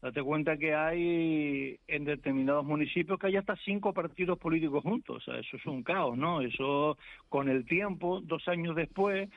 Date 0.02 0.24
cuenta 0.24 0.58
que 0.58 0.74
hay 0.74 1.78
en 1.88 2.06
determinados 2.06 2.66
municipios 2.66 3.20
que 3.20 3.28
hay 3.28 3.36
hasta 3.36 3.56
cinco 3.58 3.94
partidos 3.94 4.40
políticos 4.40 4.82
juntos. 4.82 5.18
O 5.18 5.20
sea, 5.20 5.40
eso 5.40 5.58
es 5.58 5.66
un 5.68 5.84
caos, 5.84 6.18
¿no? 6.18 6.42
Eso 6.42 6.98
con 7.30 7.50
el 7.50 7.66
tiempo, 7.66 8.22
dos 8.22 8.48
años 8.48 8.76
después, 8.76 9.30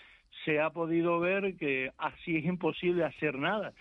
se 0.45 0.61
ha 0.61 0.71
podido 0.71 1.21
ver 1.21 1.57
que 1.57 1.91
así 1.99 2.37
es 2.37 2.45
imposible 2.45 3.05
hacer 3.05 3.39
nada. 3.39 3.73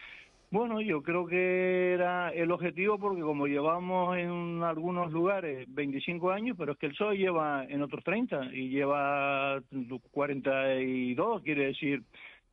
Bueno, 0.54 0.82
yo 0.82 1.02
creo 1.02 1.26
que 1.26 1.94
era 1.94 2.30
el 2.30 2.52
objetivo 2.52 3.00
porque 3.00 3.24
como 3.24 3.48
llevamos 3.48 4.16
en 4.16 4.62
algunos 4.62 5.12
lugares 5.12 5.66
25 5.68 6.30
años, 6.30 6.56
pero 6.56 6.74
es 6.74 6.78
que 6.78 6.86
el 6.86 6.92
PSOE 6.92 7.18
lleva 7.18 7.66
en 7.68 7.82
otros 7.82 8.04
30 8.04 8.54
y 8.54 8.70
lleva 8.70 9.64
42, 10.12 11.42
quiere 11.42 11.66
decir, 11.66 12.04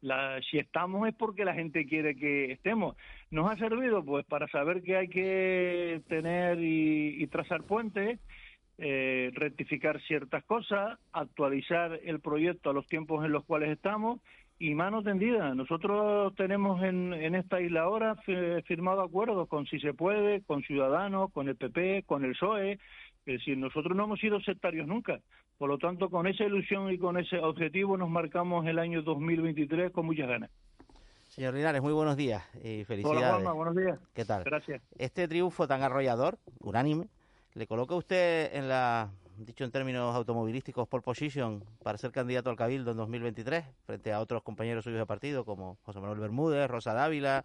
la, 0.01 0.41
si 0.51 0.57
estamos 0.57 1.09
es 1.09 1.15
porque 1.15 1.45
la 1.45 1.53
gente 1.53 1.85
quiere 1.85 2.17
que 2.17 2.53
estemos. 2.53 2.97
Nos 3.31 3.51
ha 3.51 3.59
servido 3.59 4.03
pues 4.03 4.25
para 4.25 4.49
saber 4.49 4.83
que 4.83 4.97
hay 4.97 5.09
que 5.09 6.01
tener 6.09 6.57
y, 6.59 7.27
trazar 7.27 7.65
puentes, 7.65 8.19
eh, 8.79 9.31
rectificar 9.35 10.01
ciertas 10.01 10.43
cosas, 10.45 10.99
actualizar 11.13 12.01
el 12.03 12.21
proyecto 12.21 12.71
a 12.71 12.73
los 12.73 12.87
tiempos 12.87 13.27
en 13.27 13.33
los 13.33 13.45
cuales 13.45 13.69
estamos 13.69 14.23
y 14.61 14.75
mano 14.75 15.03
tendida. 15.03 15.55
Nosotros 15.55 16.35
tenemos 16.37 16.83
en, 16.83 17.15
en 17.15 17.35
esta 17.35 17.61
isla 17.63 17.81
ahora 17.81 18.15
firmado 18.67 19.01
acuerdos 19.01 19.49
con 19.49 19.67
Si 19.67 19.81
Se 19.81 19.95
Puede, 19.95 20.43
con 20.43 20.63
Ciudadanos, 20.63 21.33
con 21.33 21.49
el 21.49 21.57
PP, 21.57 22.05
con 22.07 22.25
el 22.25 22.33
PSOE. 22.33 22.73
Es 23.25 23.39
decir, 23.39 23.57
nosotros 23.57 23.97
no 23.97 24.05
hemos 24.05 24.21
sido 24.21 24.39
sectarios 24.41 24.87
nunca. 24.87 25.19
Por 25.57 25.71
lo 25.71 25.79
tanto, 25.79 26.11
con 26.11 26.27
esa 26.27 26.45
ilusión 26.45 26.93
y 26.93 26.99
con 26.99 27.19
ese 27.19 27.39
objetivo 27.39 27.97
nos 27.97 28.11
marcamos 28.11 28.67
el 28.67 28.79
año 28.79 29.03
2023 29.03 29.93
con 29.93 30.05
muchas 30.05 30.29
ganas. 30.29 30.51
Señor 31.29 31.55
Linares, 31.55 31.81
muy 31.81 31.95
buenos 31.95 32.17
días 32.17 32.45
y 32.63 32.85
felicidades. 32.85 33.19
Hola, 33.19 33.33
Juanma, 33.33 33.53
buenos 33.53 33.77
días. 33.77 33.99
¿Qué 34.13 34.27
tal? 34.27 34.45
Gracias. 34.45 34.83
Este 34.99 35.27
triunfo 35.27 35.67
tan 35.67 35.83
arrollador, 35.83 36.39
unánime, 36.61 37.07
¿le 37.55 37.67
coloca 37.67 37.95
usted 37.95 38.55
en 38.55 38.69
la 38.69 39.11
dicho 39.45 39.65
en 39.65 39.71
términos 39.71 40.15
automovilísticos, 40.15 40.87
por 40.87 41.03
position 41.03 41.65
para 41.83 41.99
ser 41.99 42.13
candidato 42.13 42.51
al 42.51 42.57
Cabildo 42.57 42.91
en 42.91 42.97
2023, 42.99 43.65
frente 43.87 44.13
a 44.13 44.21
otros 44.21 44.43
compañeros 44.43 44.85
suyos 44.85 44.99
de 44.99 45.07
partido 45.07 45.45
como 45.45 45.79
José 45.83 46.01
Manuel 46.01 46.21
Bermúdez, 46.21 46.69
Rosa 46.69 46.93
Dávila, 46.93 47.45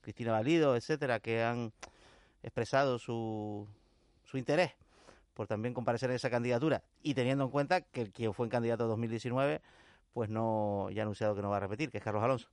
Cristina 0.00 0.32
Valido, 0.32 0.76
etcétera, 0.76 1.20
que 1.20 1.42
han 1.42 1.72
expresado 2.42 2.98
su, 2.98 3.66
su 4.24 4.38
interés 4.38 4.72
por 5.34 5.46
también 5.46 5.74
comparecer 5.74 6.10
en 6.10 6.16
esa 6.16 6.30
candidatura 6.30 6.82
y 7.02 7.14
teniendo 7.14 7.44
en 7.44 7.50
cuenta 7.50 7.80
que 7.80 8.10
quien 8.12 8.32
fue 8.32 8.46
en 8.46 8.50
candidato 8.50 8.84
en 8.84 8.90
2019 8.90 9.60
pues 10.12 10.30
no 10.30 10.88
ya 10.90 11.02
ha 11.02 11.04
anunciado 11.04 11.34
que 11.34 11.42
no 11.42 11.50
va 11.50 11.56
a 11.56 11.60
repetir, 11.60 11.90
que 11.90 11.98
es 11.98 12.04
Carlos 12.04 12.22
Alonso. 12.22 12.48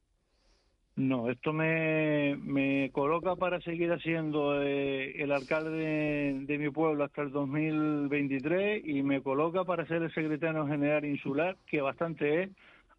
No, 0.98 1.30
esto 1.30 1.54
me, 1.54 2.36
me 2.36 2.92
coloca 2.92 3.38
para 3.38 3.62
seguir 3.62 3.92
haciendo 3.94 4.62
eh, 4.62 5.24
el 5.24 5.32
alcalde 5.32 6.44
de, 6.46 6.58
mi 6.58 6.70
pueblo 6.70 7.06
hasta 7.06 7.22
el 7.22 7.32
2023 7.32 8.84
y 8.86 9.02
me 9.02 9.22
coloca 9.22 9.64
para 9.64 9.88
ser 9.88 10.04
el 10.04 10.14
secretario 10.14 10.68
general 10.68 11.06
insular, 11.06 11.56
que 11.66 11.80
bastante 11.80 12.44
es, 12.44 12.50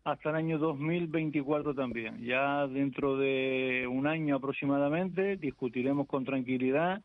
hasta 0.05 0.31
el 0.31 0.37
año 0.37 0.59
2024 0.59 1.75
también. 1.75 2.25
Ya 2.25 2.67
dentro 2.67 3.19
de 3.19 3.87
un 3.89 4.07
año 4.07 4.37
aproximadamente 4.37 5.37
discutiremos 5.37 6.07
con 6.09 6.25
tranquilidad 6.25 7.03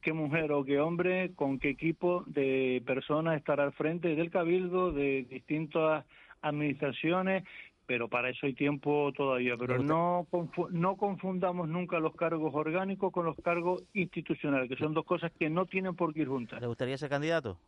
qué 0.00 0.14
mujer 0.14 0.52
o 0.52 0.64
qué 0.64 0.80
hombre, 0.80 1.32
con 1.36 1.58
qué 1.58 1.68
equipo 1.68 2.24
de 2.26 2.82
personas 2.86 3.36
estará 3.36 3.64
al 3.64 3.72
frente 3.72 4.16
del 4.16 4.30
cabildo, 4.30 4.90
de 4.90 5.26
distintas 5.28 6.06
administraciones 6.42 7.44
pero 7.90 8.06
para 8.06 8.30
eso 8.30 8.46
hay 8.46 8.54
tiempo 8.54 9.12
todavía. 9.16 9.56
Pero 9.58 9.82
no, 9.82 10.24
no 10.70 10.96
confundamos 10.96 11.68
nunca 11.68 11.98
los 11.98 12.14
cargos 12.14 12.54
orgánicos 12.54 13.12
con 13.12 13.26
los 13.26 13.36
cargos 13.38 13.82
institucionales, 13.94 14.68
que 14.68 14.76
son 14.76 14.94
dos 14.94 15.04
cosas 15.04 15.32
que 15.36 15.50
no 15.50 15.66
tienen 15.66 15.96
por 15.96 16.14
qué 16.14 16.20
ir 16.20 16.28
juntas. 16.28 16.60
¿Le 16.60 16.68
gustaría 16.68 16.96
ser 16.96 17.10
candidato? 17.10 17.58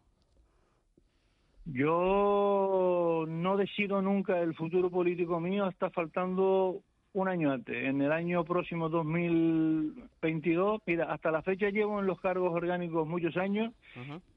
Yo 1.65 3.25
no 3.27 3.57
decido 3.57 4.01
nunca 4.01 4.39
el 4.39 4.55
futuro 4.55 4.91
político 4.91 5.41
mío, 5.41 5.67
está 5.67 5.91
faltando 5.91 6.83
un 7.15 7.29
año 7.29 7.53
antes, 7.53 7.77
en 7.77 8.01
el 8.01 8.11
año 8.11 8.43
próximo 8.45 8.89
2022. 8.89 10.81
Mira, 10.87 11.13
hasta 11.13 11.31
la 11.31 11.43
fecha 11.43 11.69
llevo 11.69 12.01
en 12.01 12.07
los 12.07 12.21
cargos 12.21 12.55
orgánicos 12.55 13.07
muchos 13.07 13.37
años 13.37 13.73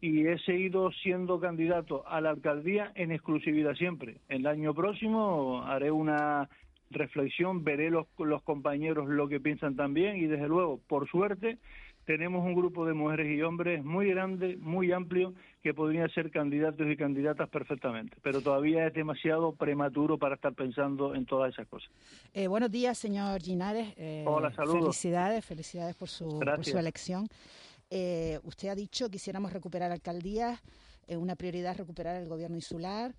y 0.01 0.27
he 0.27 0.37
seguido 0.39 0.91
siendo 0.91 1.39
candidato 1.39 2.05
a 2.07 2.19
la 2.19 2.31
alcaldía 2.31 2.91
en 2.95 3.11
exclusividad 3.11 3.75
siempre. 3.75 4.17
El 4.27 4.45
año 4.45 4.73
próximo 4.73 5.63
haré 5.63 5.89
una 5.91 6.49
reflexión, 6.91 7.63
veré 7.63 7.89
los, 7.89 8.07
los 8.19 8.43
compañeros 8.43 9.07
lo 9.07 9.27
que 9.27 9.39
piensan 9.39 9.75
también 9.75 10.17
y 10.17 10.27
desde 10.27 10.47
luego, 10.47 10.79
por 10.87 11.07
suerte, 11.09 11.57
tenemos 12.05 12.45
un 12.45 12.53
grupo 12.53 12.85
de 12.85 12.93
mujeres 12.93 13.27
y 13.27 13.41
hombres 13.41 13.83
muy 13.83 14.09
grande, 14.09 14.57
muy 14.57 14.91
amplio, 14.91 15.33
que 15.61 15.73
podrían 15.73 16.09
ser 16.11 16.29
candidatos 16.29 16.87
y 16.87 16.95
candidatas 16.95 17.49
perfectamente, 17.49 18.17
pero 18.21 18.41
todavía 18.41 18.87
es 18.87 18.93
demasiado 18.93 19.53
prematuro 19.53 20.17
para 20.17 20.35
estar 20.35 20.53
pensando 20.53 21.15
en 21.15 21.25
todas 21.25 21.53
esas 21.53 21.67
cosas. 21.67 21.89
Eh, 22.33 22.47
buenos 22.47 22.71
días, 22.71 22.97
señor 22.97 23.41
Ginares. 23.41 23.93
Eh, 23.97 24.23
Hola, 24.27 24.53
saludos. 24.53 24.81
Felicidades, 24.81 25.43
felicidades 25.43 25.95
por 25.95 26.07
su, 26.07 26.39
su 26.61 26.77
elección. 26.77 27.27
Eh, 27.89 28.39
usted 28.43 28.69
ha 28.69 28.75
dicho 28.75 29.07
que 29.07 29.13
quisiéramos 29.13 29.51
recuperar 29.51 29.91
alcaldías, 29.91 30.61
una 31.07 31.35
prioridad 31.35 31.77
recuperar 31.77 32.15
el 32.21 32.27
gobierno 32.27 32.55
insular 32.55 33.13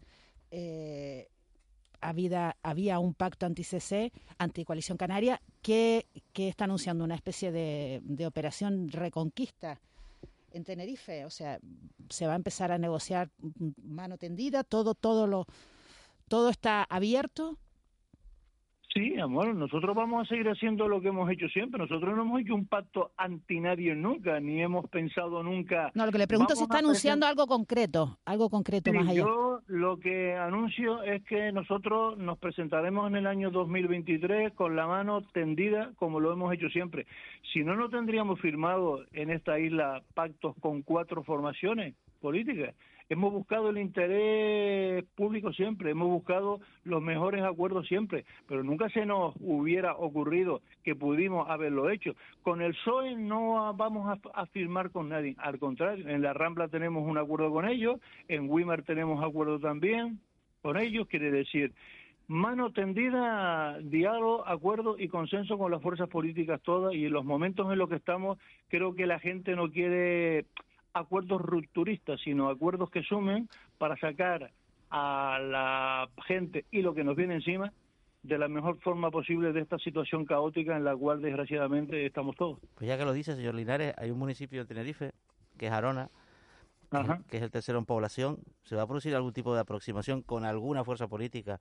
había, 2.01 2.57
había 2.63 2.99
un 2.99 3.15
pacto 3.15 3.47
anti-CC, 3.47 4.13
anti-coalición 4.39 4.99
canaria, 4.99 5.41
que, 5.63 6.07
que 6.33 6.49
está 6.49 6.65
anunciando 6.65 7.05
una 7.05 7.15
especie 7.15 7.53
de, 7.53 8.01
de 8.05 8.27
operación 8.27 8.89
reconquista 8.89 9.81
en 10.53 10.65
Tenerife. 10.65 11.25
O 11.25 11.31
sea, 11.31 11.59
se 12.09 12.27
va 12.27 12.33
a 12.33 12.37
empezar 12.37 12.73
a 12.73 12.79
negociar 12.79 13.31
mano 13.83 14.19
tendida, 14.19 14.65
todo, 14.65 14.95
todo 14.95 15.27
lo, 15.27 15.47
todo 16.29 16.51
está 16.51 16.85
abierto 16.85 17.59
Sí, 18.97 19.15
amor, 19.21 19.55
nosotros 19.55 19.95
vamos 19.95 20.25
a 20.25 20.29
seguir 20.31 20.49
haciendo 20.49 20.89
lo 20.89 21.03
que 21.03 21.09
hemos 21.09 21.31
hecho 21.31 21.47
siempre. 21.49 21.79
Nosotros 21.79 22.17
no 22.17 22.23
hemos 22.23 22.41
hecho 22.41 22.55
un 22.55 22.65
pacto 22.65 23.11
anti 23.19 23.61
nadie 23.61 23.95
nunca, 23.95 24.41
ni 24.41 24.63
hemos 24.63 24.89
pensado 24.89 25.43
nunca. 25.43 25.91
No, 25.93 26.07
lo 26.07 26.13
que 26.13 26.17
le 26.17 26.27
pregunto 26.27 26.55
es 26.55 26.59
si 26.59 26.65
está 26.65 26.79
anunciando 26.79 27.27
algo 27.27 27.47
concreto, 27.47 28.17
algo 28.25 28.49
concreto 28.49 28.91
más 28.95 29.07
allá. 29.07 29.21
Yo 29.21 29.61
lo 29.67 29.99
que 30.01 30.35
anuncio 30.35 31.03
es 31.03 31.23
que 31.25 31.53
nosotros 31.53 32.17
nos 32.17 32.39
presentaremos 32.39 33.07
en 33.09 33.17
el 33.17 33.27
año 33.27 33.51
2023 33.51 34.55
con 34.55 34.77
la 34.77 34.87
mano 34.87 35.21
tendida, 35.21 35.93
como 35.97 36.19
lo 36.19 36.33
hemos 36.33 36.55
hecho 36.55 36.71
siempre. 36.71 37.07
Si 37.53 37.63
no, 37.63 37.77
no 37.77 37.91
tendríamos 37.91 38.41
firmado 38.41 39.05
en 39.13 39.29
esta 39.29 39.59
isla 39.59 40.03
pactos 40.15 40.57
con 40.59 40.81
cuatro 40.81 41.23
formaciones 41.23 41.95
políticas. 42.23 42.75
Hemos 43.09 43.33
buscado 43.33 43.71
el 43.71 43.79
interés 43.79 45.05
público 45.15 45.53
siempre, 45.53 45.93
hemos 45.93 46.09
buscado 46.09 46.59
los 46.83 47.01
mejores 47.01 47.45
acuerdos 47.45 47.87
siempre, 47.87 48.25
pero 48.49 48.65
nunca 48.65 48.89
se 48.89 49.07
nos 49.07 49.33
hubiera 49.39 49.95
ocurrido 49.95 50.61
que 50.83 50.97
pudimos 50.97 51.49
haberlo 51.49 51.89
hecho. 51.89 52.17
Con 52.43 52.63
el 52.63 52.73
PSOE 52.73 53.15
no 53.15 53.73
vamos 53.75 54.19
a, 54.35 54.47
firmar 54.47 54.91
con 54.91 55.09
nadie, 55.09 55.37
al 55.39 55.61
contrario, 55.61 56.09
en 56.09 56.21
la 56.21 56.33
Rambla 56.33 56.67
tenemos 56.67 57.09
un 57.09 57.17
acuerdo 57.17 57.53
con 57.53 57.69
ellos, 57.69 58.01
en 58.27 58.51
Wimar 58.51 58.83
tenemos 58.83 59.23
acuerdo 59.23 59.61
también 59.61 60.19
con 60.63 60.77
ellos, 60.77 61.07
quiere 61.07 61.31
decir, 61.31 61.73
mano 62.27 62.73
tendida, 62.73 63.79
diálogo, 63.83 64.45
acuerdo 64.49 64.97
y 64.99 65.07
consenso 65.07 65.59
con 65.59 65.71
las 65.71 65.81
fuerzas 65.81 66.09
políticas 66.09 66.61
todas 66.61 66.93
y 66.93 67.05
en 67.05 67.13
los 67.13 67.25
momentos 67.25 67.71
en 67.71 67.79
los 67.79 67.89
que 67.89 67.97
estamos 67.97 68.39
creo 68.69 68.97
que 68.97 69.07
la 69.07 69.21
gente 69.21 69.55
no 69.55 69.71
quiere 69.71 70.47
acuerdos 70.99 71.41
rupturistas, 71.41 72.21
sino 72.23 72.49
acuerdos 72.49 72.91
que 72.91 73.03
sumen 73.03 73.49
para 73.79 73.97
sacar 73.97 74.51
a 74.91 75.39
la 75.41 76.09
gente 76.27 76.65
y 76.71 76.83
lo 76.83 76.95
que 76.95 77.05
nos 77.05 77.17
viene 77.17 77.35
encima 77.35 77.73
de 78.23 78.39
la 78.39 78.49
mejor 78.49 78.81
forma 78.81 79.11
posible 79.11 79.53
de 79.53 79.61
esta 79.61 79.79
situación 79.79 80.25
caótica 80.25 80.77
en 80.77 80.85
la 80.85 80.97
cual 80.97 81.23
desgraciadamente 81.23 82.05
estamos 82.05 82.35
todos. 82.35 82.59
Pues 82.75 82.89
ya 82.89 82.99
que 82.99 83.05
lo 83.05 83.13
dice, 83.13 83.37
señor 83.37 83.55
Linares, 83.55 83.95
hay 83.97 84.11
un 84.11 84.19
municipio 84.19 84.61
de 84.61 84.67
Tenerife, 84.67 85.13
que 85.57 85.67
es 85.67 85.73
Arona, 85.73 86.11
que 87.29 87.37
es 87.37 87.43
el 87.43 87.51
tercero 87.51 87.79
en 87.79 87.85
población. 87.85 88.39
¿Se 88.65 88.75
va 88.75 88.83
a 88.83 88.87
producir 88.87 89.15
algún 89.15 89.33
tipo 89.33 89.55
de 89.55 89.61
aproximación 89.61 90.23
con 90.23 90.45
alguna 90.45 90.83
fuerza 90.83 91.07
política 91.07 91.61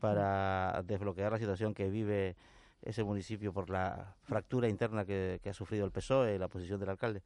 para 0.00 0.82
desbloquear 0.84 1.32
la 1.32 1.38
situación 1.38 1.72
que 1.72 1.88
vive 1.88 2.36
ese 2.82 3.04
municipio 3.04 3.52
por 3.52 3.70
la 3.70 4.16
fractura 4.22 4.68
interna 4.68 5.04
que, 5.04 5.40
que 5.42 5.50
ha 5.50 5.54
sufrido 5.54 5.84
el 5.84 5.92
PSOE 5.92 6.34
y 6.34 6.38
la 6.38 6.48
posición 6.48 6.80
del 6.80 6.88
alcalde? 6.88 7.22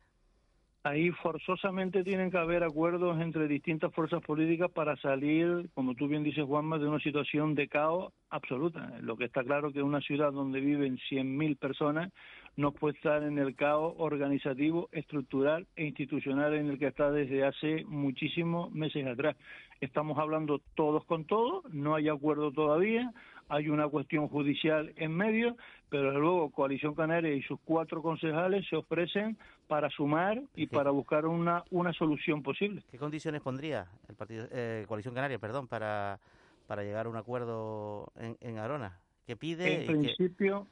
Ahí 0.82 1.10
forzosamente 1.10 2.02
tienen 2.02 2.30
que 2.30 2.38
haber 2.38 2.62
acuerdos 2.64 3.20
entre 3.20 3.48
distintas 3.48 3.92
fuerzas 3.92 4.22
políticas 4.22 4.70
para 4.70 4.96
salir, 4.96 5.68
como 5.74 5.94
tú 5.94 6.08
bien 6.08 6.22
dices, 6.22 6.44
Juanma, 6.44 6.78
de 6.78 6.88
una 6.88 7.00
situación 7.00 7.54
de 7.54 7.68
caos 7.68 8.12
absoluta. 8.30 8.98
Lo 9.00 9.16
que 9.16 9.24
está 9.24 9.42
claro 9.44 9.72
que 9.72 9.82
una 9.82 10.00
ciudad 10.00 10.32
donde 10.32 10.60
viven 10.60 10.96
100.000 11.10 11.58
personas 11.58 12.12
no 12.56 12.72
puede 12.72 12.96
estar 12.96 13.22
en 13.22 13.38
el 13.38 13.54
caos 13.54 13.94
organizativo, 13.98 14.88
estructural 14.92 15.66
e 15.76 15.86
institucional 15.86 16.54
en 16.54 16.70
el 16.70 16.78
que 16.78 16.86
está 16.86 17.10
desde 17.10 17.44
hace 17.44 17.84
muchísimos 17.86 18.72
meses 18.72 19.06
atrás. 19.06 19.36
Estamos 19.80 20.18
hablando 20.18 20.60
todos 20.74 21.04
con 21.04 21.24
todos, 21.24 21.64
no 21.72 21.94
hay 21.94 22.08
acuerdo 22.08 22.52
todavía, 22.52 23.12
hay 23.48 23.68
una 23.68 23.88
cuestión 23.88 24.28
judicial 24.28 24.92
en 24.96 25.12
medio, 25.12 25.56
pero 25.90 26.18
luego 26.18 26.50
Coalición 26.50 26.94
Canaria 26.94 27.34
y 27.34 27.42
sus 27.42 27.58
cuatro 27.64 28.00
concejales 28.00 28.66
se 28.68 28.76
ofrecen 28.76 29.36
para 29.66 29.90
sumar 29.90 30.40
y 30.54 30.66
para 30.66 30.90
buscar 30.90 31.26
una, 31.26 31.64
una 31.70 31.92
solución 31.92 32.42
posible. 32.42 32.82
¿Qué 32.90 32.96
condiciones 32.96 33.42
pondría 33.42 33.86
el 34.08 34.14
partido 34.14 34.46
eh, 34.52 34.84
Coalición 34.88 35.14
Canaria, 35.14 35.38
perdón, 35.38 35.66
para, 35.66 36.20
para 36.66 36.82
llegar 36.82 37.06
a 37.06 37.08
un 37.08 37.16
acuerdo 37.16 38.12
en, 38.16 38.36
en 38.40 38.58
Arona? 38.58 38.98
¿Qué 39.26 39.36
pide? 39.36 39.80
En 39.80 39.86
principio, 39.86 40.66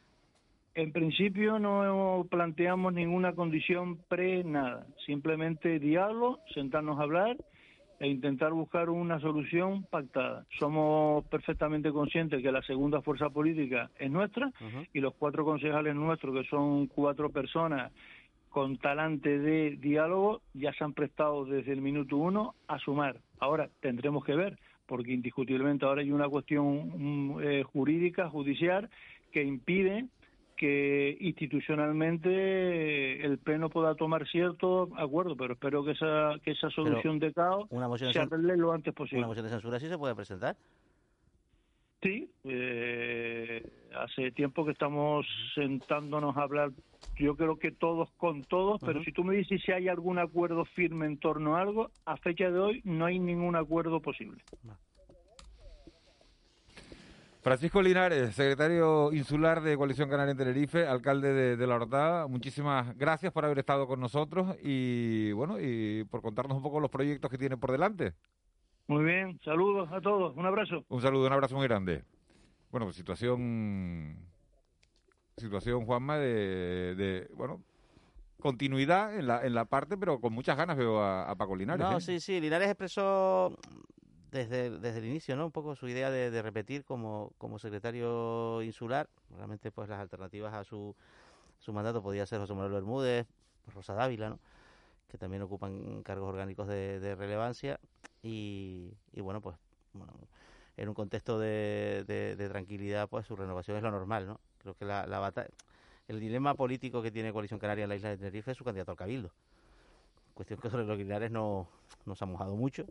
en 0.74 0.92
principio 0.92 1.58
no 1.58 2.26
planteamos 2.30 2.92
ninguna 2.92 3.34
condición 3.34 3.98
pre 4.08 4.44
nada, 4.44 4.86
simplemente 5.04 5.80
diálogo, 5.80 6.38
sentarnos 6.54 6.98
a 6.98 7.02
hablar 7.02 7.36
e 8.00 8.06
intentar 8.06 8.52
buscar 8.52 8.90
una 8.90 9.18
solución 9.20 9.84
pactada. 9.84 10.46
Somos 10.58 11.24
perfectamente 11.26 11.90
conscientes 11.90 12.42
que 12.42 12.52
la 12.52 12.62
segunda 12.62 13.02
fuerza 13.02 13.30
política 13.30 13.90
es 13.98 14.10
nuestra 14.10 14.52
y 14.92 15.00
los 15.00 15.14
cuatro 15.14 15.44
concejales 15.44 15.94
nuestros, 15.94 16.34
que 16.34 16.48
son 16.48 16.86
cuatro 16.86 17.30
personas 17.30 17.92
con 18.48 18.78
talante 18.78 19.38
de 19.38 19.76
diálogo, 19.76 20.40
ya 20.54 20.72
se 20.72 20.84
han 20.84 20.94
prestado 20.94 21.44
desde 21.44 21.72
el 21.72 21.80
minuto 21.80 22.16
uno 22.16 22.54
a 22.66 22.78
sumar. 22.78 23.20
Ahora 23.40 23.68
tendremos 23.80 24.24
que 24.24 24.34
ver, 24.34 24.58
porque 24.86 25.12
indiscutiblemente 25.12 25.84
ahora 25.84 26.00
hay 26.00 26.10
una 26.10 26.28
cuestión 26.28 26.92
mm, 26.96 27.40
eh, 27.42 27.62
jurídica, 27.62 28.30
judicial, 28.30 28.88
que 29.32 29.42
impide 29.42 30.06
que 30.58 31.16
institucionalmente 31.20 33.24
el 33.24 33.38
Pleno 33.38 33.70
pueda 33.70 33.94
tomar 33.94 34.28
cierto 34.28 34.90
acuerdo, 34.96 35.36
pero 35.36 35.54
espero 35.54 35.84
que 35.84 35.92
esa, 35.92 36.34
que 36.42 36.50
esa 36.50 36.68
solución 36.70 37.20
de 37.20 37.32
caos 37.32 37.68
se 38.12 38.18
arregle 38.18 38.56
lo 38.56 38.72
antes 38.72 38.92
posible. 38.92 39.20
¿Una 39.20 39.28
moción 39.28 39.46
de 39.46 39.52
censura 39.52 39.78
sí 39.78 39.88
se 39.88 39.96
puede 39.96 40.16
presentar? 40.16 40.56
Sí, 42.02 42.30
eh, 42.44 43.62
hace 43.96 44.30
tiempo 44.32 44.64
que 44.64 44.72
estamos 44.72 45.26
sentándonos 45.54 46.36
a 46.36 46.42
hablar, 46.42 46.70
yo 47.18 47.36
creo 47.36 47.58
que 47.58 47.70
todos 47.70 48.10
con 48.16 48.44
todos, 48.44 48.80
pero 48.84 49.02
si 49.04 49.12
tú 49.12 49.24
me 49.24 49.36
dices 49.36 49.62
si 49.64 49.72
hay 49.72 49.88
algún 49.88 50.18
acuerdo 50.18 50.64
firme 50.64 51.06
en 51.06 51.18
torno 51.18 51.56
a 51.56 51.60
algo, 51.60 51.90
a 52.04 52.16
fecha 52.16 52.50
de 52.50 52.58
hoy 52.58 52.80
no 52.84 53.06
hay 53.06 53.18
ningún 53.18 53.56
acuerdo 53.56 54.00
posible. 54.00 54.42
Francisco 57.40 57.80
Linares, 57.80 58.34
secretario 58.34 59.12
insular 59.12 59.60
de 59.62 59.76
Coalición 59.76 60.10
Canaria 60.10 60.32
en 60.32 60.38
Tenerife, 60.38 60.86
alcalde 60.86 61.56
de, 61.56 61.66
La 61.66 61.76
Hortada, 61.76 62.26
muchísimas 62.26 62.96
gracias 62.96 63.32
por 63.32 63.44
haber 63.44 63.60
estado 63.60 63.86
con 63.86 64.00
nosotros 64.00 64.56
y 64.62 65.30
bueno, 65.32 65.56
y 65.60 66.04
por 66.04 66.20
contarnos 66.20 66.56
un 66.56 66.62
poco 66.62 66.80
los 66.80 66.90
proyectos 66.90 67.30
que 67.30 67.38
tiene 67.38 67.56
por 67.56 67.70
delante. 67.70 68.14
Muy 68.88 69.04
bien, 69.04 69.38
saludos 69.44 69.88
a 69.92 70.00
todos, 70.00 70.36
un 70.36 70.46
abrazo. 70.46 70.84
Un 70.88 71.00
saludo, 71.00 71.26
un 71.26 71.32
abrazo 71.32 71.54
muy 71.54 71.68
grande. 71.68 72.02
Bueno, 72.70 72.86
pues 72.86 72.96
situación, 72.96 74.16
situación 75.36 75.84
Juanma 75.86 76.18
de, 76.18 76.94
de 76.96 77.30
bueno, 77.34 77.62
continuidad 78.40 79.16
en 79.16 79.28
la, 79.28 79.44
en 79.44 79.54
la 79.54 79.64
parte, 79.64 79.96
pero 79.96 80.20
con 80.20 80.32
muchas 80.32 80.56
ganas 80.56 80.76
veo 80.76 81.02
a, 81.02 81.34
Paco 81.36 81.54
Linares. 81.54 81.86
No, 81.86 81.98
¿eh? 81.98 82.00
sí, 82.00 82.18
sí, 82.18 82.40
Linares 82.40 82.68
expresó 82.68 83.56
desde, 84.30 84.70
desde 84.70 84.98
el 84.98 85.06
inicio, 85.06 85.36
¿no? 85.36 85.46
Un 85.46 85.52
poco 85.52 85.74
su 85.74 85.88
idea 85.88 86.10
de, 86.10 86.42
repetir 86.42 86.84
como, 86.84 87.32
como 87.38 87.58
secretario 87.58 88.62
insular. 88.62 89.08
Realmente, 89.36 89.70
pues 89.70 89.88
las 89.88 90.00
alternativas 90.00 90.54
a 90.54 90.64
su, 90.64 90.94
su 91.58 91.72
mandato 91.72 92.02
podía 92.02 92.26
ser 92.26 92.40
José 92.40 92.54
Manuel 92.54 92.72
Bermúdez, 92.72 93.26
Rosa 93.74 93.94
Dávila, 93.94 94.30
¿no? 94.30 94.38
Que 95.08 95.16
también 95.16 95.42
ocupan 95.42 96.02
cargos 96.02 96.28
orgánicos 96.28 96.68
de, 96.68 97.14
relevancia. 97.14 97.80
Y, 98.22 98.92
y, 99.12 99.20
bueno, 99.20 99.40
pues 99.40 99.56
bueno, 99.94 100.12
en 100.76 100.88
un 100.88 100.94
contexto 100.94 101.38
de, 101.38 102.04
de, 102.06 102.48
tranquilidad, 102.48 103.08
pues 103.08 103.26
su 103.26 103.34
renovación 103.34 103.76
es 103.78 103.82
lo 103.82 103.90
normal, 103.90 104.26
¿no? 104.26 104.40
Creo 104.58 104.74
que 104.74 104.84
la, 104.84 105.06
la 105.06 105.18
batalla, 105.18 105.48
el 106.08 106.20
dilema 106.20 106.54
político 106.54 107.02
que 107.02 107.10
tiene 107.10 107.32
Coalición 107.32 107.58
Canaria 107.58 107.84
en 107.84 107.88
la 107.88 107.96
isla 107.96 108.10
de 108.10 108.18
Tenerife 108.18 108.50
es 108.50 108.56
su 108.58 108.64
candidato 108.64 108.90
al 108.90 108.96
Cabildo. 108.96 109.30
Cuestión 110.34 110.60
que 110.60 110.70
sobre 110.70 110.84
los 110.84 110.96
Linares 110.98 111.30
no 111.30 111.68
nos 112.04 112.20
ha 112.22 112.26
mojado 112.26 112.54
mucho 112.54 112.86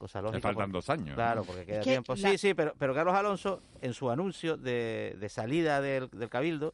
cosa 0.00 0.22
lógica. 0.22 0.38
Le 0.38 0.54
faltan 0.54 0.72
dos 0.72 0.88
años. 0.88 1.14
Claro, 1.14 1.44
porque 1.44 1.66
queda 1.66 1.82
tiempo. 1.82 2.16
Sí, 2.16 2.38
sí, 2.38 2.54
pero, 2.54 2.74
pero 2.78 2.94
Carlos 2.94 3.14
Alonso, 3.14 3.62
en 3.82 3.92
su 3.92 4.10
anuncio 4.10 4.56
de, 4.56 5.14
de 5.20 5.28
salida 5.28 5.80
del, 5.82 6.08
Cabildo, 6.30 6.72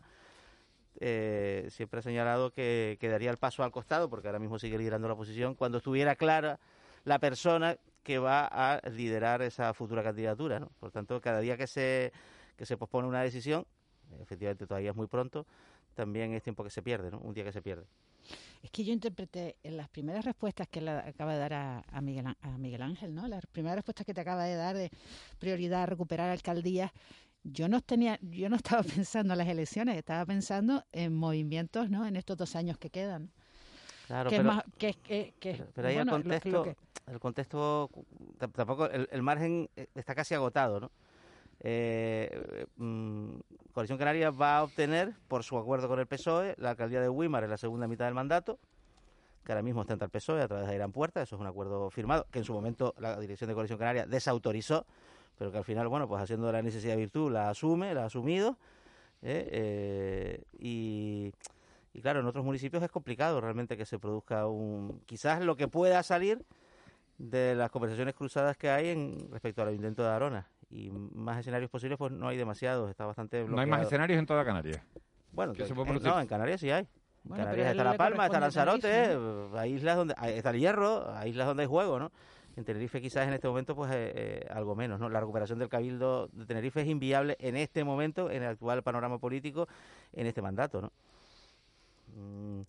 eh, 1.00 1.66
siempre 1.70 2.00
ha 2.00 2.02
señalado 2.02 2.52
que, 2.52 2.96
quedaría 3.00 3.30
el 3.30 3.36
paso 3.36 3.64
al 3.64 3.72
costado, 3.72 4.08
porque 4.08 4.28
ahora 4.28 4.38
mismo 4.38 4.58
sigue 4.58 4.78
liderando 4.78 5.08
la 5.08 5.16
posición, 5.16 5.56
cuando 5.56 5.78
estuviera 5.78 6.14
clara 6.14 6.60
la 7.04 7.18
persona 7.18 7.76
que 8.04 8.18
va 8.18 8.46
a 8.46 8.80
liderar 8.90 9.42
esa 9.42 9.74
futura 9.74 10.04
candidatura. 10.04 10.60
¿no? 10.60 10.70
Por 10.78 10.92
tanto, 10.92 11.20
cada 11.20 11.40
día 11.40 11.56
que 11.56 11.66
se, 11.66 12.12
que 12.56 12.64
se 12.64 12.76
pospone 12.76 13.08
una 13.08 13.22
decisión, 13.22 13.66
efectivamente 14.20 14.68
todavía 14.68 14.90
es 14.90 14.96
muy 14.96 15.08
pronto, 15.08 15.46
también 15.94 16.32
es 16.32 16.44
tiempo 16.44 16.62
que 16.62 16.70
se 16.70 16.80
pierde, 16.80 17.10
¿no? 17.10 17.18
un 17.18 17.34
día 17.34 17.42
que 17.42 17.52
se 17.52 17.60
pierde. 17.60 17.86
Es 18.62 18.70
que 18.70 18.84
yo 18.84 18.92
interpreté 18.92 19.56
en 19.62 19.76
las 19.76 19.88
primeras 19.88 20.24
respuestas 20.24 20.66
que 20.68 20.80
le 20.80 20.90
acaba 20.90 21.34
de 21.34 21.38
dar 21.38 21.52
a, 21.54 22.00
Miguel, 22.00 22.26
a 22.26 22.58
Miguel 22.58 22.82
Ángel, 22.82 23.14
¿no? 23.14 23.28
Las 23.28 23.46
primeras 23.46 23.76
respuestas 23.76 24.04
que 24.04 24.12
te 24.12 24.20
acaba 24.20 24.44
de 24.44 24.56
dar 24.56 24.76
de 24.76 24.90
prioridad 25.38 25.84
a 25.84 25.86
recuperar 25.86 26.30
alcaldías, 26.30 26.90
yo 27.44 27.68
no 27.68 27.80
tenía, 27.80 28.18
yo 28.22 28.48
no 28.48 28.56
estaba 28.62 28.82
pensando 28.82 29.34
en 29.34 29.38
las 29.38 29.48
elecciones, 29.48 29.96
estaba 29.96 30.24
pensando 30.26 30.84
en 30.92 31.14
movimientos, 31.14 31.90
¿no? 31.90 32.06
En 32.06 32.16
estos 32.16 32.36
dos 32.36 32.56
años 32.56 32.78
que 32.78 32.90
quedan. 32.90 33.30
Claro, 34.06 34.30
pero, 34.30 34.62
pero, 35.74 35.88
ahí 35.88 35.96
el 35.96 36.08
contexto, 36.08 36.76
el 37.08 37.18
contexto 37.18 37.90
tampoco, 38.38 38.86
el, 38.86 39.22
margen 39.22 39.68
está 39.96 40.14
casi 40.14 40.32
agotado, 40.34 40.78
¿no? 40.78 40.92
Eh, 41.60 42.66
mm, 42.76 43.30
Coalición 43.72 43.98
Canaria 43.98 44.30
va 44.30 44.58
a 44.58 44.64
obtener, 44.64 45.14
por 45.28 45.42
su 45.42 45.58
acuerdo 45.58 45.88
con 45.88 45.98
el 45.98 46.06
PSOE, 46.06 46.54
la 46.58 46.70
alcaldía 46.70 47.00
de 47.00 47.08
Wimar 47.08 47.44
en 47.44 47.50
la 47.50 47.56
segunda 47.56 47.86
mitad 47.86 48.04
del 48.06 48.14
mandato, 48.14 48.58
que 49.44 49.52
ahora 49.52 49.62
mismo 49.62 49.82
está 49.82 49.92
entre 49.92 50.06
el 50.06 50.10
PSOE 50.10 50.42
a 50.42 50.48
través 50.48 50.68
de 50.68 50.74
Irán 50.74 50.92
Puerta, 50.92 51.22
eso 51.22 51.36
es 51.36 51.40
un 51.40 51.46
acuerdo 51.46 51.90
firmado, 51.90 52.26
que 52.30 52.38
en 52.38 52.44
su 52.44 52.52
momento 52.52 52.94
la 52.98 53.18
dirección 53.18 53.48
de 53.48 53.54
Coalición 53.54 53.78
Canaria 53.78 54.06
desautorizó, 54.06 54.86
pero 55.38 55.52
que 55.52 55.58
al 55.58 55.64
final, 55.64 55.88
bueno, 55.88 56.08
pues 56.08 56.22
haciendo 56.22 56.50
la 56.50 56.62
necesidad 56.62 56.94
de 56.94 56.98
virtud 56.98 57.30
la 57.30 57.50
asume, 57.50 57.94
la 57.94 58.04
ha 58.04 58.06
asumido, 58.06 58.56
¿eh? 59.22 59.48
Eh, 59.50 60.44
y, 60.58 61.32
y 61.92 62.00
claro, 62.00 62.20
en 62.20 62.26
otros 62.26 62.44
municipios 62.44 62.82
es 62.82 62.90
complicado 62.90 63.40
realmente 63.40 63.76
que 63.76 63.86
se 63.86 63.98
produzca 63.98 64.46
un... 64.46 65.00
Quizás 65.06 65.42
lo 65.42 65.56
que 65.56 65.68
pueda 65.68 66.02
salir 66.02 66.42
de 67.18 67.54
las 67.54 67.70
conversaciones 67.70 68.14
cruzadas 68.14 68.56
que 68.56 68.70
hay 68.70 68.88
en 68.88 69.30
respecto 69.30 69.62
al 69.62 69.74
intento 69.74 70.02
de 70.02 70.08
Arona 70.08 70.46
y 70.76 70.90
más 70.90 71.38
escenarios 71.38 71.70
posibles 71.70 71.96
pues 71.98 72.12
no 72.12 72.28
hay 72.28 72.36
demasiados, 72.36 72.90
está 72.90 73.06
bastante 73.06 73.38
bloqueado. 73.38 73.56
No 73.56 73.62
hay 73.62 73.66
más 73.68 73.86
escenarios 73.86 74.18
en 74.18 74.26
toda 74.26 74.44
Canarias. 74.44 74.80
Bueno, 75.32 75.52
¿Qué 75.54 75.64
se 75.64 75.72
eh, 75.72 75.74
puede 75.74 75.96
eh, 75.96 76.00
no, 76.02 76.20
en 76.20 76.26
Canarias 76.26 76.60
sí 76.60 76.70
hay. 76.70 76.82
En 76.82 76.88
Bueno, 77.24 77.44
Canarias 77.44 77.70
está 77.70 77.84
La 77.84 77.96
Palma, 77.96 78.26
está 78.26 78.40
Lanzarote, 78.40 78.88
eh, 79.12 79.18
hay 79.56 79.72
islas 79.72 79.96
donde 79.96 80.14
hay- 80.18 80.34
está 80.34 80.50
el 80.50 80.58
Hierro, 80.58 81.10
hay 81.14 81.30
islas 81.30 81.46
donde 81.46 81.62
hay 81.62 81.68
juego, 81.68 81.98
¿no? 81.98 82.12
En 82.56 82.64
Tenerife 82.64 83.00
quizás 83.00 83.26
en 83.26 83.34
este 83.34 83.48
momento 83.48 83.74
pues 83.74 83.90
eh, 83.92 84.12
eh, 84.14 84.46
algo 84.50 84.74
menos, 84.76 84.98
¿no? 85.00 85.08
La 85.08 85.20
recuperación 85.20 85.58
del 85.58 85.68
cabildo 85.68 86.28
de 86.32 86.46
Tenerife 86.46 86.82
es 86.82 86.88
inviable 86.88 87.36
en 87.40 87.56
este 87.56 87.84
momento, 87.84 88.30
en 88.30 88.42
el 88.42 88.50
actual 88.50 88.82
panorama 88.82 89.18
político, 89.18 89.68
en 90.12 90.26
este 90.26 90.40
mandato, 90.42 90.80
¿no? 90.82 90.92
Mm, 92.16 92.62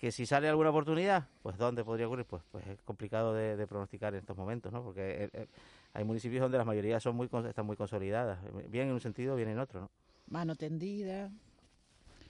que 0.00 0.10
si 0.10 0.24
sale 0.24 0.48
alguna 0.48 0.70
oportunidad, 0.70 1.26
pues 1.42 1.58
¿dónde 1.58 1.84
podría 1.84 2.06
ocurrir? 2.06 2.24
Pues, 2.24 2.42
pues 2.50 2.66
es 2.66 2.80
complicado 2.82 3.34
de, 3.34 3.54
de 3.54 3.66
pronosticar 3.66 4.14
en 4.14 4.20
estos 4.20 4.34
momentos, 4.34 4.72
¿no? 4.72 4.82
Porque 4.82 5.24
eh, 5.24 5.30
eh, 5.34 5.46
hay 5.92 6.04
municipios 6.04 6.40
donde 6.40 6.56
las 6.56 6.66
mayorías 6.66 7.02
son 7.02 7.16
muy 7.16 7.28
están 7.46 7.66
muy 7.66 7.76
consolidadas, 7.76 8.38
bien 8.68 8.88
en 8.88 8.94
un 8.94 9.00
sentido, 9.00 9.36
bien 9.36 9.50
en 9.50 9.58
otro, 9.58 9.82
¿no? 9.82 9.90
Mano 10.28 10.56
tendida. 10.56 11.30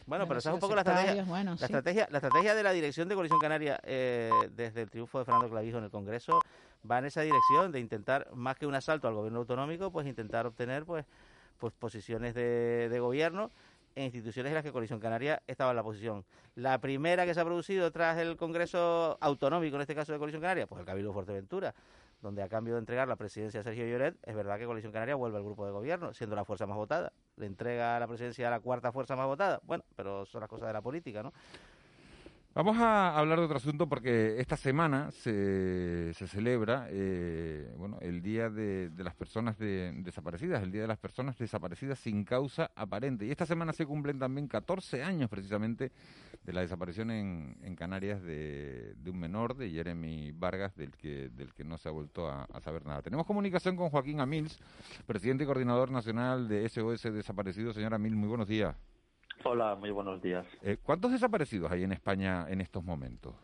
Bueno, 0.04 0.26
pero 0.26 0.40
esa 0.40 0.50
es 0.50 0.54
un 0.54 0.60
poco 0.60 0.74
la 0.74 0.80
estrategia, 0.80 1.22
bueno, 1.22 1.52
la 1.52 1.58
sí. 1.58 1.64
estrategia, 1.64 2.08
la 2.10 2.18
estrategia 2.18 2.54
de 2.56 2.62
la 2.64 2.72
dirección 2.72 3.08
de 3.08 3.14
Coalición 3.14 3.38
Canaria 3.38 3.78
eh, 3.84 4.30
desde 4.56 4.82
el 4.82 4.90
triunfo 4.90 5.20
de 5.20 5.24
Fernando 5.24 5.48
Clavijo 5.48 5.78
en 5.78 5.84
el 5.84 5.90
Congreso 5.90 6.40
va 6.90 6.98
en 6.98 7.04
esa 7.04 7.20
dirección 7.20 7.70
de 7.70 7.78
intentar 7.78 8.28
más 8.34 8.56
que 8.56 8.66
un 8.66 8.74
asalto 8.74 9.06
al 9.06 9.14
gobierno 9.14 9.38
autonómico, 9.38 9.92
pues 9.92 10.08
intentar 10.08 10.44
obtener 10.46 10.84
pues 10.84 11.06
pues 11.58 11.72
posiciones 11.74 12.34
de, 12.34 12.88
de 12.88 13.00
gobierno 13.00 13.50
en 14.00 14.06
instituciones 14.06 14.50
en 14.50 14.54
las 14.54 14.64
que 14.64 14.72
Coalición 14.72 14.98
Canaria 14.98 15.42
estaba 15.46 15.70
en 15.70 15.76
la 15.76 15.82
posición. 15.82 16.24
La 16.54 16.80
primera 16.80 17.26
que 17.26 17.34
se 17.34 17.40
ha 17.40 17.44
producido 17.44 17.90
tras 17.92 18.18
el 18.18 18.36
Congreso 18.36 19.18
autonómico, 19.20 19.76
en 19.76 19.82
este 19.82 19.94
caso 19.94 20.12
de 20.12 20.18
Coalición 20.18 20.42
Canaria, 20.42 20.66
pues 20.66 20.80
el 20.80 20.86
Cabildo 20.86 21.12
Fuerteventura, 21.12 21.74
donde 22.20 22.42
a 22.42 22.48
cambio 22.48 22.74
de 22.74 22.80
entregar 22.80 23.08
la 23.08 23.16
presidencia 23.16 23.60
a 23.60 23.62
Sergio 23.62 23.86
Lloret, 23.86 24.16
es 24.22 24.34
verdad 24.34 24.58
que 24.58 24.66
Coalición 24.66 24.92
Canaria 24.92 25.14
vuelve 25.14 25.38
al 25.38 25.44
grupo 25.44 25.64
de 25.64 25.72
gobierno, 25.72 26.12
siendo 26.12 26.36
la 26.36 26.44
fuerza 26.44 26.66
más 26.66 26.76
votada. 26.76 27.12
Le 27.36 27.46
entrega 27.46 27.98
la 27.98 28.06
presidencia 28.06 28.48
a 28.48 28.50
la 28.50 28.60
cuarta 28.60 28.92
fuerza 28.92 29.16
más 29.16 29.26
votada. 29.26 29.60
Bueno, 29.64 29.84
pero 29.96 30.26
son 30.26 30.40
las 30.40 30.48
cosas 30.48 30.68
de 30.68 30.72
la 30.72 30.82
política, 30.82 31.22
¿no? 31.22 31.32
Vamos 32.52 32.78
a 32.78 33.16
hablar 33.16 33.38
de 33.38 33.44
otro 33.44 33.58
asunto 33.58 33.88
porque 33.88 34.40
esta 34.40 34.56
semana 34.56 35.12
se, 35.12 36.12
se 36.14 36.26
celebra 36.26 36.88
eh, 36.90 37.72
bueno, 37.78 37.96
el 38.00 38.22
Día 38.22 38.50
de, 38.50 38.90
de 38.90 39.04
las 39.04 39.14
Personas 39.14 39.56
de- 39.56 39.92
Desaparecidas, 40.02 40.60
el 40.64 40.72
Día 40.72 40.82
de 40.82 40.88
las 40.88 40.98
Personas 40.98 41.38
Desaparecidas 41.38 42.00
sin 42.00 42.24
causa 42.24 42.72
aparente. 42.74 43.24
Y 43.24 43.30
esta 43.30 43.46
semana 43.46 43.72
se 43.72 43.86
cumplen 43.86 44.18
también 44.18 44.48
14 44.48 45.00
años 45.04 45.30
precisamente 45.30 45.92
de 46.42 46.52
la 46.52 46.62
desaparición 46.62 47.12
en, 47.12 47.56
en 47.62 47.76
Canarias 47.76 48.20
de, 48.20 48.94
de 48.96 49.10
un 49.10 49.20
menor, 49.20 49.56
de 49.56 49.70
Jeremy 49.70 50.32
Vargas, 50.32 50.74
del 50.74 50.90
que, 50.96 51.28
del 51.28 51.54
que 51.54 51.62
no 51.62 51.78
se 51.78 51.88
ha 51.88 51.92
vuelto 51.92 52.28
a, 52.28 52.48
saber 52.64 52.84
nada. 52.84 53.00
Tenemos 53.00 53.26
comunicación 53.26 53.76
con 53.76 53.90
Joaquín 53.90 54.18
Amils, 54.18 54.58
presidente 55.06 55.44
y 55.44 55.46
coordinador 55.46 55.92
nacional 55.92 56.48
de 56.48 56.68
SOS 56.68 57.04
Desaparecidos. 57.14 57.76
Señor 57.76 57.94
Amil, 57.94 58.16
muy 58.16 58.28
buenos 58.28 58.48
días. 58.48 58.74
Hola, 59.44 59.74
muy 59.74 59.90
buenos 59.90 60.20
días. 60.20 60.46
Eh, 60.62 60.76
¿Cuántos 60.82 61.12
desaparecidos 61.12 61.70
hay 61.72 61.84
en 61.84 61.92
España 61.92 62.46
en 62.48 62.60
estos 62.60 62.84
momentos? 62.84 63.34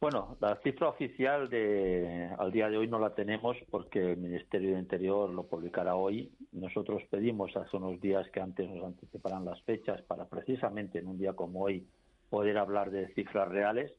Bueno, 0.00 0.38
la 0.40 0.56
cifra 0.62 0.88
oficial 0.88 1.50
de 1.50 2.30
al 2.38 2.50
día 2.50 2.70
de 2.70 2.78
hoy 2.78 2.88
no 2.88 2.98
la 2.98 3.14
tenemos 3.14 3.54
porque 3.70 4.12
el 4.12 4.16
Ministerio 4.16 4.72
de 4.72 4.78
Interior 4.78 5.28
lo 5.28 5.42
publicará 5.42 5.94
hoy. 5.94 6.32
Nosotros 6.52 7.02
pedimos 7.10 7.54
hace 7.54 7.76
unos 7.76 8.00
días 8.00 8.26
que 8.30 8.40
antes 8.40 8.68
nos 8.70 8.82
anticiparan 8.82 9.44
las 9.44 9.60
fechas 9.62 10.00
para 10.02 10.24
precisamente 10.24 11.00
en 11.00 11.06
un 11.06 11.18
día 11.18 11.34
como 11.34 11.60
hoy 11.60 11.86
poder 12.30 12.56
hablar 12.56 12.90
de 12.90 13.12
cifras 13.12 13.48
reales, 13.48 13.92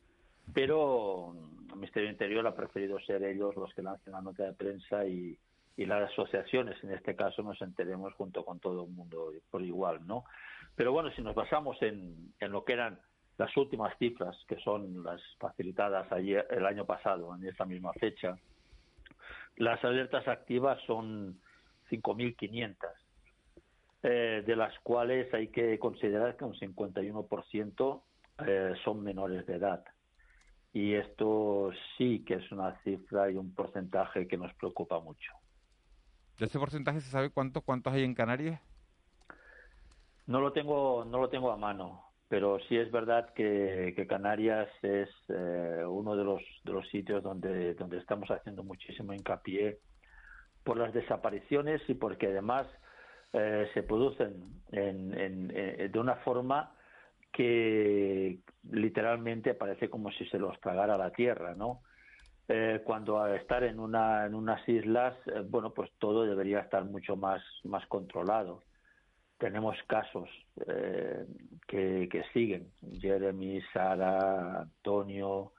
pero 0.55 1.35
el 1.69 1.75
Ministerio 1.75 2.07
de 2.07 2.13
Interior 2.13 2.47
ha 2.47 2.55
preferido 2.55 2.99
ser 3.01 3.23
ellos 3.23 3.55
los 3.55 3.71
que 3.75 3.83
lancen 3.83 4.13
la 4.13 4.21
nota 4.21 4.43
de 4.43 4.53
prensa 4.53 5.05
y, 5.05 5.37
y 5.77 5.85
las 5.85 6.11
asociaciones, 6.11 6.83
en 6.83 6.93
este 6.93 7.15
caso, 7.15 7.43
nos 7.43 7.61
enteremos 7.61 8.11
junto 8.15 8.43
con 8.43 8.59
todo 8.59 8.85
el 8.85 8.89
mundo 8.89 9.31
por 9.51 9.61
igual, 9.61 10.05
¿no? 10.07 10.23
Pero 10.75 10.91
bueno, 10.91 11.11
si 11.11 11.21
nos 11.21 11.35
basamos 11.35 11.81
en, 11.81 12.33
lo 12.39 12.63
que 12.63 12.73
eran 12.73 12.99
las 13.37 13.55
últimas 13.57 13.97
cifras, 13.97 14.35
que 14.47 14.57
son 14.57 15.03
las 15.03 15.21
facilitadas 15.39 16.11
ayer, 16.11 16.47
el 16.51 16.65
año 16.65 16.85
pasado, 16.85 17.35
en 17.35 17.47
esta 17.47 17.65
misma 17.65 17.91
fecha, 17.93 18.37
las 19.57 19.83
alertas 19.83 20.27
activas 20.27 20.79
son 20.85 21.39
5.500, 21.89 22.75
eh, 24.03 24.43
de 24.45 24.55
las 24.55 24.77
cuales 24.79 25.33
hay 25.33 25.49
que 25.49 25.77
considerar 25.77 26.37
que 26.37 26.45
un 26.45 26.53
51% 26.53 28.01
eh, 28.45 28.73
son 28.83 29.03
menores 29.03 29.45
de 29.45 29.55
edad. 29.55 29.83
Y 30.73 30.93
esto 30.93 31.71
sí 31.97 32.23
que 32.25 32.35
es 32.35 32.51
una 32.51 32.79
cifra 32.83 33.29
y 33.29 33.35
un 33.35 33.53
porcentaje 33.53 34.27
que 34.27 34.37
nos 34.37 34.53
preocupa 34.53 34.99
mucho. 34.99 35.33
¿De 36.39 36.45
ese 36.45 36.57
porcentaje 36.57 37.01
se 37.01 37.11
sabe 37.11 37.29
cuántos, 37.29 37.63
cuántos 37.63 37.93
hay 37.93 38.03
en 38.03 38.15
Canarias? 38.15 38.61
No 40.31 40.39
lo 40.39 40.53
tengo, 40.53 41.03
no 41.03 41.17
lo 41.19 41.27
tengo 41.29 41.51
a 41.51 41.57
mano, 41.57 42.05
pero 42.29 42.57
sí 42.69 42.77
es 42.77 42.89
verdad 42.89 43.33
que, 43.35 43.93
Canarias 44.07 44.69
es 44.81 45.09
eh, 45.27 45.83
uno 45.85 46.15
de 46.15 46.23
los, 46.23 46.41
de 46.63 46.71
los 46.71 46.87
sitios 46.87 47.21
donde, 47.21 47.73
donde 47.75 47.97
estamos 47.97 48.31
haciendo 48.31 48.63
muchísimo 48.63 49.13
hincapié 49.13 49.79
por 50.63 50.77
las 50.77 50.93
desapariciones 50.93 51.81
y 51.89 51.95
porque 51.95 52.27
además 52.27 52.65
eh, 53.33 53.69
se 53.73 53.83
producen 53.83 54.63
en, 54.71 55.13
en- 55.19 55.51
en- 55.57 55.91
de 55.91 55.99
una 55.99 56.15
forma 56.23 56.77
que 57.33 58.39
literalmente 58.71 59.53
parece 59.55 59.89
como 59.89 60.11
si 60.11 60.25
se 60.27 60.39
los 60.39 60.57
tragara 60.61 60.97
la 60.97 61.11
tierra, 61.11 61.55
¿no? 61.55 61.81
Eh, 62.47 62.81
cuando 62.85 63.19
al 63.19 63.35
estar 63.35 63.65
en 63.65 63.79
una 63.81 64.25
en 64.27 64.35
unas 64.35 64.65
islas, 64.69 65.13
eh, 65.27 65.43
bueno, 65.45 65.73
pues 65.73 65.89
todo 65.99 66.23
debería 66.25 66.59
estar 66.61 66.85
mucho 66.85 67.17
más 67.17 67.43
controlado 67.89 68.63
tenemos 69.41 69.75
casos 69.87 70.29
eh, 70.67 71.25
que, 71.67 72.07
que 72.09 72.23
siguen. 72.31 72.71
Jeremy, 72.99 73.59
Sara, 73.73 74.61
Antonio, 74.61 75.51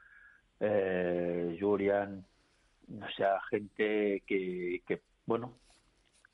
eh, 0.60 1.58
Julian, 1.60 2.24
o 2.88 3.08
sea, 3.16 3.40
gente 3.50 4.22
que, 4.24 4.82
que 4.86 5.00
bueno, 5.26 5.58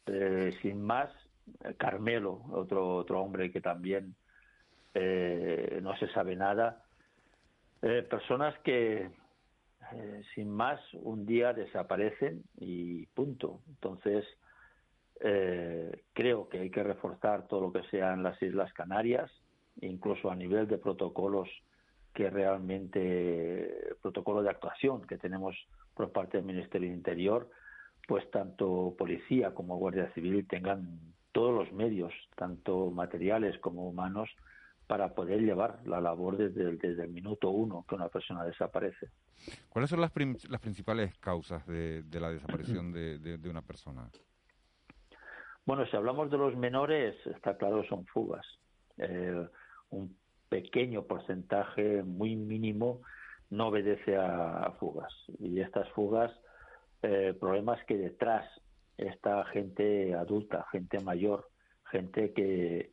eh, 0.04 0.52
sin 0.61 0.82
más, 0.82 1.11
Carmelo, 1.78 2.42
otro, 2.52 2.96
otro 2.96 3.22
hombre 3.22 3.50
que 3.50 3.62
también 3.62 4.14
eh, 4.92 5.80
no 5.82 5.96
se 5.96 6.08
sabe 6.08 6.37
nada. 6.37 6.84
Personas 7.80 8.58
que, 8.64 9.08
sin 10.34 10.50
más, 10.50 10.80
un 10.92 11.24
día 11.24 11.54
desaparecen 11.54 12.42
y 12.56 13.06
punto. 13.06 13.61
Entonces, 13.68 14.26
eh, 15.20 16.04
creo 16.12 16.48
que 16.48 16.61
hay 16.61 16.70
que 16.70 16.83
reforzar 16.83 17.46
todo 17.48 17.61
lo 17.62 17.72
que 17.72 17.83
sea 17.90 18.12
en 18.14 18.22
las 18.22 18.40
Islas 18.42 18.72
Canarias, 18.72 19.31
incluso 19.81 20.31
a 20.31 20.37
nivel 20.37 20.66
de 20.68 20.78
protocolos 20.78 21.48
que 22.14 22.31
realmente, 22.31 23.94
protocolo 24.02 24.42
de 24.42 24.50
actuación 24.50 25.07
que 25.07 25.18
tenemos 25.18 25.57
por 25.94 26.12
parte 26.12 26.37
del 26.38 26.46
Ministerio 26.46 26.88
de 26.88 26.94
Interior, 26.96 27.50
pues 28.07 28.28
tanto 28.31 28.94
policía 28.96 29.52
como 29.54 29.76
Guardia 29.76 30.11
Civil 30.14 30.46
tengan 30.48 30.98
todos 31.33 31.54
los 31.54 31.72
medios, 31.72 32.12
tanto 32.37 32.90
materiales 32.90 33.59
como 33.59 33.88
humanos, 33.88 34.31
para 34.87 35.14
poder 35.14 35.40
llevar 35.42 35.81
la 35.87 36.00
labor 36.00 36.38
desde 36.38 36.62
el, 36.62 37.09
minuto 37.11 37.50
uno 37.50 37.85
que 37.87 37.94
una 37.94 38.09
persona 38.09 38.44
desaparece. 38.44 39.11
¿Cuáles 39.68 39.90
son 39.90 40.00
las, 40.00 40.11
prim- 40.11 40.37
las 40.48 40.61
principales 40.62 41.14
causas 41.18 41.66
de, 41.66 42.02
la 42.12 42.31
desaparición 42.31 42.90
de, 42.90 43.18
de- 43.18 43.37
de 43.37 43.50
una 43.50 43.61
persona? 43.61 44.09
Bueno, 45.68 45.85
si 45.85 45.94
hablamos 45.98 46.31
de 46.31 46.38
los 46.38 46.57
menores, 46.57 47.14
está 47.26 47.59
claro, 47.59 47.85
son 47.90 48.07
fugas. 48.07 48.46
Eh, 48.96 49.46
un 49.90 50.16
pequeño 50.48 51.02
porcentaje, 51.02 52.02
muy 52.02 52.37
mínimo, 52.37 53.02
no 53.50 53.66
obedece 53.66 54.16
a, 54.16 54.72
fugas. 54.81 55.12
Y 55.38 55.61
estas 55.61 55.87
fugas, 55.90 56.33
eh, 57.02 57.37
problemas 57.38 57.85
que 57.85 57.98
detrás 57.98 58.46
está 58.96 59.44
gente 59.44 60.14
adulta, 60.14 60.64
gente 60.72 61.00
mayor, 61.00 61.50
gente 61.90 62.33
que, 62.33 62.90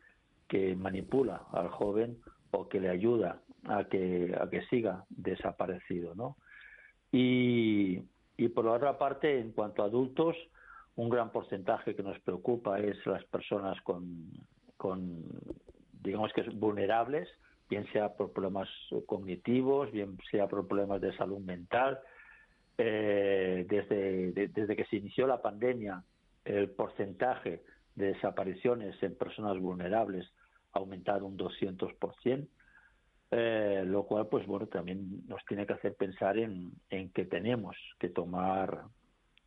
que 0.50 0.76
manipula 0.76 1.44
al 1.54 1.70
joven 1.70 2.18
o 2.52 2.68
que 2.68 2.82
le 2.82 2.90
ayuda 2.90 3.40
a 3.70 3.86
que, 3.86 4.36
a 4.38 4.50
que 4.50 4.64
siga 4.64 5.06
desaparecido, 5.08 6.14
¿no? 6.14 6.36
Y, 7.10 8.02
y 8.36 8.50
por 8.50 8.66
la 8.66 8.74
otra 8.74 8.98
parte, 8.98 9.40
en 9.40 9.54
cuanto 9.54 9.82
a 9.82 9.86
adultos, 9.86 10.36
Un 10.96 11.10
gran 11.10 11.32
porcentaje 11.32 11.96
que 11.96 12.04
nos 12.04 12.20
preocupa 12.20 12.80
es 12.80 12.98
las 13.06 13.24
personas 13.26 13.78
con, 13.82 14.32
digamos 16.02 16.32
que 16.34 16.44
vulnerables, 16.52 17.28
bien 17.70 17.86
sea 17.92 18.14
por 18.14 18.32
problemas 18.32 18.70
cognitivos, 19.06 19.92
bien 19.92 20.18
sea 20.32 20.48
por 20.48 20.68
problemas 20.68 21.02
de 21.02 21.16
salud 21.18 21.40
mental. 21.40 22.00
Eh, 22.78 23.66
desde, 23.70 24.32
desde 24.48 24.76
que 24.76 24.86
se 24.86 24.98
inició 24.98 25.28
la 25.28 25.42
pandemia, 25.42 26.04
el 26.44 26.70
porcentaje 26.70 27.64
de 27.96 28.14
desapariciones 28.14 29.02
en 29.02 29.16
personas 29.16 29.58
vulnerables 29.60 30.26
ha 30.74 30.80
aumentado 30.80 31.26
un 31.26 31.38
200%, 31.38 32.48
eh, 33.32 33.84
lo 33.86 34.04
cual, 34.04 34.28
pues 34.28 34.46
bueno, 34.46 34.68
también 34.68 35.26
nos 35.28 35.44
tiene 35.46 35.66
que 35.66 35.74
hacer 35.74 35.96
pensar 35.96 36.38
en, 36.38 36.72
en 36.90 37.10
que 37.12 37.26
tenemos 37.26 37.76
que 38.00 38.10
tomar 38.10 38.84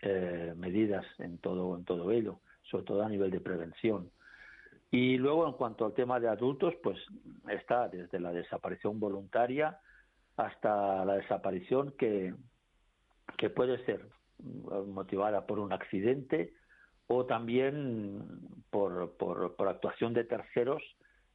eh, 0.03 0.55
medidas 0.57 1.05
en 1.19 1.39
todo, 1.39 1.77
en 1.77 1.85
todo 1.85 2.11
ello, 2.13 2.41
sobre 2.63 2.85
todo 2.85 3.03
a 3.03 3.09
nivel 3.09 3.31
de 3.31 3.41
prevención. 3.41 4.11
Y 4.91 5.19
luego, 5.19 5.47
en 5.47 5.53
cuanto 5.53 5.85
al 5.85 5.93
tema 5.93 6.19
de 6.19 6.29
adultos, 6.29 6.75
pues 6.83 6.99
está 7.49 7.89
desde 7.89 8.21
la 8.21 8.33
desaparición 8.33 8.99
voluntaria 8.99 9.79
hasta 10.37 11.05
la 11.05 11.17
desaparición 11.17 11.93
que, 11.99 12.35
que 13.37 13.51
puede 13.51 13.85
ser 13.85 14.09
motivada 14.87 15.47
por 15.47 15.59
un 15.59 15.73
accidente 15.73 16.55
o 17.09 17.27
también 17.27 18.23
por, 18.71 19.17
por, 19.17 19.69
actuación 19.69 20.15
de 20.15 20.25
terceros 20.25 20.83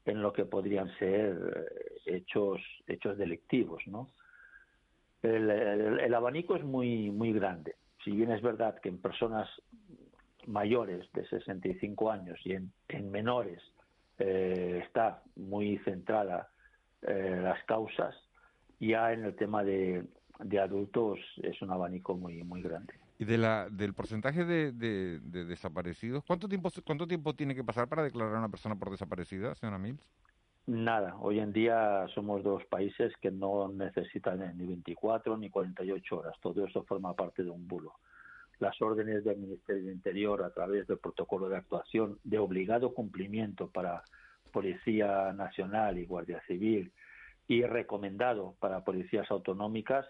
en 0.05 0.21
lo 0.21 0.31
que 0.31 0.45
podrían 0.45 0.89
ser 0.97 1.35
eh, 1.35 2.17
hechos 2.17 2.61
hechos 2.87 3.17
delictivos 3.17 3.81
no 3.87 4.09
el, 5.21 5.49
el, 5.49 6.13
abanico 6.13 6.55
es 6.55 6.63
muy 6.63 7.11
muy 7.11 7.33
grande 7.33 7.75
si 8.03 8.11
bien 8.11 8.31
es 8.31 8.41
verdad 8.41 8.79
que 8.81 8.89
en 8.89 8.99
personas 8.99 9.49
mayores 10.47 11.11
de 11.13 11.27
65 11.27 12.11
años 12.11 12.39
y 12.43 12.53
en, 12.53 12.71
en 12.89 13.11
menores 13.11 13.61
eh, 14.19 14.81
está 14.85 15.21
muy 15.35 15.77
centrada 15.79 16.49
eh, 17.01 17.39
las 17.41 17.63
causas 17.65 18.15
ya 18.79 19.13
en 19.13 19.23
el 19.23 19.35
tema 19.35 19.63
de, 19.63 20.05
de 20.39 20.59
adultos 20.59 21.19
es 21.41 21.61
un 21.61 21.71
abanico 21.71 22.15
muy 22.15 22.43
muy 22.43 22.61
grande 22.61 22.93
y 23.19 23.25
de 23.25 23.37
la, 23.37 23.69
del 23.69 23.93
porcentaje 23.93 24.43
de, 24.43 24.71
de, 24.71 25.45
desaparecidos, 25.45 26.23
¿cuánto 26.25 26.49
tiempo, 26.49 26.71
¿cuánto 26.83 27.07
tiempo 27.07 27.35
tiene 27.35 27.55
que 27.55 27.63
pasar 27.63 27.87
para 27.87 28.03
declarar 28.03 28.35
a 28.35 28.39
una 28.39 28.49
persona 28.49 28.75
por 28.75 28.89
desaparecida, 28.89 29.53
señora 29.55 29.77
Mills? 29.77 30.09
Nada, 30.65 31.17
hoy 31.19 31.39
en 31.39 31.51
día 31.51 32.07
somos 32.15 32.41
dos 32.41 32.63
países 32.65 33.11
que 33.17 33.31
no 33.31 33.67
necesitan 33.67 34.39
ni 34.57 34.65
24 34.65 35.35
ni 35.37 35.49
48 35.49 36.17
horas, 36.17 36.37
todo 36.41 36.65
eso 36.65 36.85
forma 36.85 37.13
parte 37.13 37.43
de 37.43 37.49
un 37.49 37.67
bulo. 37.67 37.95
Las 38.59 38.81
órdenes 38.81 39.25
del 39.25 39.39
Ministerio 39.39 39.83
del 39.83 39.93
Interior 39.93 40.41
a 40.41 40.51
través 40.51 40.87
del 40.87 40.99
protocolo 40.99 41.49
de 41.49 41.57
actuación 41.57 42.17
de 42.23 42.39
obligado 42.39 42.93
cumplimiento 42.93 43.67
para 43.67 44.03
Policía 44.53 45.33
Nacional 45.33 45.97
y 45.97 46.05
Guardia 46.05 46.41
Civil 46.47 46.93
y 47.49 47.63
recomendado 47.63 48.55
para 48.61 48.85
policías 48.85 49.29
autonómicas 49.31 50.05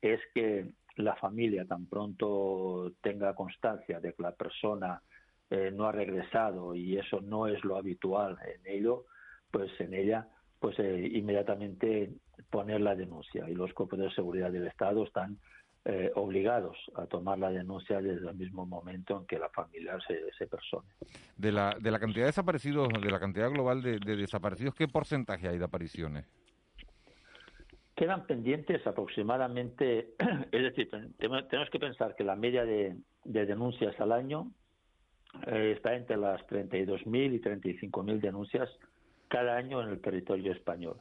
es 0.00 0.20
que 0.32 0.70
la 0.96 1.14
familia 1.16 1.66
tan 1.66 1.84
pronto 1.84 2.92
tenga 3.02 3.34
constancia 3.34 4.00
de 4.00 4.14
que 4.14 4.22
la 4.22 4.32
persona 4.32 5.02
eh, 5.50 5.70
no 5.74 5.84
ha 5.84 5.92
regresado 5.92 6.74
y 6.74 6.96
eso 6.96 7.20
no 7.20 7.48
es 7.48 7.62
lo 7.64 7.76
habitual 7.76 8.38
en 8.46 8.72
ello, 8.72 9.04
pues 9.50 9.70
en 9.80 9.94
ella, 9.94 10.28
pues 10.58 10.78
eh, 10.78 11.08
inmediatamente 11.12 12.10
poner 12.50 12.80
la 12.80 12.94
denuncia 12.94 13.48
y 13.48 13.54
los 13.54 13.72
cuerpos 13.72 13.98
de 13.98 14.10
seguridad 14.12 14.50
del 14.50 14.66
Estado 14.66 15.04
están 15.04 15.38
eh, 15.84 16.10
obligados 16.14 16.76
a 16.94 17.06
tomar 17.06 17.38
la 17.38 17.50
denuncia 17.50 18.00
desde 18.00 18.28
el 18.28 18.36
mismo 18.36 18.66
momento 18.66 19.18
en 19.18 19.26
que 19.26 19.38
la 19.38 19.48
familia 19.48 19.98
se, 20.06 20.30
se 20.36 20.46
persone. 20.46 20.88
De 21.36 21.52
la, 21.52 21.76
de 21.80 21.90
la 21.90 21.98
cantidad 21.98 22.24
de 22.24 22.28
desaparecidos, 22.28 22.88
de 22.88 23.10
la 23.10 23.18
cantidad 23.18 23.50
global 23.50 23.82
de 23.82 23.98
desaparecidos, 23.98 24.74
¿qué 24.74 24.88
porcentaje 24.88 25.48
hay 25.48 25.58
de 25.58 25.64
apariciones? 25.64 26.26
quedan 28.00 28.26
pendientes 28.26 28.86
aproximadamente, 28.86 30.14
es 30.52 30.62
decir, 30.62 30.88
tenemos 31.18 31.70
que 31.70 31.78
pensar 31.78 32.16
que 32.16 32.24
la 32.24 32.34
media 32.34 32.64
de, 32.64 32.96
denuncias 33.24 34.00
al 34.00 34.12
año 34.12 34.50
eh, 35.46 35.74
está 35.76 35.94
entre 35.94 36.16
las 36.16 36.40
32.000 36.46 37.34
y 37.34 37.40
35.000 37.42 38.20
denuncias 38.20 38.70
cada 39.30 39.56
año 39.56 39.80
en 39.82 39.88
el 39.88 40.00
territorio 40.02 40.52
español. 40.52 41.00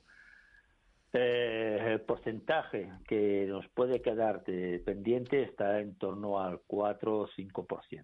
Eh, 1.12 1.80
el 1.86 2.02
porcentaje 2.02 2.92
que 3.08 3.46
nos 3.50 3.68
puede 3.70 4.02
quedar 4.02 4.46
de 4.46 4.80
pendiente 4.80 5.42
está 5.42 5.80
en 5.80 5.96
torno 5.96 6.40
al 6.40 6.62
4 6.68 7.18
o 7.18 7.28
5%. 7.28 8.04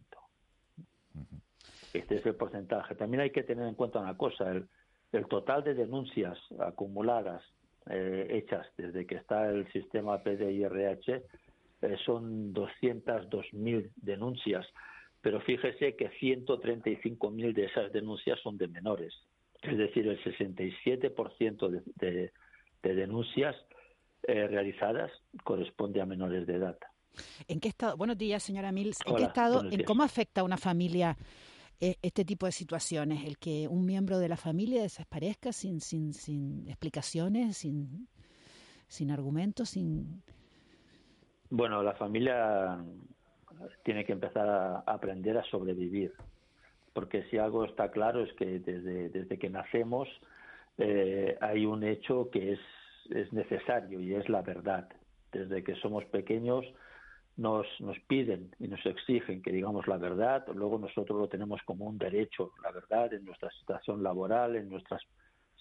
Este 1.94 2.16
es 2.16 2.26
el 2.26 2.36
porcentaje. 2.36 2.96
También 2.96 3.22
hay 3.22 3.30
que 3.30 3.44
tener 3.44 3.68
en 3.68 3.76
cuenta 3.76 4.00
una 4.00 4.18
cosa, 4.18 4.52
el 4.52 5.28
total 5.28 5.64
de 5.64 5.76
denuncias 5.76 6.38
acumuladas 6.60 7.42
eh, 7.88 8.28
hechas 8.32 8.66
desde 8.78 9.06
que 9.06 9.16
está 9.16 9.48
el 9.48 9.72
sistema 9.72 10.18
PDIRH 10.24 11.22
eh, 11.82 11.98
son 12.04 12.52
202.000 12.52 13.92
denuncias, 13.96 14.66
pero 15.22 15.40
fíjese 15.42 15.96
que 15.96 16.10
135.000 16.10 17.54
de 17.54 17.66
esas 17.66 17.92
denuncias 17.92 18.40
son 18.40 18.58
de 18.58 18.68
menores, 18.68 19.14
es 19.68 19.78
decir, 19.78 20.08
el 20.08 20.22
67% 20.24 21.70
de, 21.70 21.82
de, 21.96 22.32
de 22.84 22.96
denuncias 22.96 23.56
eh, 24.24 24.48
realizadas 24.48 25.12
corresponde 25.44 26.02
a 26.02 26.06
menores 26.06 26.48
de 26.48 26.56
edad. 26.56 26.78
¿En 27.48 27.60
qué 27.60 27.68
estado? 27.68 27.96
Buenos 27.98 28.18
días, 28.18 28.44
señora 28.44 28.72
Mills. 28.72 29.00
¿En 29.06 29.16
qué 29.16 29.24
estado? 29.24 29.64
¿En 29.70 29.84
cómo 29.84 30.04
afecta 30.04 30.42
a 30.42 30.44
una 30.44 30.58
familia 30.58 31.18
e, 31.80 31.98
este 32.02 32.24
tipo 32.24 32.46
de 32.46 32.52
situaciones, 32.52 33.26
el 33.26 33.38
que 33.38 33.68
un 33.68 33.86
miembro 33.86 34.18
de 34.20 34.30
la 34.30 34.38
familia 34.38 34.82
desaparezca 34.82 35.52
sin, 35.52 35.82
sin, 35.82 36.14
sin 36.14 36.68
explicaciones, 36.68 37.58
sin, 37.58 38.08
sin 38.88 39.12
argumentos, 39.12 39.70
sin... 39.70 40.24
Bueno, 41.50 41.84
la 41.84 41.94
familia 41.94 42.84
tiene 43.84 44.06
que 44.06 44.14
empezar 44.14 44.50
a 44.50 44.80
aprender 44.88 45.38
a 45.38 45.44
sobrevivir, 45.44 46.14
porque 46.96 47.24
si 47.24 47.38
algo 47.38 47.66
está 47.66 47.92
claro 47.92 48.24
es 48.24 48.32
que 48.36 48.60
desde, 48.60 49.10
desde 49.10 49.38
que 49.38 49.50
nacemos 49.50 50.08
eh, 50.78 51.38
hay 51.42 51.66
un 51.66 51.84
hecho 51.84 52.30
que 52.32 52.54
es, 52.54 52.60
es 53.10 53.34
necesario 53.34 54.00
y 54.00 54.16
es 54.16 54.30
la 54.30 54.42
verdad. 54.42 54.88
Desde 55.30 55.62
que 55.62 55.76
somos 55.76 56.06
pequeños 56.06 56.64
nos, 57.36 57.68
nos 57.82 58.00
piden 58.08 58.56
y 58.60 58.70
nos 58.70 58.84
exigen 58.86 59.42
que 59.42 59.52
digamos 59.52 59.86
la 59.88 59.98
verdad, 59.98 60.48
luego 60.56 60.80
nosotros 60.80 61.20
lo 61.20 61.28
tenemos 61.28 61.62
como 61.66 61.84
un 61.84 61.98
derecho, 61.98 62.54
la 62.64 62.72
verdad, 62.72 63.14
en 63.14 63.26
nuestra 63.26 63.50
situación 63.60 64.02
laboral, 64.02 64.56
en 64.56 64.70
nuestra 64.70 64.98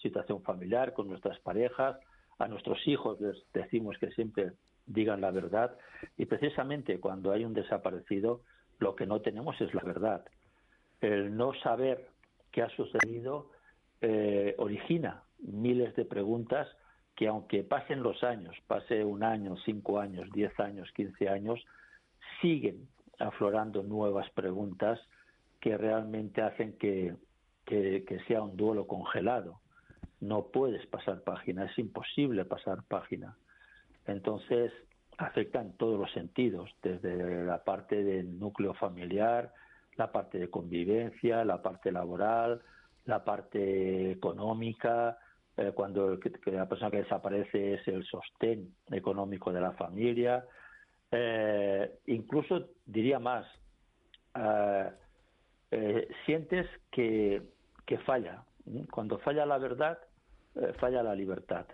situación 0.01 0.41
familiar, 0.41 0.93
con 0.93 1.09
nuestras 1.09 1.37
parejas, 1.39 1.97
a 2.39 2.47
nuestros 2.47 2.79
hijos 2.87 3.19
les 3.19 3.35
decimos 3.53 3.97
que 3.99 4.09
siempre 4.11 4.53
digan 4.85 5.19
la 5.19 5.31
verdad 5.31 5.75
y 6.15 6.27
precisamente 6.27 7.01
cuando 7.01 7.33
hay 7.33 7.43
un 7.43 7.53
desaparecido 7.53 8.39
lo 8.79 8.95
que 8.95 9.05
no 9.05 9.19
tenemos 9.19 9.59
es 9.59 9.73
la 9.73 9.83
verdad. 9.83 10.25
El 11.05 11.37
no 11.37 11.53
saber 11.53 12.07
qué 12.51 12.63
ha 12.63 12.69
sucedido 12.69 13.51
eh, 14.01 14.55
origina 14.57 15.23
miles 15.39 15.95
de 15.95 16.03
preguntas 16.03 16.67
que 17.15 17.27
aunque 17.27 17.63
pasen 17.63 18.01
los 18.01 18.23
años, 18.23 18.55
pase 18.65 19.05
un 19.05 19.23
año, 19.23 19.55
cinco 19.63 19.99
años, 19.99 20.29
diez 20.33 20.59
años, 20.59 20.91
quince 20.95 21.29
años, 21.29 21.63
siguen 22.41 22.87
aflorando 23.19 23.83
nuevas 23.83 24.29
preguntas 24.31 24.99
que 25.61 25.77
realmente 25.77 26.41
hacen 26.41 26.73
que, 26.77 27.15
que, 27.65 28.19
sea 28.27 28.41
un 28.41 28.57
duelo 28.57 28.87
congelado. 28.87 29.61
No 30.19 30.47
puedes 30.47 30.85
pasar 30.87 31.21
página, 31.21 31.65
es 31.65 31.77
imposible 31.77 32.45
pasar 32.45 32.83
página. 32.83 33.37
Entonces, 34.07 34.73
afecta 35.17 35.61
en 35.61 35.77
todos 35.77 35.99
los 35.99 36.11
sentidos, 36.11 36.69
desde 36.81 37.45
la 37.45 37.63
parte 37.63 38.03
del 38.03 38.39
núcleo 38.39 38.73
familiar, 38.73 39.53
la 39.97 40.11
parte 40.11 40.37
de 40.37 40.49
convivencia, 40.49 41.45
la 41.45 41.61
parte 41.61 41.91
laboral, 41.91 42.61
la 43.05 43.23
parte 43.23 44.11
económica, 44.11 45.17
eh, 45.57 45.71
cuando 45.73 46.17
la 46.45 46.67
persona 46.67 46.91
que 46.91 47.03
desaparece 47.03 47.75
es 47.75 47.87
el 47.87 48.03
sostén 48.05 48.75
económico 48.91 49.53
de 49.53 49.61
la 49.61 49.71
familia. 49.73 50.45
Eh, 51.11 51.99
incluso 52.07 52.71
diría 52.85 53.19
más, 53.19 53.45
eh, 55.71 56.07
sientes 56.25 56.67
que, 56.91 57.41
que 57.85 57.97
falla. 57.99 58.43
Cuando 58.91 59.19
falla 59.19 59.45
la 59.45 59.57
verdad, 59.57 59.97
falla 60.79 61.03
la 61.03 61.15
libertad. 61.15 61.65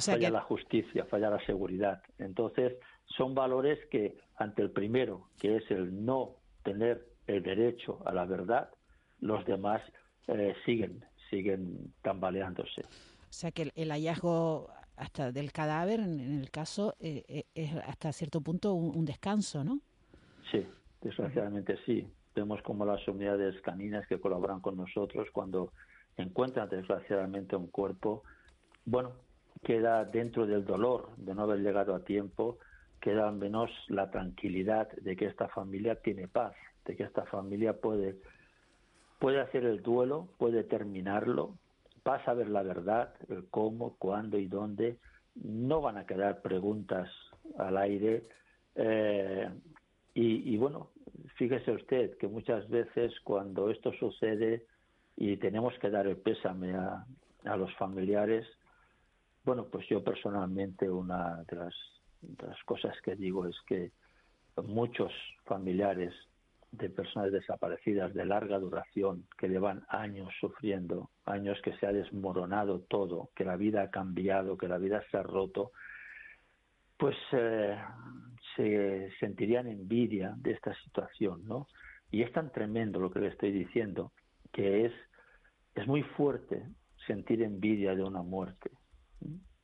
falla 0.00 0.30
la 0.30 0.42
justicia, 0.42 1.04
falla 1.06 1.30
la 1.30 1.44
seguridad. 1.44 2.00
Entonces, 2.18 2.78
son 3.04 3.34
valores 3.34 3.78
que 3.90 4.16
ante 4.36 4.62
el 4.62 4.70
primero, 4.70 5.28
que 5.38 5.56
es 5.56 5.70
el 5.70 6.04
no 6.04 6.36
tener 6.62 7.04
el 7.26 7.42
derecho 7.42 8.00
a 8.04 8.12
la 8.12 8.24
verdad, 8.24 8.70
los 9.20 9.44
demás 9.44 9.82
siguen 10.64 11.04
siguen 11.30 11.92
tambaleándose. 12.02 12.82
O 12.82 13.32
sea 13.32 13.50
que 13.50 13.70
el, 13.74 13.90
hallazgo 13.90 14.70
hasta 14.96 15.32
del 15.32 15.52
cadáver, 15.52 16.00
en, 16.00 16.40
el 16.40 16.50
caso, 16.50 16.94
eh, 17.00 17.24
eh, 17.28 17.44
es 17.54 17.74
hasta 17.86 18.12
cierto 18.12 18.40
punto 18.40 18.74
un, 18.74 19.04
descanso, 19.04 19.64
¿no? 19.64 19.80
Sí, 20.50 20.66
desgraciadamente 21.02 21.76
sí. 21.84 22.08
vemos 22.34 22.62
como 22.62 22.84
las 22.84 23.06
unidades 23.08 23.60
caninas 23.62 24.06
que 24.06 24.20
colaboran 24.20 24.60
con 24.60 24.76
nosotros 24.76 25.28
cuando 25.32 25.72
encuentran 26.16 26.68
desgraciadamente 26.68 27.56
un 27.56 27.66
cuerpo, 27.66 28.22
bueno, 28.84 29.12
queda 29.62 30.04
dentro 30.04 30.46
del 30.46 30.64
dolor 30.64 31.10
de 31.16 31.34
no 31.34 31.42
haber 31.42 31.60
llegado 31.60 31.94
a 31.94 32.04
tiempo, 32.04 32.58
queda 33.00 33.28
al 33.28 33.36
menos 33.36 33.70
la 33.88 34.10
tranquilidad 34.10 34.90
de 34.92 35.16
que 35.16 35.26
esta 35.26 35.48
familia 35.48 35.96
tiene 35.96 36.28
paz, 36.28 36.54
de 36.86 36.96
que 36.96 37.02
esta 37.02 37.24
familia 37.26 37.74
puede, 37.74 38.16
puede 39.18 39.40
hacer 39.40 39.64
el 39.64 39.82
duelo, 39.82 40.28
puede 40.38 40.64
terminarlo, 40.64 41.58
va 42.06 42.16
a 42.16 42.24
saber 42.24 42.48
la 42.48 42.62
verdad, 42.62 43.14
el 43.28 43.48
cómo, 43.50 43.96
cuándo 43.98 44.38
y 44.38 44.46
dónde, 44.46 44.98
no 45.34 45.80
van 45.80 45.98
a 45.98 46.06
quedar 46.06 46.40
preguntas 46.40 47.10
al 47.58 47.76
aire. 47.76 48.22
Eh, 48.74 49.50
y, 50.14 50.56
bueno, 50.56 50.92
fíjese 51.34 51.72
usted 51.72 52.16
que 52.16 52.26
muchas 52.26 52.66
veces 52.70 53.12
cuando 53.22 53.68
esto 53.68 53.92
sucede 53.92 54.64
y 55.14 55.36
tenemos 55.36 55.74
que 55.78 55.90
dar 55.90 56.06
el 56.06 56.16
pésame 56.16 56.74
a, 56.74 57.04
a 57.44 57.56
los 57.58 57.74
familiares, 57.74 58.46
bueno, 59.44 59.66
pues 59.66 59.86
yo 59.88 60.02
personalmente 60.02 60.88
una 60.88 61.44
de 61.50 61.56
las 61.56 62.64
cosas 62.64 62.94
que 63.02 63.14
digo 63.14 63.46
es 63.46 63.56
que 63.66 63.92
muchos 64.64 65.12
familiares 65.44 66.14
de 66.76 66.90
personas 66.90 67.32
desaparecidas 67.32 68.14
de 68.14 68.24
larga 68.24 68.58
duración 68.58 69.26
que 69.38 69.48
llevan 69.48 69.84
años 69.88 70.32
sufriendo, 70.40 71.10
años 71.24 71.58
que 71.62 71.76
se 71.78 71.86
ha 71.86 71.92
desmoronado 71.92 72.80
todo, 72.80 73.30
que 73.34 73.44
la 73.44 73.56
vida 73.56 73.82
ha 73.82 73.90
cambiado, 73.90 74.56
que 74.56 74.68
la 74.68 74.78
vida 74.78 75.02
se 75.10 75.16
ha 75.16 75.22
roto, 75.22 75.72
pues 76.96 77.16
eh, 77.32 77.76
se 78.54 79.10
sentirían 79.20 79.66
envidia 79.66 80.34
de 80.36 80.52
esta 80.52 80.74
situación, 80.84 81.44
¿no? 81.44 81.68
Y 82.10 82.22
es 82.22 82.32
tan 82.32 82.50
tremendo 82.52 83.00
lo 83.00 83.10
que 83.10 83.20
le 83.20 83.28
estoy 83.28 83.52
diciendo 83.52 84.12
que 84.52 84.86
es 84.86 84.92
es 85.76 85.86
muy 85.86 86.02
fuerte 86.02 86.62
sentir 87.06 87.42
envidia 87.42 87.94
de 87.94 88.02
una 88.02 88.22
muerte, 88.22 88.70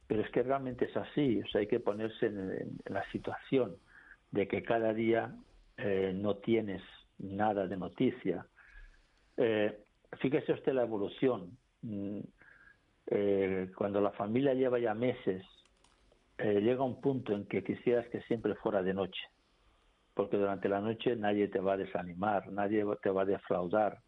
pero 0.07 0.23
es 0.23 0.31
que 0.31 0.43
realmente 0.43 0.85
es 0.85 0.97
así, 0.97 1.41
o 1.41 1.47
sea, 1.49 1.63
hay 1.63 1.67
que 1.67 1.81
ponerse 1.81 2.27
en, 2.27 2.79
la 2.85 3.03
situación 3.11 3.77
de 4.31 4.47
que 4.47 4.63
cada 4.63 4.93
día 4.93 5.35
eh, 5.79 6.13
no 6.15 6.37
tienes 6.37 6.83
nada 7.19 7.67
de 7.67 7.77
noticia. 7.77 8.47
Eh, 9.37 9.79
fíjese 10.19 10.53
usted 10.53 10.73
la 10.73 10.83
evolución. 10.83 11.57
Mm, 11.83 12.21
eh, 13.07 13.71
cuando 13.77 14.01
la 14.01 14.13
familia 14.13 14.55
lleva 14.55 14.79
ya 14.79 14.95
meses, 14.95 15.45
eh, 16.39 16.61
llega 16.61 16.83
un 16.83 17.01
punto 17.01 17.33
en 17.35 17.47
que 17.47 17.63
quisieras 17.63 18.07
que 18.09 18.23
siempre 18.23 18.55
fuera 18.57 18.83
de 18.83 18.95
noche, 18.95 19.23
porque 20.15 20.37
durante 20.37 20.69
la 20.69 20.81
noche 20.81 21.17
nadie 21.17 21.49
te 21.49 21.61
va 21.61 21.75
a 21.75 21.77
desanimar, 21.77 22.51
nadie 22.53 22.85
te 23.03 23.11
va 23.11 23.23
a 23.23 23.27
defraudar, 23.27 23.99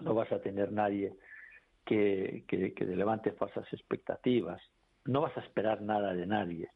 no 0.00 0.14
vas 0.14 0.30
a 0.32 0.40
tener 0.40 0.72
nadie 0.72 1.14
que, 1.84 2.44
que, 2.48 2.72
que 2.72 2.84
levante 2.84 3.32
falsas 3.32 3.70
expectativas, 3.72 4.60
no 5.04 5.20
vas 5.20 5.36
a 5.36 5.40
esperar 5.40 5.82
nada 5.82 6.14
de 6.14 6.26
nadie. 6.26 6.70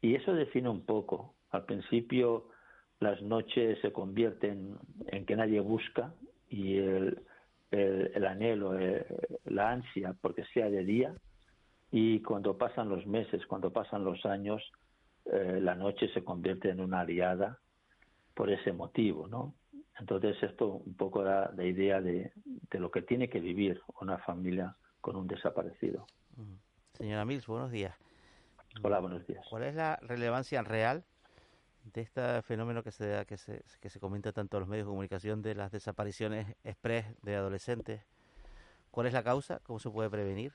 Y 0.00 0.14
eso 0.14 0.34
define 0.34 0.68
un 0.68 0.84
poco. 0.84 1.34
Al 1.50 1.64
principio 1.64 2.48
las 3.00 3.20
noches 3.22 3.78
se 3.80 3.92
convierten 3.92 4.76
en 5.06 5.26
que 5.26 5.36
nadie 5.36 5.60
busca 5.60 6.14
y 6.48 6.78
el, 6.78 7.22
el, 7.70 8.24
anhelo, 8.24 8.78
eh, 8.78 9.06
la 9.44 9.70
ansia 9.70 10.14
porque 10.20 10.44
sea 10.52 10.70
de 10.70 10.84
día 10.84 11.14
y 11.90 12.20
cuando 12.20 12.56
pasan 12.56 12.88
los 12.88 13.06
meses, 13.06 13.46
cuando 13.46 13.72
pasan 13.72 14.04
los 14.04 14.24
años, 14.26 14.62
eh, 15.26 15.58
la 15.60 15.74
noche 15.74 16.08
se 16.12 16.24
convierte 16.24 16.70
en 16.70 16.80
una 16.80 17.00
aliada 17.00 17.58
por 18.34 18.50
ese 18.50 18.72
motivo, 18.72 19.28
¿no? 19.28 19.54
Entonces 19.98 20.36
esto 20.42 20.82
un 20.84 20.94
poco 20.96 21.22
da 21.22 21.52
la 21.56 21.64
idea 21.64 22.00
de, 22.00 22.32
de 22.44 22.78
lo 22.80 22.90
que 22.90 23.02
tiene 23.02 23.28
que 23.28 23.40
vivir 23.40 23.80
una 24.00 24.18
familia 24.18 24.76
con 25.00 25.14
un 25.16 25.28
desaparecido. 25.28 26.06
Señora 26.94 27.24
Mills, 27.24 27.46
buenos 27.46 27.70
días. 27.70 27.94
Hola, 28.82 28.98
buenos 28.98 29.24
días. 29.26 29.44
¿Cuál 29.48 29.64
es 29.64 29.74
la 29.74 29.96
relevancia 30.02 30.62
real 30.62 31.04
de 31.84 32.00
este 32.00 32.42
fenómeno 32.42 32.82
que 32.82 32.90
se, 32.90 33.24
que 33.26 33.36
se, 33.36 33.62
que 33.80 33.90
se 33.90 34.00
comenta 34.00 34.32
tanto 34.32 34.56
en 34.56 34.62
los 34.62 34.68
medios 34.68 34.86
de 34.86 34.90
comunicación 34.90 35.42
de 35.42 35.54
las 35.54 35.70
desapariciones 35.70 36.56
express 36.64 37.06
de 37.22 37.36
adolescentes. 37.36 38.02
¿Cuál 38.90 39.08
es 39.08 39.12
la 39.12 39.22
causa? 39.22 39.60
¿Cómo 39.64 39.78
se 39.78 39.90
puede 39.90 40.08
prevenir? 40.08 40.52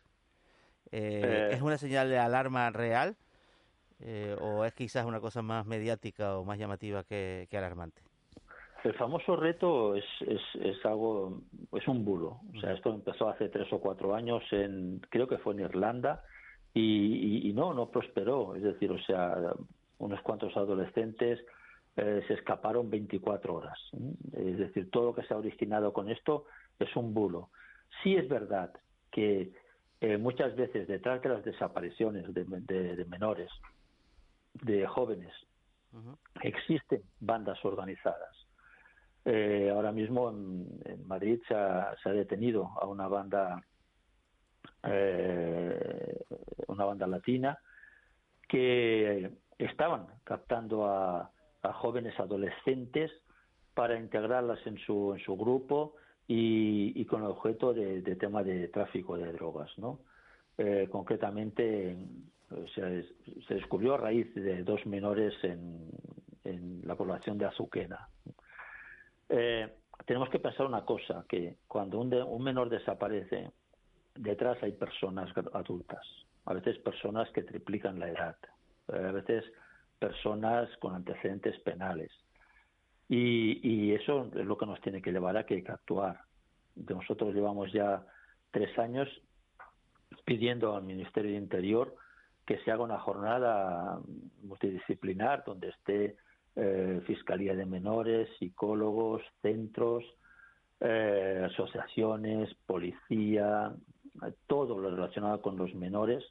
Eh, 0.92 1.22
eh. 1.24 1.50
¿Es 1.52 1.62
una 1.62 1.78
señal 1.78 2.10
de 2.10 2.18
alarma 2.18 2.70
real 2.72 3.16
eh, 4.00 4.36
o 4.42 4.66
es 4.66 4.74
quizás 4.74 5.06
una 5.06 5.20
cosa 5.20 5.42
más 5.42 5.66
mediática 5.66 6.38
o 6.38 6.46
más 6.46 6.58
llamativa 6.58 7.04
que, 7.04 7.48
que 7.50 7.58
alarmante? 7.58 8.02
El 8.84 8.94
famoso 8.94 9.36
reto 9.36 9.94
es, 9.94 10.06
es, 10.22 10.42
es, 10.62 10.86
algo, 10.86 11.42
es 11.74 11.86
un 11.88 12.06
bulo. 12.06 12.40
O 12.56 12.60
sea, 12.62 12.72
esto 12.72 12.94
empezó 12.94 13.28
hace 13.28 13.50
tres 13.50 13.72
o 13.74 13.80
cuatro 13.80 14.16
años, 14.16 14.42
en, 14.52 15.02
creo 15.10 15.28
que 15.28 15.38
fue 15.38 15.54
en 15.54 15.60
Irlanda, 15.60 16.24
y, 16.74 16.80
y, 16.82 17.50
y 17.50 17.54
no, 17.54 17.74
no 17.74 17.90
prosperó. 17.90 18.56
Es 18.56 18.64
decir, 18.64 18.90
o 18.90 19.00
sea, 19.00 19.36
unos 20.00 20.22
cuantos 20.22 20.56
adolescentes 20.58 21.40
eh, 21.96 22.24
se 22.28 22.34
escaparon 22.34 22.90
24 22.90 23.54
horas. 23.54 23.78
Es 24.34 24.58
decir, 24.58 24.90
todo 24.90 25.08
lo 25.08 25.16
que 25.16 25.24
se 25.24 25.34
ha 25.34 25.38
originado 25.38 25.94
con 25.94 26.10
esto 26.10 26.46
es 26.80 26.94
un 26.96 27.14
bulo. 27.14 27.50
Sí 28.02 28.16
es 28.16 28.28
verdad 28.28 28.72
que 29.12 29.52
eh, 30.00 30.18
muchas 30.18 30.56
veces 30.56 30.88
detrás 30.88 31.22
de 31.22 31.30
las 31.30 31.44
desapariciones 31.44 32.34
de, 32.34 32.46
de, 32.46 32.96
de 32.96 33.06
menores, 33.06 33.52
de 34.54 34.88
jóvenes, 34.88 35.34
existen 36.42 37.02
bandas 37.20 37.64
organizadas. 37.66 38.48
Eh, 39.26 39.70
ahora 39.74 39.92
mismo 39.92 40.30
en, 40.30 40.68
en 40.86 41.08
Madrid 41.08 41.42
se 41.48 41.54
ha, 41.54 41.96
se 42.02 42.10
ha, 42.10 42.14
detenido 42.14 42.70
a 42.80 42.88
una 42.88 43.08
banda, 43.08 43.62
una 46.68 46.86
banda 46.86 47.08
latina 47.08 47.60
que 48.48 49.32
estaban 49.60 50.08
captando 50.24 50.86
a, 50.86 51.32
jóvenes 51.74 52.18
adolescentes 52.20 53.12
para 53.74 54.00
integrarlas 54.00 54.66
en 54.66 54.78
su, 54.80 55.14
en 55.14 55.20
su 55.20 55.36
grupo 55.36 55.96
y, 56.26 57.04
con 57.06 57.22
el 57.22 57.28
objeto 57.28 57.74
de, 57.74 58.02
tema 58.16 58.44
de 58.44 58.70
tráfico 58.70 59.18
de 59.18 59.32
drogas, 59.34 59.70
¿no? 59.78 60.00
Eh, 60.58 60.88
concretamente 60.90 61.98
se, 62.74 63.06
se, 63.48 63.54
descubrió 63.54 63.96
a 63.96 63.98
raíz 63.98 64.34
de 64.36 64.64
dos 64.64 64.86
menores 64.86 65.34
en, 65.44 65.90
en 66.44 66.82
la 66.86 66.96
población 66.96 67.38
de 67.38 67.46
Azuquena. 67.46 68.08
Eh, 69.30 69.68
tenemos 70.06 70.30
que 70.30 70.40
pensar 70.40 70.66
una 70.66 70.86
cosa, 70.86 71.26
que 71.28 71.58
cuando 71.68 72.00
un, 72.00 72.10
de, 72.10 72.24
un 72.24 72.44
menor 72.44 72.70
desaparece, 72.70 73.52
detrás 74.16 74.62
hay 74.64 74.72
personas 74.72 75.30
adultas, 75.54 76.06
a 76.46 76.54
veces 76.54 76.78
personas 76.80 77.30
que 77.32 77.44
triplican 77.44 78.00
la 78.00 78.10
edad, 78.10 78.38
a 78.94 79.12
veces 79.12 79.44
personas 80.00 80.70
con 80.78 80.96
antecedentes 80.96 81.60
penales. 81.62 82.12
Y, 83.08 83.92
eso 83.94 84.30
es 84.36 84.46
lo 84.46 84.58
que 84.58 84.68
nos 84.68 84.80
tiene 84.82 85.02
que 85.02 85.12
llevar 85.12 85.36
a 85.36 85.46
que 85.46 85.56
hay 85.56 85.64
que 85.64 85.72
actuar. 85.72 86.22
Nosotros 86.76 87.34
llevamos 87.34 87.72
ya 87.74 88.06
tres 88.52 88.78
años 88.78 89.10
pidiendo 90.26 90.76
al 90.76 90.84
Ministerio 90.84 91.32
de 91.32 91.38
Interior 91.38 91.96
que 92.46 92.60
se 92.60 92.72
haga 92.72 92.84
una 92.84 93.00
jornada 93.00 94.00
multidisciplinar 94.44 95.44
donde 95.46 95.70
esté 95.70 96.18
eh, 96.56 97.02
Fiscalía 97.06 97.56
de 97.56 97.66
Menores, 97.66 98.30
psicólogos, 98.38 99.22
centros, 99.42 100.04
eh, 100.80 101.48
asociaciones, 101.52 102.54
policía, 102.66 103.74
todo 104.48 104.80
lo 104.80 104.92
relacionado 104.92 105.42
con 105.42 105.58
los 105.58 105.74
menores 105.76 106.24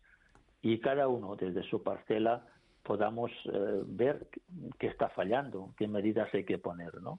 y 0.62 0.78
cada 0.80 1.09
uno 1.09 1.36
desde 1.36 1.62
su 1.64 1.82
parcela 1.82 2.46
podamos 2.82 3.30
eh, 3.52 3.82
ver 3.86 4.28
qué 4.78 4.86
está 4.86 5.09
fallando, 5.11 5.74
qué 5.76 5.86
medidas 5.86 6.32
hay 6.32 6.44
que 6.44 6.59
poner, 6.59 7.02
¿no? 7.02 7.18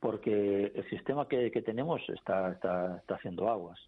Porque 0.00 0.72
el 0.74 0.88
sistema 0.90 1.26
que, 1.26 1.50
que 1.50 1.62
tenemos 1.62 2.02
está, 2.08 2.52
está, 2.52 2.98
está, 2.98 3.14
haciendo 3.14 3.48
aguas. 3.48 3.80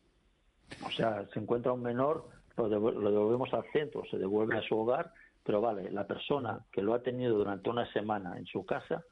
O 0.86 0.90
sea, 0.90 1.26
se 1.32 1.40
encuentra 1.40 1.72
un 1.72 1.82
menor, 1.82 2.28
lo, 2.56 2.68
lo 2.68 3.10
devolvemos 3.10 3.52
al 3.52 3.64
centro, 3.72 4.02
se 4.10 4.16
devuelve 4.16 4.56
a 4.56 4.62
su 4.62 4.78
hogar, 4.78 5.12
pero 5.44 5.60
vale, 5.60 5.90
la 5.90 6.06
persona 6.06 6.60
que 6.72 6.82
lo 6.82 6.94
ha 6.94 7.02
tenido 7.02 7.36
durante 7.36 7.70
una 7.70 7.90
semana 7.92 8.38
en 8.38 8.46
su 8.46 8.64
casa, 8.64 9.02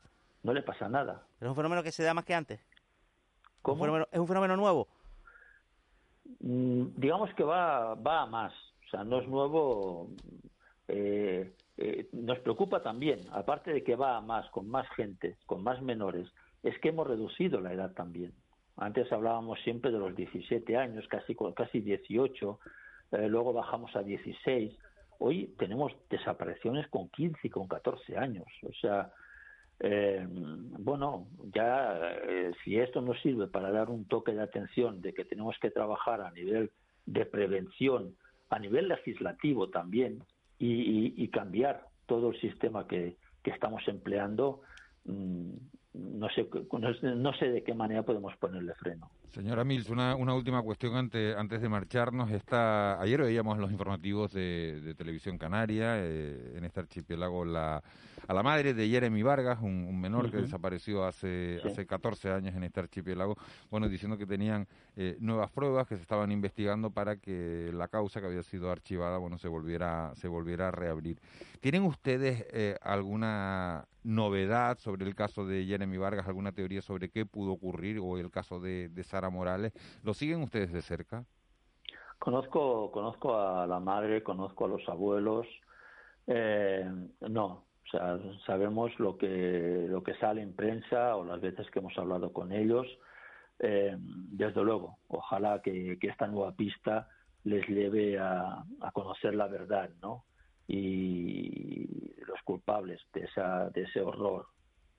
no 0.42 0.52
le 0.52 0.62
pasa 0.62 0.88
nada. 0.88 1.22
¿Pero 1.38 1.50
es 1.50 1.50
un 1.50 1.56
fenómeno 1.56 1.82
que 1.82 1.92
se 1.92 2.02
da 2.02 2.14
más 2.14 2.24
que 2.24 2.34
antes? 2.34 2.60
¿Cómo? 3.62 3.76
¿Un 3.76 3.80
fenómeno, 3.80 4.08
¿Es 4.10 4.18
un 4.18 4.28
fenómeno 4.28 4.56
nuevo? 4.56 4.88
Mm, 6.40 6.86
digamos 6.96 7.32
que 7.34 7.44
va, 7.44 7.94
va 7.94 8.22
a 8.22 8.26
más. 8.26 8.52
O 8.86 8.88
sea, 8.88 9.04
no 9.04 9.20
es 9.20 9.28
nuevo. 9.28 10.08
Eh, 10.88 11.52
eh, 11.76 12.08
nos 12.12 12.38
preocupa 12.38 12.82
también, 12.82 13.20
aparte 13.32 13.72
de 13.72 13.82
que 13.82 13.96
va 13.96 14.16
a 14.16 14.20
más, 14.20 14.48
con 14.50 14.68
más 14.68 14.88
gente, 14.90 15.36
con 15.46 15.62
más 15.62 15.82
menores, 15.82 16.28
es 16.62 16.78
que 16.78 16.90
hemos 16.90 17.06
reducido 17.06 17.60
la 17.60 17.72
edad 17.72 17.92
también. 17.92 18.32
Antes 18.76 19.10
hablábamos 19.10 19.58
siempre 19.62 19.90
de 19.90 19.98
los 19.98 20.14
17 20.14 20.76
años, 20.76 21.06
casi, 21.08 21.36
casi 21.54 21.80
18, 21.80 22.58
eh, 23.12 23.28
luego 23.28 23.52
bajamos 23.52 23.94
a 23.96 24.02
16. 24.02 24.72
Hoy 25.18 25.54
tenemos 25.58 25.92
desapariciones 26.08 26.86
con 26.88 27.08
15 27.08 27.38
y 27.42 27.50
con 27.50 27.66
14 27.66 28.16
años. 28.16 28.46
O 28.62 28.72
sea, 28.80 29.10
bueno, 30.78 31.26
ya 31.54 32.00
si 32.64 32.78
esto 32.78 33.02
nos 33.02 33.20
sirve 33.20 33.46
para 33.46 33.70
dar 33.70 33.90
un 33.90 34.06
toque 34.06 34.32
de 34.32 34.42
atención 34.42 35.02
de 35.02 35.12
que 35.12 35.24
tenemos 35.24 35.56
que 35.60 35.70
trabajar 35.70 36.22
a 36.22 36.30
nivel 36.30 36.70
de 37.04 37.26
prevención, 37.26 38.14
a 38.50 38.58
nivel 38.58 38.88
legislativo 38.88 39.68
también, 39.68 40.22
y, 40.58 41.28
cambiar 41.28 41.84
todo 42.06 42.30
el 42.30 42.40
sistema 42.40 42.86
que, 42.86 43.16
que 43.42 43.50
estamos 43.50 43.86
empleando, 43.88 44.62
mm, 45.04 45.50
no 45.94 46.28
sé, 46.30 46.48
no 47.02 47.32
sé 47.34 47.50
de 47.50 47.62
qué 47.62 47.74
manera 47.74 48.02
podemos 48.02 48.34
ponerle 48.36 48.74
freno. 48.74 49.10
Señora 49.32 49.64
Mills, 49.64 49.90
una, 49.90 50.16
una 50.16 50.34
última 50.34 50.62
cuestión 50.62 50.96
antes, 50.96 51.36
antes 51.36 51.60
de 51.60 51.68
marcharnos. 51.68 52.30
Está, 52.30 53.00
ayer 53.00 53.20
veíamos 53.20 53.58
los 53.58 53.70
informativos 53.70 54.32
de, 54.32 54.94
Televisión 54.96 55.36
Canaria, 55.38 55.96
eh, 55.98 56.54
en 56.56 56.64
este 56.64 56.80
archipiélago, 56.80 57.44
la, 57.44 57.82
a 58.26 58.34
la 58.34 58.42
madre 58.42 58.74
de 58.74 58.88
Jeremy 58.88 59.22
Vargas, 59.22 59.58
un, 59.60 60.00
menor 60.00 60.30
que 60.30 60.38
desapareció 60.38 61.04
hace, 61.04 61.60
hace 61.64 61.86
14 61.86 62.30
años 62.32 62.54
en 62.54 62.64
este 62.64 62.80
archipiélago, 62.80 63.36
bueno, 63.70 63.88
diciendo 63.88 64.16
que 64.16 64.26
tenían 64.26 64.66
eh, 64.96 65.16
nuevas 65.20 65.50
pruebas 65.50 65.86
que 65.86 65.96
se 65.96 66.02
estaban 66.02 66.32
investigando 66.32 66.90
para 66.90 67.16
que 67.16 67.70
la 67.72 67.88
causa 67.88 68.20
que 68.20 68.26
había 68.26 68.42
sido 68.42 68.70
archivada, 68.70 69.18
bueno, 69.18 69.38
se 69.38 69.48
volviera, 69.48 70.12
se 70.14 70.28
volviera 70.28 70.68
a 70.68 70.70
reabrir. 70.70 71.20
¿Tienen 71.60 71.82
ustedes 71.82 72.46
eh, 72.52 72.76
alguna 72.82 73.86
novedad 74.06 74.78
sobre 74.78 75.04
el 75.04 75.14
caso 75.14 75.46
de 75.46 75.64
Jeremy 75.64 75.98
Vargas, 75.98 76.26
alguna 76.26 76.52
teoría 76.52 76.80
sobre 76.80 77.10
qué 77.10 77.26
pudo 77.26 77.52
ocurrir 77.52 77.98
o 78.00 78.18
el 78.18 78.30
caso 78.30 78.60
de, 78.60 78.88
de 78.88 79.02
Sara 79.02 79.30
Morales. 79.30 79.72
¿Lo 80.02 80.14
siguen 80.14 80.42
ustedes 80.42 80.72
de 80.72 80.80
cerca? 80.80 81.24
Conozco, 82.18 82.90
conozco 82.92 83.38
a 83.38 83.66
la 83.66 83.78
madre, 83.78 84.22
conozco 84.22 84.64
a 84.64 84.68
los 84.68 84.88
abuelos. 84.88 85.46
Eh, 86.26 86.90
no, 87.20 87.44
o 87.44 87.90
sea, 87.90 88.18
sabemos 88.46 88.98
lo 88.98 89.16
que, 89.16 89.86
lo 89.88 90.02
que 90.02 90.14
sale 90.14 90.42
en 90.42 90.54
prensa 90.54 91.16
o 91.16 91.24
las 91.24 91.40
veces 91.40 91.70
que 91.70 91.78
hemos 91.78 91.96
hablado 91.98 92.32
con 92.32 92.52
ellos. 92.52 92.86
Eh, 93.58 93.96
desde 93.98 94.62
luego, 94.62 94.98
ojalá 95.08 95.60
que, 95.62 95.98
esta 96.00 96.26
nueva 96.26 96.52
pista 96.52 97.08
les 97.44 97.66
lleve 97.68 98.18
a, 98.18 98.64
conocer 98.92 99.34
la 99.34 99.46
verdad, 99.46 99.90
¿no? 100.02 100.24
Y 100.66 101.86
los 102.26 102.40
culpables 102.42 103.00
de, 103.12 103.24
esa, 103.24 103.70
de 103.70 103.82
ese 103.82 104.00
horror 104.00 104.46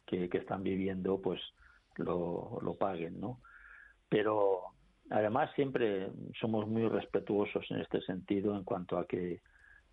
que, 0.05 0.29
que 0.29 0.37
están 0.37 0.63
viviendo, 0.63 1.21
pues 1.21 1.41
lo, 1.97 2.59
lo 2.61 2.73
paguen, 2.75 3.19
¿no? 3.19 3.39
pero 4.09 4.63
además 5.09 5.51
siempre 5.55 6.09
somos 6.39 6.67
muy 6.67 6.87
respetuosos 6.87 7.65
en 7.71 7.81
este 7.81 8.01
sentido 8.01 8.55
en 8.55 8.63
cuanto 8.63 8.97
a 8.97 9.05
que 9.05 9.41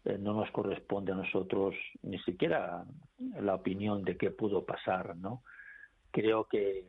eh, 0.05 0.19
no 0.19 0.35
nos 0.35 0.51
corresponde 0.51 1.13
a 1.13 1.17
nosotros 1.17 1.75
ni 2.03 2.19
siquiera 2.21 2.85
la 3.41 3.55
opinión 3.55 4.03
de 4.03 4.17
qué 4.17 4.31
pudo 4.31 4.65
pasar, 4.65 5.17
¿no? 5.17 5.43
Creo 6.11 6.45
que, 6.45 6.87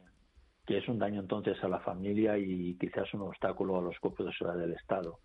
que 0.65 0.77
es 0.79 0.87
un 0.87 0.99
daño 0.99 1.21
entonces 1.21 1.61
a 1.63 1.67
la 1.67 1.79
familia 1.79 2.37
y 2.37 2.77
quizás 2.77 3.11
un 3.13 3.21
obstáculo 3.21 3.77
a 3.77 3.81
los 3.81 3.97
cuerpos 3.99 4.27
de 4.27 4.33
seguridad 4.33 4.61
del 4.61 4.73
Estado. 4.73 5.19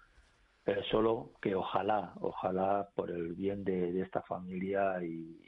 Pero 0.65 0.83
solo 0.85 1.33
que 1.41 1.55
ojalá, 1.55 2.13
ojalá 2.21 2.89
por 2.95 3.11
el 3.11 3.35
bien 3.35 3.65
de, 3.65 4.01
esta 4.01 4.23
familia 4.23 5.03
y, 5.03 5.41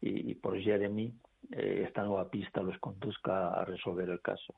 y, 0.00 0.34
por 0.34 0.58
Jeremy, 0.58 1.12
eh, 1.52 1.84
esta 1.86 2.02
nueva 2.02 2.30
pista 2.30 2.62
los 2.62 2.78
conduzca 2.78 3.48
a 3.50 3.64
resolver 3.64 4.08
el 4.08 4.20
caso. 4.20 4.54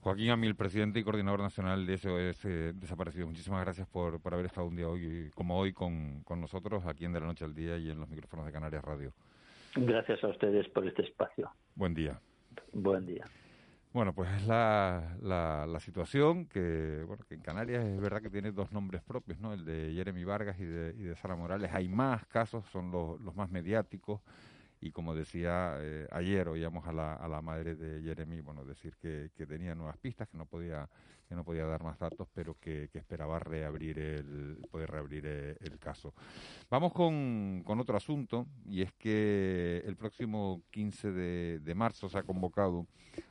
Joaquín 0.00 0.30
Amil, 0.30 0.54
presidente 0.54 1.00
y 1.00 1.04
coordinador 1.04 1.40
nacional 1.40 1.84
de 1.84 1.98
SOS 1.98 2.44
eh, 2.44 2.72
Desaparecido. 2.74 3.26
Muchísimas 3.26 3.64
gracias 3.64 3.88
por, 3.88 4.20
por, 4.20 4.34
haber 4.34 4.46
estado 4.46 4.66
un 4.66 4.76
día 4.76 4.88
hoy, 4.88 5.30
como 5.34 5.58
hoy 5.58 5.72
con, 5.72 6.22
con, 6.22 6.40
nosotros 6.40 6.86
aquí 6.86 7.04
en 7.04 7.12
De 7.12 7.20
la 7.20 7.26
Noche 7.26 7.44
al 7.44 7.54
Día 7.54 7.76
y 7.76 7.90
en 7.90 7.98
los 7.98 8.08
micrófonos 8.08 8.46
de 8.46 8.52
Canarias 8.52 8.84
Radio. 8.84 9.12
Gracias 9.74 10.22
a 10.22 10.28
ustedes 10.28 10.68
por 10.68 10.86
este 10.86 11.02
espacio. 11.02 11.50
Buen 11.74 11.94
día. 11.94 12.20
Buen 12.72 13.04
día. 13.04 13.24
Bueno, 13.96 14.12
pues 14.12 14.28
es 14.32 14.46
la, 14.46 15.16
la, 15.22 15.80
situación 15.80 16.44
que, 16.44 17.02
bueno, 17.06 17.24
que 17.26 17.34
en 17.34 17.40
Canarias 17.40 17.82
es 17.82 17.98
verdad 17.98 18.20
que 18.20 18.28
tiene 18.28 18.52
dos 18.52 18.70
nombres 18.70 19.02
propios, 19.02 19.40
¿no? 19.40 19.54
El 19.54 19.64
de 19.64 19.90
Jeremy 19.94 20.22
Vargas 20.22 20.60
y 20.60 20.66
de, 20.66 20.94
y 20.98 21.04
de 21.04 21.16
Sara 21.16 21.34
Morales. 21.34 21.70
Hay 21.72 21.88
más 21.88 22.26
casos, 22.26 22.66
son 22.66 22.90
los, 22.90 23.18
los 23.22 23.34
más 23.34 23.48
mediáticos 23.48 24.20
y 24.82 24.90
como 24.92 25.14
decía 25.14 25.76
eh, 25.78 26.06
ayer 26.10 26.46
oíamos 26.46 26.86
a 26.86 26.92
la, 26.92 27.14
a 27.14 27.26
la 27.26 27.40
madre 27.40 27.74
de 27.74 28.02
Jeremy 28.02 28.42
bueno 28.42 28.66
decir 28.66 28.94
que, 29.00 29.30
que, 29.34 29.46
tenía 29.46 29.74
nuevas 29.74 29.96
pistas 29.96 30.28
que 30.28 30.36
no 30.36 30.44
podía 30.44 30.86
que 31.26 31.34
no 31.34 31.44
podía 31.44 31.66
dar 31.66 31.82
más 31.82 31.98
datos 31.98 32.28
pero 32.34 32.56
que, 32.58 32.88
que 32.92 32.98
esperaba 32.98 33.38
reabrir 33.38 33.98
el 33.98 34.58
poder 34.70 34.90
reabrir 34.90 35.24
eh, 35.26 35.56
el, 35.60 35.78
caso 35.78 36.14
vamos 36.70 36.92
con, 36.92 37.62
con, 37.64 37.80
otro 37.80 37.96
asunto 37.96 38.46
y 38.64 38.82
es 38.82 38.92
que 38.92 39.82
el 39.84 39.96
próximo 39.96 40.62
15 40.70 41.12
de, 41.12 41.74
marzo 41.74 42.08
se 42.08 42.18
ha 42.18 42.22
convocado 42.22 42.86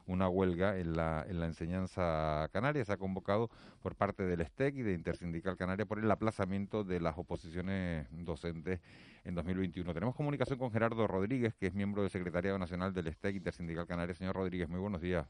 una 0.07 0.29
huelga 0.29 0.77
en 0.77 0.95
la 0.95 1.25
en 1.27 1.39
la 1.39 1.45
enseñanza 1.45 2.49
canaria 2.51 2.85
se 2.85 2.93
ha 2.93 2.97
convocado 2.97 3.49
por 3.81 3.95
parte 3.95 4.23
del 4.23 4.45
STEC 4.45 4.77
y 4.77 4.81
de 4.81 4.93
Intersindical 4.93 5.57
Canaria 5.57 5.85
por 5.85 5.99
el 5.99 6.09
aplazamiento 6.09 6.83
de 6.83 6.99
las 6.99 7.17
oposiciones 7.17 8.07
docentes 8.11 8.81
en 9.23 9.35
2021. 9.35 9.93
Tenemos 9.93 10.15
comunicación 10.15 10.57
con 10.57 10.71
Gerardo 10.71 11.07
Rodríguez, 11.07 11.53
que 11.55 11.67
es 11.67 11.73
miembro 11.73 12.01
del 12.01 12.11
Secretariado 12.11 12.57
Nacional 12.57 12.93
del 12.93 13.11
STEC 13.11 13.35
Intersindical 13.35 13.87
Canaria. 13.87 14.15
Señor 14.15 14.35
Rodríguez, 14.35 14.69
muy 14.69 14.79
buenos 14.79 15.01
días. 15.01 15.27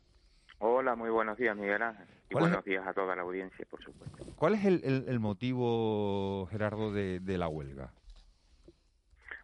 Hola, 0.68 0.95
muy 0.95 1.11
buenos 1.11 1.38
días, 1.38 1.55
Miguel 1.55 1.84
Ángel. 1.84 2.07
Y 2.28 2.34
buenos 2.34 2.66
días 2.66 2.88
a 2.88 2.91
toda 2.91 3.16
la 3.16 3.22
audiencia, 3.22 3.68
por 3.70 3.84
supuesto. 3.84 4.26
¿Cuál 4.36 4.55
es 4.55 4.66
el, 4.66 5.20
motivo, 5.20 6.47
Gerardo, 6.47 6.91
de, 6.91 7.38
la 7.38 7.47
huelga? 7.47 7.93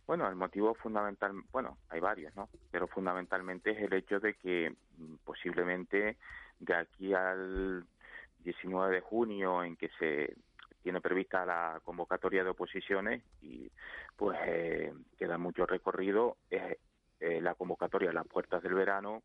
Bueno, 0.08 0.28
el 0.28 0.36
motivo 0.36 0.74
fundamental, 0.74 1.34
bueno, 1.52 1.78
hay 1.90 2.00
varios, 2.00 2.36
¿no? 2.36 2.50
Pero 2.72 2.88
fundamentalmente 2.88 3.70
es 3.70 3.84
el 3.84 3.94
hecho 3.94 4.20
de 4.20 4.34
que 4.34 4.76
mm, 4.98 5.18
posiblemente 5.24 6.18
de 6.58 6.74
aquí 6.74 7.14
al 7.14 7.86
19 8.40 8.96
de 8.96 9.02
junio, 9.02 9.64
en 9.64 9.76
que 9.76 9.90
se 10.00 10.36
tiene 10.82 11.02
prevista 11.02 11.46
la 11.46 11.80
convocatoria 11.84 12.44
de 12.44 12.50
oposiciones 12.50 13.22
y 13.44 13.70
pues 14.16 14.40
eh, 14.48 14.92
queda 15.20 15.38
mucho 15.38 15.68
recorrido. 15.68 16.38
Es 16.50 16.80
eh, 17.20 17.40
la 17.42 17.54
convocatoria 17.54 18.10
a 18.10 18.14
las 18.14 18.26
puertas 18.26 18.64
del 18.64 18.74
verano 18.74 19.22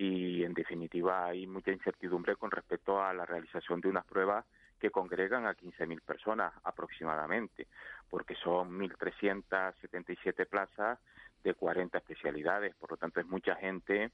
y 0.00 0.44
en 0.44 0.54
definitiva 0.54 1.26
hay 1.26 1.46
mucha 1.46 1.72
incertidumbre 1.72 2.34
con 2.36 2.50
respecto 2.50 3.02
a 3.02 3.12
la 3.12 3.26
realización 3.26 3.82
de 3.82 3.88
unas 3.88 4.06
pruebas 4.06 4.46
que 4.78 4.90
congregan 4.90 5.44
a 5.44 5.54
15.000 5.54 6.00
personas 6.00 6.54
aproximadamente, 6.64 7.66
porque 8.08 8.34
son 8.34 8.78
1.377 8.78 10.46
plazas 10.48 10.98
de 11.44 11.52
40 11.52 11.98
especialidades, 11.98 12.74
por 12.76 12.92
lo 12.92 12.96
tanto 12.96 13.20
es 13.20 13.26
mucha 13.26 13.56
gente, 13.56 14.10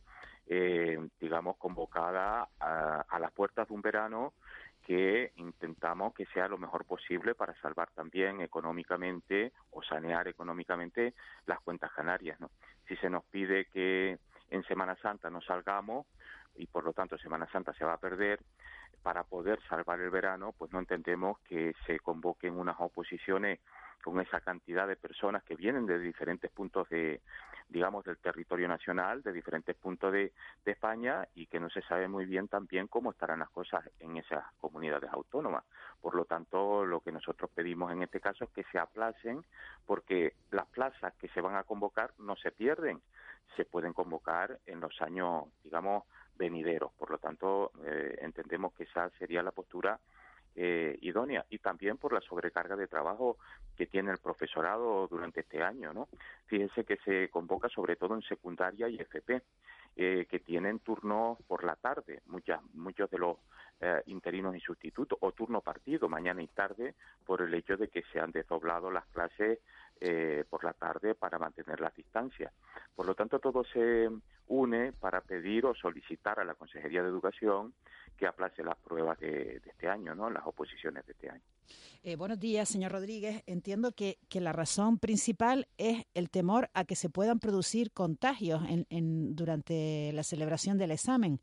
eh, 0.48 0.98
digamos, 1.20 1.56
convocada 1.56 2.48
a, 2.58 3.04
a 3.08 3.18
las 3.20 3.30
puertas 3.30 3.68
de 3.68 3.74
un 3.74 3.82
verano 3.82 4.32
que 4.84 5.30
intentamos 5.36 6.14
que 6.14 6.26
sea 6.26 6.48
lo 6.48 6.58
mejor 6.58 6.84
posible 6.84 7.36
para 7.36 7.54
salvar 7.60 7.90
también 7.90 8.40
económicamente 8.40 9.52
o 9.70 9.84
sanear 9.84 10.26
económicamente 10.26 11.14
las 11.46 11.60
cuentas 11.60 11.92
canarias. 11.92 12.40
¿no? 12.40 12.50
Si 12.88 12.96
se 12.96 13.08
nos 13.08 13.22
pide 13.26 13.66
que 13.66 14.18
en 14.50 14.62
Semana 14.64 14.96
Santa 14.96 15.30
no 15.30 15.40
salgamos 15.40 16.06
y 16.56 16.66
por 16.66 16.84
lo 16.84 16.92
tanto 16.92 17.18
Semana 17.18 17.46
Santa 17.50 17.72
se 17.74 17.84
va 17.84 17.94
a 17.94 18.00
perder, 18.00 18.40
para 19.06 19.22
poder 19.22 19.60
salvar 19.68 20.00
el 20.00 20.10
verano, 20.10 20.52
pues 20.58 20.72
no 20.72 20.80
entendemos 20.80 21.38
que 21.48 21.74
se 21.86 22.00
convoquen 22.00 22.58
unas 22.58 22.74
oposiciones 22.80 23.60
con 24.02 24.20
esa 24.20 24.40
cantidad 24.40 24.88
de 24.88 24.96
personas 24.96 25.44
que 25.44 25.54
vienen 25.54 25.86
de 25.86 26.00
diferentes 26.00 26.50
puntos 26.50 26.88
de, 26.88 27.20
digamos, 27.68 28.04
del 28.04 28.18
territorio 28.18 28.66
nacional, 28.66 29.22
de 29.22 29.32
diferentes 29.32 29.76
puntos 29.76 30.12
de, 30.12 30.32
España 30.64 31.28
y 31.36 31.46
que 31.46 31.60
no 31.60 31.70
se 31.70 31.82
sabe 31.82 32.08
muy 32.08 32.24
bien 32.26 32.48
también 32.48 32.88
cómo 32.88 33.12
estarán 33.12 33.38
las 33.38 33.50
cosas 33.50 33.88
en 34.00 34.16
esas 34.16 34.44
comunidades 34.60 35.08
autónomas. 35.12 35.62
Por 36.00 36.16
lo 36.16 36.24
tanto, 36.24 36.84
lo 36.84 37.00
que 37.00 37.12
nosotros 37.12 37.48
pedimos 37.54 37.92
en 37.92 38.02
este 38.02 38.20
caso 38.20 38.44
es 38.44 38.50
que 38.50 38.64
se 38.72 38.78
aplacen 38.80 39.44
porque 39.86 40.34
las 40.50 40.66
plazas 40.66 41.14
que 41.14 41.28
se 41.28 41.40
van 41.40 41.54
a 41.54 41.62
convocar 41.62 42.12
no 42.18 42.34
se 42.34 42.50
pierden, 42.50 43.00
se 43.56 43.64
pueden 43.64 43.92
convocar 43.92 44.58
en 44.66 44.80
los 44.80 45.00
años, 45.00 45.44
digamos, 45.62 46.04
venideros. 46.34 46.92
Por 46.92 47.10
lo 47.10 47.18
tanto, 47.18 47.72
eh, 47.84 48.18
entendemos 48.20 48.72
que 48.74 48.84
esa 48.84 49.10
sería 49.18 49.42
la 49.42 49.52
postura 49.52 49.98
eh, 50.58 50.96
idónea 51.02 51.44
y 51.50 51.58
también 51.58 51.98
por 51.98 52.14
la 52.14 52.20
sobrecarga 52.22 52.76
de 52.76 52.88
trabajo 52.88 53.36
que 53.76 53.86
tiene 53.86 54.10
el 54.10 54.18
profesorado 54.18 55.06
durante 55.06 55.40
este 55.40 55.62
año, 55.62 55.92
¿no? 55.92 56.08
Fíjense 56.46 56.84
que 56.84 56.96
se 57.04 57.28
convoca 57.28 57.68
sobre 57.68 57.96
todo 57.96 58.14
en 58.14 58.22
secundaria 58.22 58.88
y 58.88 58.96
FP, 58.96 59.42
eh, 59.96 60.26
que 60.30 60.40
tienen 60.40 60.80
turnos 60.80 61.38
por 61.46 61.62
la 61.64 61.76
tarde, 61.76 62.22
muchas, 62.26 62.62
muchos 62.72 63.10
de 63.10 63.18
los 63.18 63.36
eh, 63.80 64.02
interinos 64.06 64.56
y 64.56 64.60
sustitutos, 64.60 65.18
o 65.20 65.32
turno 65.32 65.60
partido, 65.60 66.08
mañana 66.08 66.42
y 66.42 66.48
tarde, 66.48 66.94
por 67.24 67.42
el 67.42 67.52
hecho 67.52 67.76
de 67.76 67.88
que 67.88 68.02
se 68.12 68.18
han 68.18 68.30
desdoblado 68.30 68.90
las 68.90 69.06
clases 69.08 69.58
eh, 70.00 70.44
por 70.48 70.64
la 70.64 70.72
tarde 70.72 71.14
para 71.14 71.38
mantener 71.38 71.80
las 71.80 71.94
distancias. 71.94 72.52
Por 72.94 73.06
lo 73.06 73.14
tanto, 73.14 73.38
todo 73.38 73.64
se 73.64 74.08
une 74.48 74.92
para 74.92 75.20
pedir 75.20 75.66
o 75.66 75.74
solicitar 75.74 76.38
a 76.38 76.44
la 76.44 76.54
Consejería 76.54 77.02
de 77.02 77.08
Educación 77.08 77.74
que 78.16 78.26
aplace 78.26 78.62
las 78.62 78.76
pruebas 78.76 79.18
de, 79.20 79.60
este 79.64 79.88
año, 79.88 80.14
¿no? 80.14 80.30
las 80.30 80.46
oposiciones 80.46 81.04
de 81.06 81.12
este 81.12 81.30
año. 81.30 81.42
Eh, 82.02 82.16
buenos 82.16 82.38
días, 82.38 82.68
señor 82.68 82.92
Rodríguez. 82.92 83.42
Entiendo 83.46 83.92
que, 83.92 84.18
que, 84.28 84.40
la 84.40 84.52
razón 84.52 84.98
principal 84.98 85.66
es 85.76 86.04
el 86.14 86.30
temor 86.30 86.70
a 86.74 86.84
que 86.84 86.94
se 86.96 87.10
puedan 87.10 87.40
producir 87.40 87.90
contagios 87.92 88.62
en, 88.68 88.86
en, 88.90 89.34
durante 89.34 90.12
la 90.12 90.22
celebración 90.22 90.78
del 90.78 90.92
examen. 90.92 91.40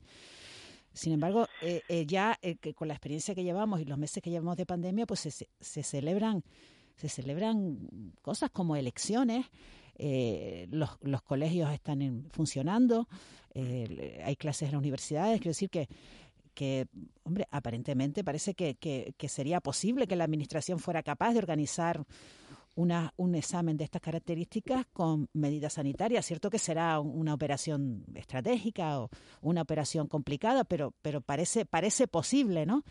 Sin 0.93 1.11
embargo, 1.11 1.47
eh, 1.61 1.81
eh, 1.89 2.05
ya 2.05 2.39
con 2.75 2.87
la 2.87 2.93
experiencia 2.93 3.33
que 3.33 3.43
llevamos 3.43 3.81
y 3.81 3.85
los 3.85 3.97
meses 3.97 4.21
que 4.21 4.29
llevamos 4.29 4.57
de 4.57 4.65
pandemia, 4.65 5.07
pues 5.07 5.21
se, 5.21 5.31
se 5.31 5.83
celebran 5.83 6.43
se 6.95 7.09
celebran 7.09 8.13
cosas 8.21 8.49
como 8.51 8.75
elecciones, 8.75 9.45
eh, 9.95 10.67
los, 10.71 10.97
los, 11.01 11.21
colegios 11.21 11.71
están 11.71 12.25
funcionando, 12.31 13.07
eh, 13.53 14.21
hay 14.25 14.35
clases 14.35 14.63
en 14.69 14.71
las 14.71 14.79
universidades, 14.79 15.39
quiero 15.39 15.51
decir 15.51 15.69
que, 15.69 15.87
que 16.53 16.87
hombre, 17.23 17.47
aparentemente 17.51 18.23
parece 18.23 18.53
que, 18.55 18.75
que, 18.75 19.29
sería 19.29 19.59
posible 19.59 20.07
que 20.07 20.15
la 20.15 20.23
Administración 20.23 20.79
fuera 20.79 21.03
capaz 21.03 21.33
de 21.33 21.39
organizar 21.39 22.05
una, 22.75 23.13
un 23.17 23.35
examen 23.35 23.77
de 23.77 23.83
estas 23.83 24.01
características 24.01 24.87
con 24.93 25.29
medidas 25.33 25.73
sanitarias. 25.73 26.25
Cierto 26.25 26.49
que 26.49 26.57
será 26.57 26.99
una 26.99 27.33
operación 27.33 28.03
estratégica 28.15 28.99
o 28.99 29.09
una 29.41 29.61
operación 29.61 30.07
complicada, 30.07 30.63
pero, 30.63 30.93
pero 31.01 31.21
parece, 31.21 31.65
parece 31.65 32.07
posible, 32.07 32.65
¿no? 32.65 32.83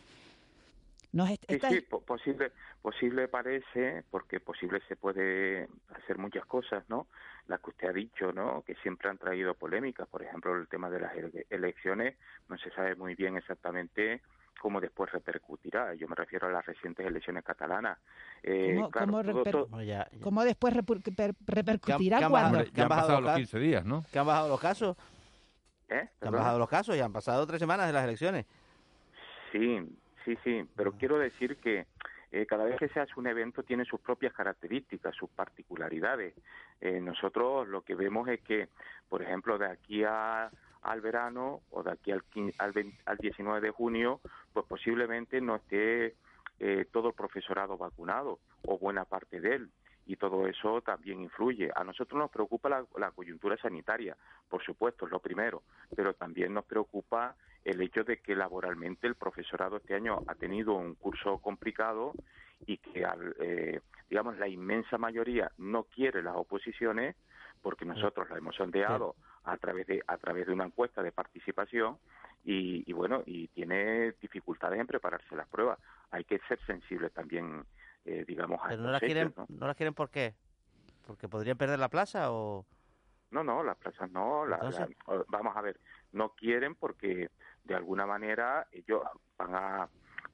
Sí, 1.47 1.61
sí, 1.69 1.81
posible, 1.83 2.53
posible 2.81 3.29
parece, 3.29 4.03
porque 4.11 4.41
posible 4.41 4.81
se 4.89 4.97
puede 4.97 5.69
hacer 5.95 6.17
muchas 6.17 6.47
cosas, 6.47 6.89
¿no? 6.89 7.07
Las 7.49 7.61
que 7.61 7.71
usted 7.71 7.89
ha 7.89 7.93
dicho, 7.93 8.33
¿no? 8.33 8.63
Que 8.63 8.75
siempre 8.77 9.11
han 9.11 9.19
traído 9.19 9.55
polémicas, 9.55 10.09
por 10.09 10.23
ejemplo, 10.23 10.57
el 10.57 10.69
tema 10.69 10.89
de 10.89 11.01
las 11.01 11.13
elecciones, 11.51 12.17
no 12.49 12.57
se 12.57 12.71
sabe 12.71 12.97
muy 12.97 13.15
bien 13.15 13.37
exactamente 13.37 14.23
cómo 14.63 14.81
después 14.81 15.11
repercutirá. 15.13 15.93
Yo 15.95 16.09
me 16.09 16.15
refiero 16.15 16.47
a 16.47 16.51
las 16.51 16.65
recientes 16.65 17.05
elecciones 17.05 17.45
catalanas. 17.45 17.99
Eh, 18.43 18.81
¿Cómo, 20.23 20.45
después 20.45 20.73
repercutirá 20.73 22.29
cuando? 22.29 22.65
Ya 22.65 22.85
han 22.85 22.89
pasado 22.89 23.21
los 23.21 23.35
15 23.35 23.59
días, 23.59 23.85
¿no? 23.85 24.05
Que 24.11 24.19
han 24.19 24.27
bajado 24.27 24.49
los 24.49 24.61
casos. 24.61 24.97
¿Eh? 25.89 26.09
Que 26.19 26.27
han 26.27 26.33
bajado 26.33 26.59
los 26.59 26.69
casos 26.69 26.97
y 26.97 27.01
han 27.01 27.13
pasado 27.13 27.47
tres 27.47 27.59
semanas 27.59 27.87
de 27.89 27.93
las 27.93 28.05
elecciones. 28.05 28.47
Sí, 29.51 29.81
Sí, 30.25 30.37
sí, 30.45 30.69
pero 30.77 30.93
quiero 30.93 31.19
decir 31.19 31.57
que 31.57 31.87
eh, 32.31 32.47
cada 32.47 32.65
vez 32.65 32.77
que 32.79 32.89
se 32.89 33.01
hace 33.01 33.13
un 33.17 33.27
evento 33.27 33.63
tiene 33.63 33.85
sus 33.85 34.01
propias 34.01 34.33
características, 34.33 35.15
sus 35.15 35.29
particularidades. 35.31 36.35
Eh, 36.81 37.01
nosotros 37.01 37.69
lo 37.69 37.83
que 37.83 37.95
vemos 37.95 38.29
es 38.29 38.41
que, 38.41 38.69
por 39.09 39.23
ejemplo, 39.23 39.59
de 39.59 39.67
aquí 39.67 40.03
a, 40.05 40.51
al 40.83 41.01
verano 41.01 41.61
o 41.71 41.83
de 41.83 41.93
aquí 41.93 42.11
al, 42.11 42.23
al, 42.59 42.73
al 43.05 43.17
19 43.19 43.61
de 43.61 43.71
junio, 43.71 44.21
pues 44.53 44.65
posiblemente 44.67 45.41
no 45.41 45.57
esté 45.57 46.15
eh, 46.59 46.87
todo 46.91 47.09
el 47.09 47.15
profesorado 47.15 47.77
vacunado 47.77 48.39
o 48.67 48.79
buena 48.79 49.05
parte 49.05 49.41
de 49.41 49.57
él 49.57 49.71
y 50.07 50.17
todo 50.17 50.47
eso 50.47 50.81
también 50.81 51.21
influye. 51.21 51.71
A 51.75 51.85
nosotros 51.85 52.19
nos 52.19 52.31
preocupa 52.31 52.69
la, 52.69 52.85
la, 52.97 53.11
coyuntura 53.11 53.57
sanitaria, 53.57 54.17
por 54.49 54.63
supuesto, 54.65 55.07
es 55.07 55.13
lo 55.13 55.21
primero, 55.21 55.63
pero 55.95 56.15
también 56.15 56.55
nos 56.55 56.65
preocupa 56.65 57.37
el 57.65 57.81
hecho 57.81 58.05
de 58.05 58.19
que 58.19 58.35
laboralmente 58.35 59.07
el 59.07 59.15
profesorado 59.15 59.77
este 59.77 59.95
año 59.95 60.21
ha 60.27 60.35
tenido 60.35 60.75
un 60.75 60.95
curso 60.95 61.39
complicado 61.39 62.13
y 62.67 62.79
que, 62.79 63.07
eh, 63.41 63.81
digamos, 64.09 64.39
la 64.39 64.49
inmensa 64.49 64.99
mayoría 64.99 65.51
no 65.59 65.85
quiere 65.85 66.23
las 66.23 66.37
oposiciones 66.37 67.17
porque 67.61 67.85
nosotros 67.85 68.29
la 68.29 68.39
hemos 68.39 68.57
sondeado 68.57 69.15
a 69.45 69.57
través 69.57 69.87
de 69.87 70.03
a 70.07 70.17
través 70.17 70.47
de 70.47 70.53
una 70.53 70.65
encuesta 70.65 71.03
de 71.03 71.13
participación 71.13 71.99
y, 72.45 72.93
bueno 72.93 73.23
y 73.25 73.49
tiene 73.49 74.13
dificultades 74.21 74.81
en 74.81 74.87
prepararse 74.87 75.37
las 75.37 75.49
pruebas 75.49 75.79
hay 76.11 76.25
que 76.25 76.41
ser 76.49 76.59
sensibles 76.67 77.13
también 77.13 77.65
eh, 78.05 78.25
digamos 78.27 78.61
a 78.65 78.77
no 78.77 78.91
las 78.91 79.01
quieren 79.01 79.33
¿no? 79.37 79.47
¿no? 79.49 79.67
las 79.67 79.77
quieren 79.77 79.95
por 79.95 80.11
qué 80.11 80.35
porque 81.07 81.29
podrían 81.29 81.57
perder 81.57 81.79
la 81.79 81.89
plaza 81.89 82.33
o 82.33 82.67
no 83.31 83.45
no 83.45 83.63
las 83.63 83.77
plazas 83.77 84.11
no 84.11 84.45
vamos 85.29 85.57
a 85.57 85.61
ver 85.61 85.79
no 86.13 86.31
quieren 86.31 86.75
porque 86.75 87.31
de 87.65 87.75
alguna 87.75 88.07
manera 88.07 88.67
ellos 88.73 89.03
van 89.37 89.55
a, 89.55 89.89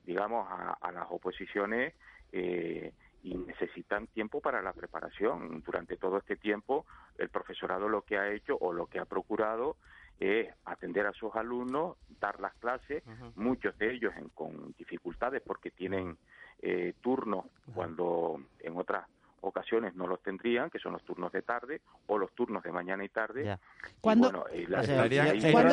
digamos, 0.05 0.47
a, 0.51 0.93
las 0.93 1.07
oposiciones 1.11 1.95
eh, 2.33 2.93
y 3.23 3.37
necesitan 3.37 4.07
tiempo 4.09 4.41
para 4.41 4.63
la 4.63 4.73
preparación. 4.73 5.63
Durante 5.65 5.97
todo 5.97 6.19
este 6.19 6.37
tiempo, 6.37 6.87
el 7.17 7.29
profesorado 7.29 7.89
lo 7.89 8.03
que 8.03 8.19
ha 8.19 8.31
hecho 8.31 8.57
o 8.61 8.73
lo 8.73 8.87
que 8.87 8.99
ha 8.99 9.05
procurado 9.05 9.77
es 10.21 10.53
atender 10.65 11.07
a 11.07 11.13
sus 11.13 11.35
alumnos, 11.37 11.97
dar 12.21 12.41
las 12.41 12.55
clases, 12.55 13.05
muchos 13.37 13.77
de 13.79 13.93
ellos 13.93 14.13
con 14.35 14.75
dificultades 14.77 15.43
porque 15.43 15.71
tienen 15.71 16.19
eh, 16.61 16.95
turnos 17.01 17.45
cuando 17.73 18.43
en 18.59 18.77
otras 18.77 19.07
ocasiones 19.41 19.95
no 19.95 20.07
los 20.07 20.23
tendrían, 20.23 20.71
que 20.71 20.79
son 20.79 20.93
los 20.93 21.03
turnos 21.05 21.33
de 21.33 21.43
tarde 21.43 21.81
o 22.07 22.19
los 22.19 22.33
turnos 22.33 22.63
de 22.63 22.73
mañana 22.73 23.05
y 23.05 23.09
tarde. 23.09 23.59
¿Cuándo, 24.01 24.45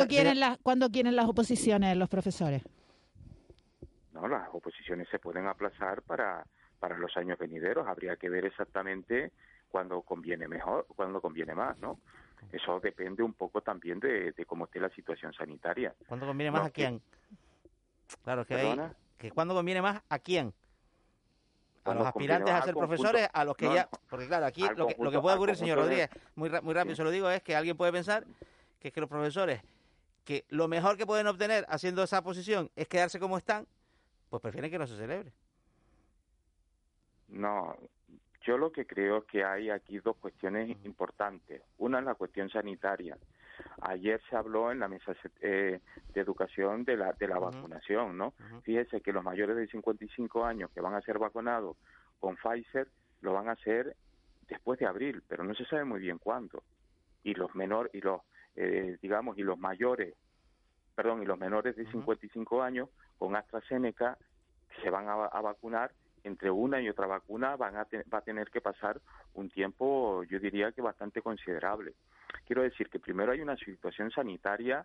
quieren 0.08 0.40
las, 0.40 0.58
¿Cuándo 0.58 0.90
quieren 0.90 1.16
las 1.16 1.26
oposiciones 1.26 1.96
los 1.96 2.08
profesores? 2.08 2.62
No, 4.12 4.28
las 4.28 4.48
oposiciones 4.52 5.08
se 5.10 5.18
pueden 5.18 5.46
aplazar 5.46 6.02
para, 6.02 6.44
para 6.78 6.96
los 6.98 7.16
años 7.16 7.38
venideros. 7.38 7.86
Habría 7.86 8.16
que 8.16 8.28
ver 8.28 8.46
exactamente 8.46 9.32
cuándo 9.68 10.00
conviene 10.02 10.48
mejor, 10.48 10.86
cuándo 10.94 11.20
conviene 11.20 11.54
más, 11.54 11.78
¿no? 11.78 11.98
Eso 12.52 12.78
depende 12.80 13.22
un 13.22 13.32
poco 13.32 13.60
también 13.60 13.98
de, 13.98 14.32
cómo 14.46 14.66
esté 14.66 14.78
la 14.78 14.90
situación 14.90 15.32
sanitaria. 15.32 15.94
¿Cuándo 16.06 16.26
conviene 16.26 16.50
más 16.52 16.66
a 16.66 16.70
quién? 16.70 17.02
Claro, 18.22 18.44
que, 18.46 18.54
hay, 18.54 18.78
que 19.18 19.32
cuándo 19.32 19.54
conviene 19.54 19.82
más 19.82 20.00
a 20.08 20.18
quién 20.18 20.54
a 21.86 21.94
los 21.94 22.06
aspirantes 22.06 22.52
a 22.52 22.62
ser 22.62 22.74
profesores, 22.74 23.28
a 23.32 23.44
los 23.44 23.56
que 23.56 23.72
ya... 23.72 23.88
Porque 24.08 24.26
claro, 24.26 24.46
aquí 24.46 24.62
lo 24.76 24.86
que, 24.86 24.96
lo 24.98 25.10
que, 25.10 25.20
puede 25.20 25.36
ocurrir, 25.36 25.56
señor 25.56 25.78
Rodríguez, 25.78 26.10
muy, 26.34 26.50
muy 26.62 26.74
rápido 26.74 26.96
se 26.96 27.04
lo 27.04 27.10
digo, 27.10 27.30
es 27.30 27.42
que 27.42 27.56
alguien 27.56 27.76
puede 27.76 27.92
pensar 27.92 28.24
que 28.80 28.88
es 28.88 28.94
que 28.94 29.00
los 29.00 29.08
profesores, 29.08 29.62
que 30.24 30.44
lo 30.48 30.68
mejor 30.68 30.96
que 30.96 31.06
pueden 31.06 31.26
obtener 31.26 31.64
haciendo 31.68 32.02
esa 32.02 32.22
posición 32.22 32.70
es 32.76 32.88
quedarse 32.88 33.18
como 33.18 33.38
están, 33.38 33.66
pues 34.28 34.42
prefieren 34.42 34.70
que 34.70 34.78
no 34.78 34.86
se 34.86 34.96
celebre. 34.96 35.32
No, 37.28 37.76
yo 38.46 38.56
lo 38.56 38.70
que 38.70 38.86
creo 38.86 39.18
es 39.18 39.24
que 39.24 39.44
hay 39.44 39.70
aquí 39.70 39.98
dos 39.98 40.16
cuestiones 40.16 40.76
importantes. 40.84 41.62
Una 41.78 41.98
es 41.98 42.04
la 42.04 42.14
cuestión 42.14 42.48
sanitaria. 42.48 43.18
Ayer 43.82 44.20
se 44.28 44.36
habló 44.36 44.72
en 44.72 44.80
la 44.80 44.88
mesa 44.88 45.14
eh, 45.40 45.80
de 46.14 46.20
educación 46.20 46.84
de 46.84 46.96
la, 46.96 47.12
de 47.12 47.28
la 47.28 47.38
vacunación, 47.38 48.16
¿no? 48.16 48.34
Fíjese 48.62 49.00
que 49.00 49.12
los 49.12 49.24
mayores 49.24 49.56
de 49.56 49.66
55 49.66 50.44
años 50.44 50.70
que 50.70 50.80
van 50.80 50.94
a 50.94 51.00
ser 51.00 51.18
vacunados 51.18 51.76
con 52.20 52.36
Pfizer 52.36 52.88
lo 53.20 53.32
van 53.32 53.48
a 53.48 53.52
hacer 53.52 53.96
después 54.48 54.78
de 54.78 54.86
abril, 54.86 55.22
pero 55.28 55.44
no 55.44 55.54
se 55.54 55.64
sabe 55.66 55.84
muy 55.84 56.00
bien 56.00 56.18
cuándo. 56.18 56.62
Y 57.22 57.34
los 57.34 57.54
menores, 57.54 57.94
y 57.94 58.00
los, 58.00 58.20
eh, 58.54 58.98
digamos, 59.02 59.36
y 59.38 59.42
los 59.42 59.58
mayores, 59.58 60.14
perdón, 60.94 61.22
y 61.22 61.26
los 61.26 61.38
menores 61.38 61.76
de 61.76 61.86
55 61.90 62.62
años 62.62 62.88
con 63.18 63.34
AstraZeneca 63.36 64.16
se 64.82 64.90
van 64.90 65.08
a, 65.08 65.26
a 65.26 65.40
vacunar 65.40 65.92
entre 66.26 66.50
una 66.50 66.80
y 66.80 66.88
otra 66.88 67.06
vacuna 67.06 67.56
van 67.56 67.76
a 67.76 67.86
va 68.12 68.18
a 68.18 68.22
tener 68.22 68.50
que 68.50 68.60
pasar 68.60 69.00
un 69.34 69.48
tiempo, 69.48 70.24
yo 70.24 70.40
diría 70.40 70.72
que 70.72 70.82
bastante 70.82 71.22
considerable. 71.22 71.94
Quiero 72.44 72.62
decir 72.62 72.88
que 72.90 72.98
primero 72.98 73.32
hay 73.32 73.40
una 73.40 73.56
situación 73.56 74.10
sanitaria 74.10 74.84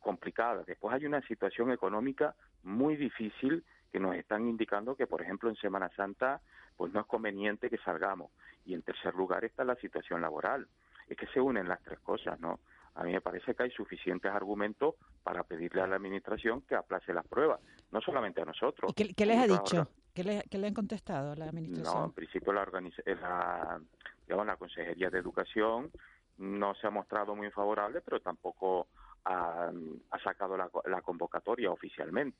complicada, 0.00 0.62
después 0.64 0.94
hay 0.94 1.06
una 1.06 1.22
situación 1.22 1.72
económica 1.72 2.34
muy 2.62 2.96
difícil 2.96 3.64
que 3.90 4.00
nos 4.00 4.14
están 4.16 4.46
indicando 4.46 4.94
que, 4.94 5.06
por 5.06 5.22
ejemplo, 5.22 5.48
en 5.48 5.56
Semana 5.56 5.88
Santa, 5.96 6.40
pues 6.76 6.92
no 6.92 7.00
es 7.00 7.06
conveniente 7.06 7.70
que 7.70 7.78
salgamos. 7.78 8.30
Y 8.66 8.74
en 8.74 8.82
tercer 8.82 9.14
lugar 9.14 9.44
está 9.44 9.64
la 9.64 9.76
situación 9.76 10.20
laboral. 10.20 10.66
Es 11.08 11.16
que 11.16 11.26
se 11.28 11.40
unen 11.40 11.68
las 11.68 11.80
tres 11.82 12.00
cosas, 12.00 12.38
¿no? 12.40 12.60
A 12.96 13.04
mí 13.04 13.12
me 13.12 13.20
parece 13.20 13.54
que 13.54 13.62
hay 13.62 13.70
suficientes 13.70 14.30
argumentos 14.30 14.94
para 15.22 15.44
pedirle 15.44 15.82
a 15.82 15.86
la 15.86 15.96
Administración 15.96 16.62
que 16.62 16.74
aplace 16.74 17.12
las 17.12 17.26
pruebas, 17.26 17.60
no 17.90 18.00
solamente 18.00 18.40
a 18.40 18.44
nosotros. 18.44 18.92
¿Qué, 18.94 19.26
les 19.26 19.38
ha 19.38 19.46
dicho? 19.46 19.88
¿Qué 20.14 20.22
le, 20.22 20.44
¿Qué 20.48 20.58
le, 20.58 20.68
han 20.68 20.74
contestado 20.74 21.32
a 21.32 21.36
la 21.36 21.46
Administración? 21.46 21.94
No, 21.94 22.04
en 22.06 22.12
principio 22.12 22.52
la, 22.52 22.64
la, 22.64 23.80
digamos, 24.26 24.46
la 24.46 24.56
Consejería 24.56 25.10
de 25.10 25.18
Educación 25.18 25.90
no 26.38 26.74
se 26.76 26.86
ha 26.86 26.90
mostrado 26.90 27.34
muy 27.34 27.50
favorable, 27.50 28.00
pero 28.00 28.20
tampoco 28.20 28.86
ha, 29.24 29.72
sacado 30.22 30.56
la, 30.56 31.00
convocatoria 31.02 31.70
oficialmente. 31.70 32.38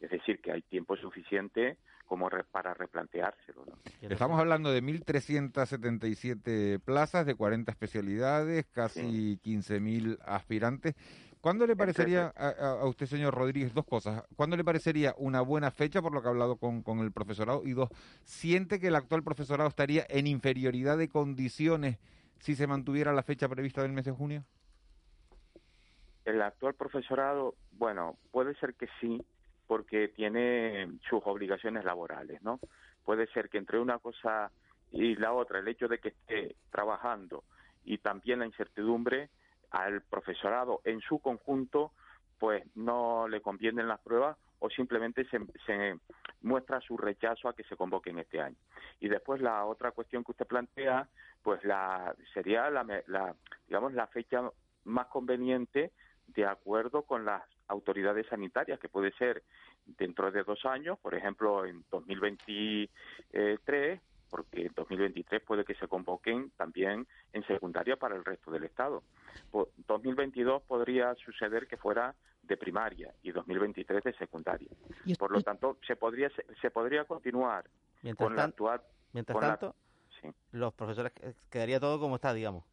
Es 0.00 0.10
decir, 0.10 0.40
que 0.40 0.52
hay 0.52 0.62
tiempo 0.62 0.96
suficiente 0.96 1.76
como 2.06 2.30
para 2.50 2.72
replanteárselo. 2.74 3.64
Estamos 4.00 4.40
hablando 4.40 4.72
de 4.72 4.82
1.377 4.82 6.80
plazas 6.80 7.26
de 7.26 7.34
40 7.34 7.70
especialidades, 7.70 8.66
casi 8.72 9.38
15.000 9.44 10.18
aspirantes. 10.24 10.94
¿Cuándo 11.40 11.66
le 11.66 11.74
parecería 11.74 12.28
a, 12.36 12.84
usted, 12.86 13.06
señor 13.06 13.34
Rodríguez, 13.34 13.72
dos 13.72 13.86
cosas? 13.86 14.24
¿Cuándo 14.36 14.56
le 14.56 14.64
parecería 14.64 15.14
una 15.16 15.40
buena 15.40 15.70
fecha, 15.70 16.02
por 16.02 16.12
lo 16.12 16.20
que 16.20 16.28
ha 16.28 16.30
hablado 16.30 16.56
con, 16.56 16.82
con 16.82 16.98
el 17.00 17.12
profesorado? 17.12 17.62
Y 17.64 17.72
dos, 17.72 17.88
¿siente 18.24 18.78
que 18.78 18.88
el 18.88 18.94
actual 18.94 19.22
profesorado 19.22 19.68
estaría 19.68 20.04
en 20.10 20.26
inferioridad 20.26 20.98
de 20.98 21.08
condiciones 21.08 21.98
si 22.40 22.54
se 22.54 22.66
mantuviera 22.66 23.14
la 23.14 23.22
fecha 23.22 23.48
prevista 23.48 23.82
del 23.82 23.92
mes 23.92 24.04
de 24.04 24.12
junio? 24.12 24.44
El 26.26 26.42
actual 26.42 26.74
profesorado, 26.74 27.54
bueno, 27.72 28.18
puede 28.30 28.54
ser 28.56 28.74
que 28.74 28.88
sí, 29.00 29.24
porque 29.66 30.08
tiene 30.08 30.88
sus 31.08 31.22
obligaciones 31.24 31.84
laborales, 31.84 32.42
¿no? 32.42 32.60
Puede 33.04 33.26
ser 33.28 33.48
que 33.48 33.56
entre 33.56 33.78
una 33.78 33.98
cosa 33.98 34.50
y 34.92 35.16
la 35.16 35.32
otra, 35.32 35.60
el 35.60 35.68
hecho 35.68 35.88
de 35.88 35.98
que 35.98 36.08
esté 36.08 36.56
trabajando 36.70 37.44
y 37.84 37.96
también 37.98 38.40
la 38.40 38.46
incertidumbre, 38.46 39.30
al 39.70 40.02
profesorado 40.02 40.80
en 40.84 41.00
su 41.00 41.18
conjunto, 41.18 41.92
pues 42.38 42.64
no 42.74 43.28
le 43.28 43.40
convienen 43.40 43.88
las 43.88 44.00
pruebas 44.00 44.36
o 44.60 44.70
simplemente 44.70 45.26
se, 45.26 45.40
muestra 46.42 46.80
su 46.80 46.96
rechazo 46.96 47.48
a 47.48 47.54
que 47.54 47.64
se 47.64 47.76
convoquen 47.76 48.18
este 48.18 48.40
año. 48.40 48.56
Y 48.98 49.08
después 49.08 49.40
la 49.40 49.64
otra 49.66 49.92
cuestión 49.92 50.24
que 50.24 50.32
usted 50.32 50.46
plantea, 50.46 51.08
pues 51.42 51.62
la 51.64 52.14
sería 52.32 52.70
la, 52.70 52.84
la 53.06 53.34
digamos 53.66 53.92
la 53.92 54.06
fecha 54.06 54.50
más 54.84 55.06
conveniente 55.08 55.92
de 56.28 56.46
acuerdo 56.46 57.02
con 57.02 57.24
las 57.24 57.42
autoridades 57.68 58.26
sanitarias, 58.26 58.80
que 58.80 58.88
puede 58.88 59.12
ser 59.12 59.42
dentro 59.86 60.30
de 60.30 60.44
dos 60.44 60.64
años, 60.66 60.98
por 60.98 61.14
ejemplo, 61.14 61.64
en 61.64 61.84
2023, 61.90 64.00
porque 64.30 64.62
en 64.62 64.72
2023 64.74 65.42
puede 65.42 65.64
que 65.64 65.74
se 65.74 65.88
convoquen 65.88 66.50
también 66.56 67.06
en 67.32 67.46
secundaria 67.46 67.96
para 67.96 68.16
el 68.16 68.24
resto 68.24 68.50
del 68.50 68.64
Estado. 68.64 69.02
2022 69.86 70.62
podría 70.62 71.14
suceder 71.16 71.66
que 71.66 71.76
fuera 71.76 72.14
de 72.42 72.56
primaria 72.56 73.12
y 73.22 73.32
2023 73.32 74.04
de 74.04 74.12
secundaria. 74.14 74.70
Por 75.18 75.30
lo 75.32 75.42
tanto, 75.42 75.78
se 75.86 75.96
podría 75.96 76.30
se 76.60 76.70
podría 76.70 77.04
continuar 77.04 77.68
con 78.16 78.36
la 78.36 78.44
actual. 78.44 78.82
Mientras 79.12 79.38
tanto, 79.38 79.74
los 80.52 80.72
profesores 80.74 81.12
quedaría 81.50 81.80
todo 81.80 81.98
como 81.98 82.16
está, 82.16 82.32
digamos. 82.32 82.64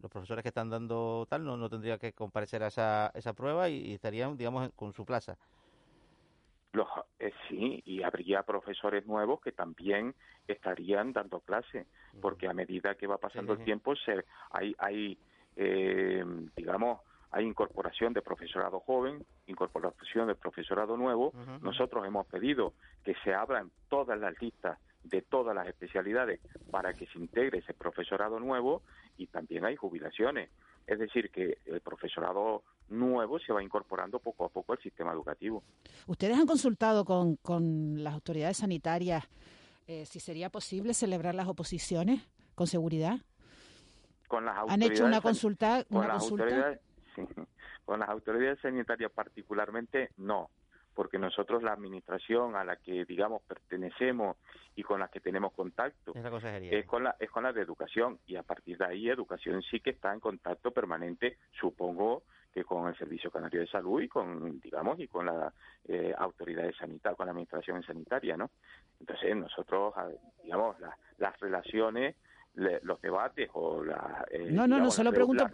Los 0.00 0.10
profesores 0.10 0.42
que 0.42 0.48
están 0.48 0.70
dando 0.70 1.26
tal 1.28 1.44
no, 1.44 1.56
no 1.56 1.68
tendría 1.68 1.98
que 1.98 2.12
comparecer 2.12 2.62
a 2.62 2.68
esa, 2.68 3.10
esa 3.14 3.32
prueba 3.32 3.68
y 3.68 3.94
estarían, 3.94 4.36
digamos, 4.36 4.70
con 4.76 4.92
su 4.92 5.04
plaza. 5.04 5.36
Los, 6.78 6.86
eh, 7.18 7.32
sí, 7.48 7.82
y 7.86 8.04
habría 8.04 8.44
profesores 8.44 9.04
nuevos 9.04 9.40
que 9.40 9.50
también 9.50 10.14
estarían 10.46 11.12
dando 11.12 11.40
clase, 11.40 11.86
porque 12.22 12.46
a 12.46 12.52
medida 12.52 12.94
que 12.94 13.08
va 13.08 13.18
pasando 13.18 13.54
el 13.54 13.64
tiempo 13.64 13.96
se, 13.96 14.24
hay, 14.52 14.76
hay 14.78 15.18
eh, 15.56 16.24
digamos, 16.54 17.00
hay 17.32 17.44
incorporación 17.46 18.12
de 18.12 18.22
profesorado 18.22 18.78
joven, 18.78 19.26
incorporación 19.48 20.28
de 20.28 20.36
profesorado 20.36 20.96
nuevo. 20.96 21.32
Nosotros 21.62 22.06
hemos 22.06 22.26
pedido 22.26 22.74
que 23.04 23.14
se 23.24 23.34
abran 23.34 23.72
todas 23.88 24.18
las 24.20 24.40
listas 24.40 24.78
de 25.02 25.22
todas 25.22 25.56
las 25.56 25.66
especialidades 25.66 26.40
para 26.70 26.92
que 26.94 27.06
se 27.06 27.18
integre 27.18 27.58
ese 27.58 27.74
profesorado 27.74 28.38
nuevo 28.38 28.82
y 29.16 29.26
también 29.26 29.64
hay 29.64 29.74
jubilaciones. 29.74 30.48
Es 30.86 31.00
decir, 31.00 31.30
que 31.30 31.58
el 31.66 31.80
profesorado 31.80 32.62
nuevo 32.88 33.38
se 33.38 33.52
va 33.52 33.62
incorporando 33.62 34.18
poco 34.18 34.44
a 34.44 34.48
poco 34.48 34.72
al 34.72 34.78
sistema 34.80 35.12
educativo. 35.12 35.62
¿Ustedes 36.06 36.38
han 36.38 36.46
consultado 36.46 37.04
con, 37.04 37.36
con 37.36 38.02
las 38.02 38.14
autoridades 38.14 38.58
sanitarias 38.58 39.24
eh, 39.86 40.04
si 40.06 40.20
sería 40.20 40.50
posible 40.50 40.94
celebrar 40.94 41.34
las 41.34 41.48
oposiciones 41.48 42.22
con 42.54 42.66
seguridad? 42.66 43.18
Con 44.26 44.44
las 44.44 44.56
¿Han 44.68 44.82
hecho 44.82 45.04
una 45.04 45.20
consulta? 45.20 45.84
Con, 45.84 46.06
las 46.06 46.22
Autoridades, 46.22 46.80
con 47.84 48.00
las 48.00 48.08
autoridades 48.08 48.60
sanitarias 48.60 49.10
particularmente 49.10 50.10
no 50.18 50.50
porque 50.98 51.16
nosotros 51.16 51.62
la 51.62 51.74
administración 51.74 52.56
a 52.56 52.64
la 52.64 52.74
que 52.74 53.04
digamos 53.04 53.42
pertenecemos 53.42 54.36
y 54.74 54.82
con 54.82 54.98
la 54.98 55.06
que 55.06 55.20
tenemos 55.20 55.52
contacto 55.52 56.12
es 56.12 56.86
con 56.86 57.04
la 57.04 57.14
es 57.20 57.30
con 57.30 57.44
la 57.44 57.52
de 57.52 57.62
educación 57.62 58.18
y 58.26 58.34
a 58.34 58.42
partir 58.42 58.78
de 58.78 58.84
ahí 58.84 59.08
educación 59.08 59.62
sí 59.62 59.78
que 59.78 59.90
está 59.90 60.12
en 60.12 60.18
contacto 60.18 60.72
permanente 60.72 61.38
supongo 61.52 62.24
que 62.58 62.64
con 62.64 62.88
el 62.88 62.96
servicio 62.96 63.30
canario 63.30 63.60
de 63.60 63.66
salud 63.68 64.00
y 64.00 64.08
con 64.08 64.60
digamos 64.60 64.98
y 64.98 65.06
con 65.06 65.26
la 65.26 65.52
eh, 65.86 66.12
autoridades 66.16 66.76
sanitarias 66.76 67.16
con 67.16 67.26
la 67.26 67.32
administración 67.32 67.82
sanitaria 67.84 68.36
no 68.36 68.50
entonces 68.98 69.36
nosotros 69.36 69.94
digamos 70.42 70.76
las 71.18 71.40
relaciones 71.40 72.16
los 72.54 73.00
debates 73.00 73.48
o 73.52 73.84
la 73.84 74.26
eh, 74.30 74.50
no 74.50 74.66
no 74.66 74.78
no 74.78 74.90
solo 74.90 75.12
pregunto 75.12 75.46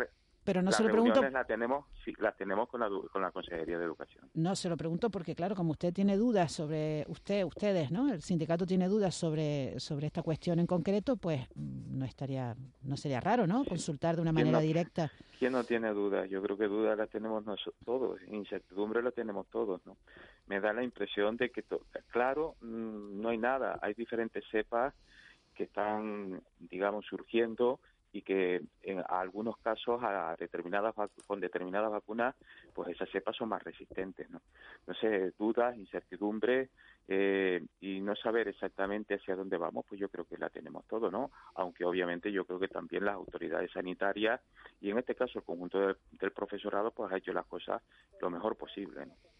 pero 0.44 0.62
no 0.62 0.70
se 0.70 0.82
lo 0.82 0.90
pregunto. 0.90 1.22
Las 1.22 1.46
tenemos, 1.46 1.86
sí, 2.04 2.12
las 2.18 2.36
tenemos 2.36 2.68
con 2.68 2.80
la, 2.80 2.88
con 3.10 3.22
la 3.22 3.30
Consejería 3.30 3.78
de 3.78 3.84
Educación. 3.84 4.28
No, 4.34 4.54
se 4.54 4.68
lo 4.68 4.76
pregunto 4.76 5.10
porque, 5.10 5.34
claro, 5.34 5.54
como 5.54 5.72
usted 5.72 5.92
tiene 5.92 6.16
dudas 6.16 6.52
sobre, 6.52 7.04
usted, 7.08 7.44
ustedes, 7.44 7.90
¿no? 7.90 8.12
El 8.12 8.20
sindicato 8.22 8.66
tiene 8.66 8.86
dudas 8.88 9.14
sobre, 9.14 9.80
sobre 9.80 10.06
esta 10.06 10.22
cuestión 10.22 10.58
en 10.58 10.66
concreto, 10.66 11.16
pues 11.16 11.40
mm, 11.54 11.98
no 11.98 12.04
estaría, 12.04 12.54
no 12.82 12.96
sería 12.96 13.20
raro, 13.20 13.46
¿no? 13.46 13.64
Consultar 13.64 14.16
de 14.16 14.22
una 14.22 14.32
manera 14.32 14.60
directa. 14.60 15.10
¿Quién 15.38 15.52
no 15.52 15.64
tiene 15.64 15.90
dudas? 15.92 16.28
Yo 16.28 16.42
creo 16.42 16.58
que 16.58 16.66
dudas 16.66 16.96
las 16.96 17.08
tenemos 17.08 17.44
nosotros 17.44 17.74
todos, 17.84 18.20
incertidumbre 18.28 19.02
la 19.02 19.10
tenemos 19.10 19.46
todos, 19.48 19.84
¿no? 19.86 19.96
Me 20.46 20.60
da 20.60 20.72
la 20.72 20.82
impresión 20.82 21.36
de 21.36 21.50
que, 21.50 21.64
claro, 22.10 22.56
mm, 22.60 23.20
no 23.20 23.30
hay 23.30 23.38
nada, 23.38 23.78
hay 23.80 23.94
diferentes 23.94 24.44
cepas 24.50 24.94
que 25.54 25.64
están, 25.64 26.42
digamos, 26.58 27.06
surgiendo 27.06 27.80
y 28.14 28.22
que 28.22 28.62
en 28.84 29.02
algunos 29.08 29.58
casos 29.58 30.00
a 30.04 30.36
determinadas 30.38 30.94
con 31.26 31.40
determinadas 31.40 31.90
vacunas 31.90 32.36
pues 32.72 32.90
esas 32.90 33.10
cepas 33.10 33.36
son 33.36 33.48
más 33.48 33.62
resistentes 33.64 34.30
no 34.30 34.40
sé 34.94 35.32
dudas 35.36 35.76
incertidumbre 35.76 36.70
eh, 37.08 37.60
y 37.80 38.00
no 38.00 38.14
saber 38.14 38.46
exactamente 38.46 39.16
hacia 39.16 39.34
dónde 39.34 39.56
vamos 39.56 39.84
pues 39.88 40.00
yo 40.00 40.08
creo 40.08 40.24
que 40.24 40.38
la 40.38 40.48
tenemos 40.48 40.86
todo 40.86 41.10
no 41.10 41.32
aunque 41.56 41.84
obviamente 41.84 42.30
yo 42.30 42.44
creo 42.44 42.60
que 42.60 42.68
también 42.68 43.04
las 43.04 43.16
autoridades 43.16 43.72
sanitarias 43.72 44.40
y 44.80 44.90
en 44.90 44.98
este 44.98 45.16
caso 45.16 45.40
el 45.40 45.44
conjunto 45.44 45.80
del, 45.80 46.32
profesorado 46.32 46.92
pues 46.92 47.12
ha 47.12 47.18
hecho 47.18 47.32
las 47.32 47.46
cosas 47.46 47.82
lo 48.20 48.30
mejor 48.30 48.56
posible 48.56 49.06
¿no? 49.06 49.33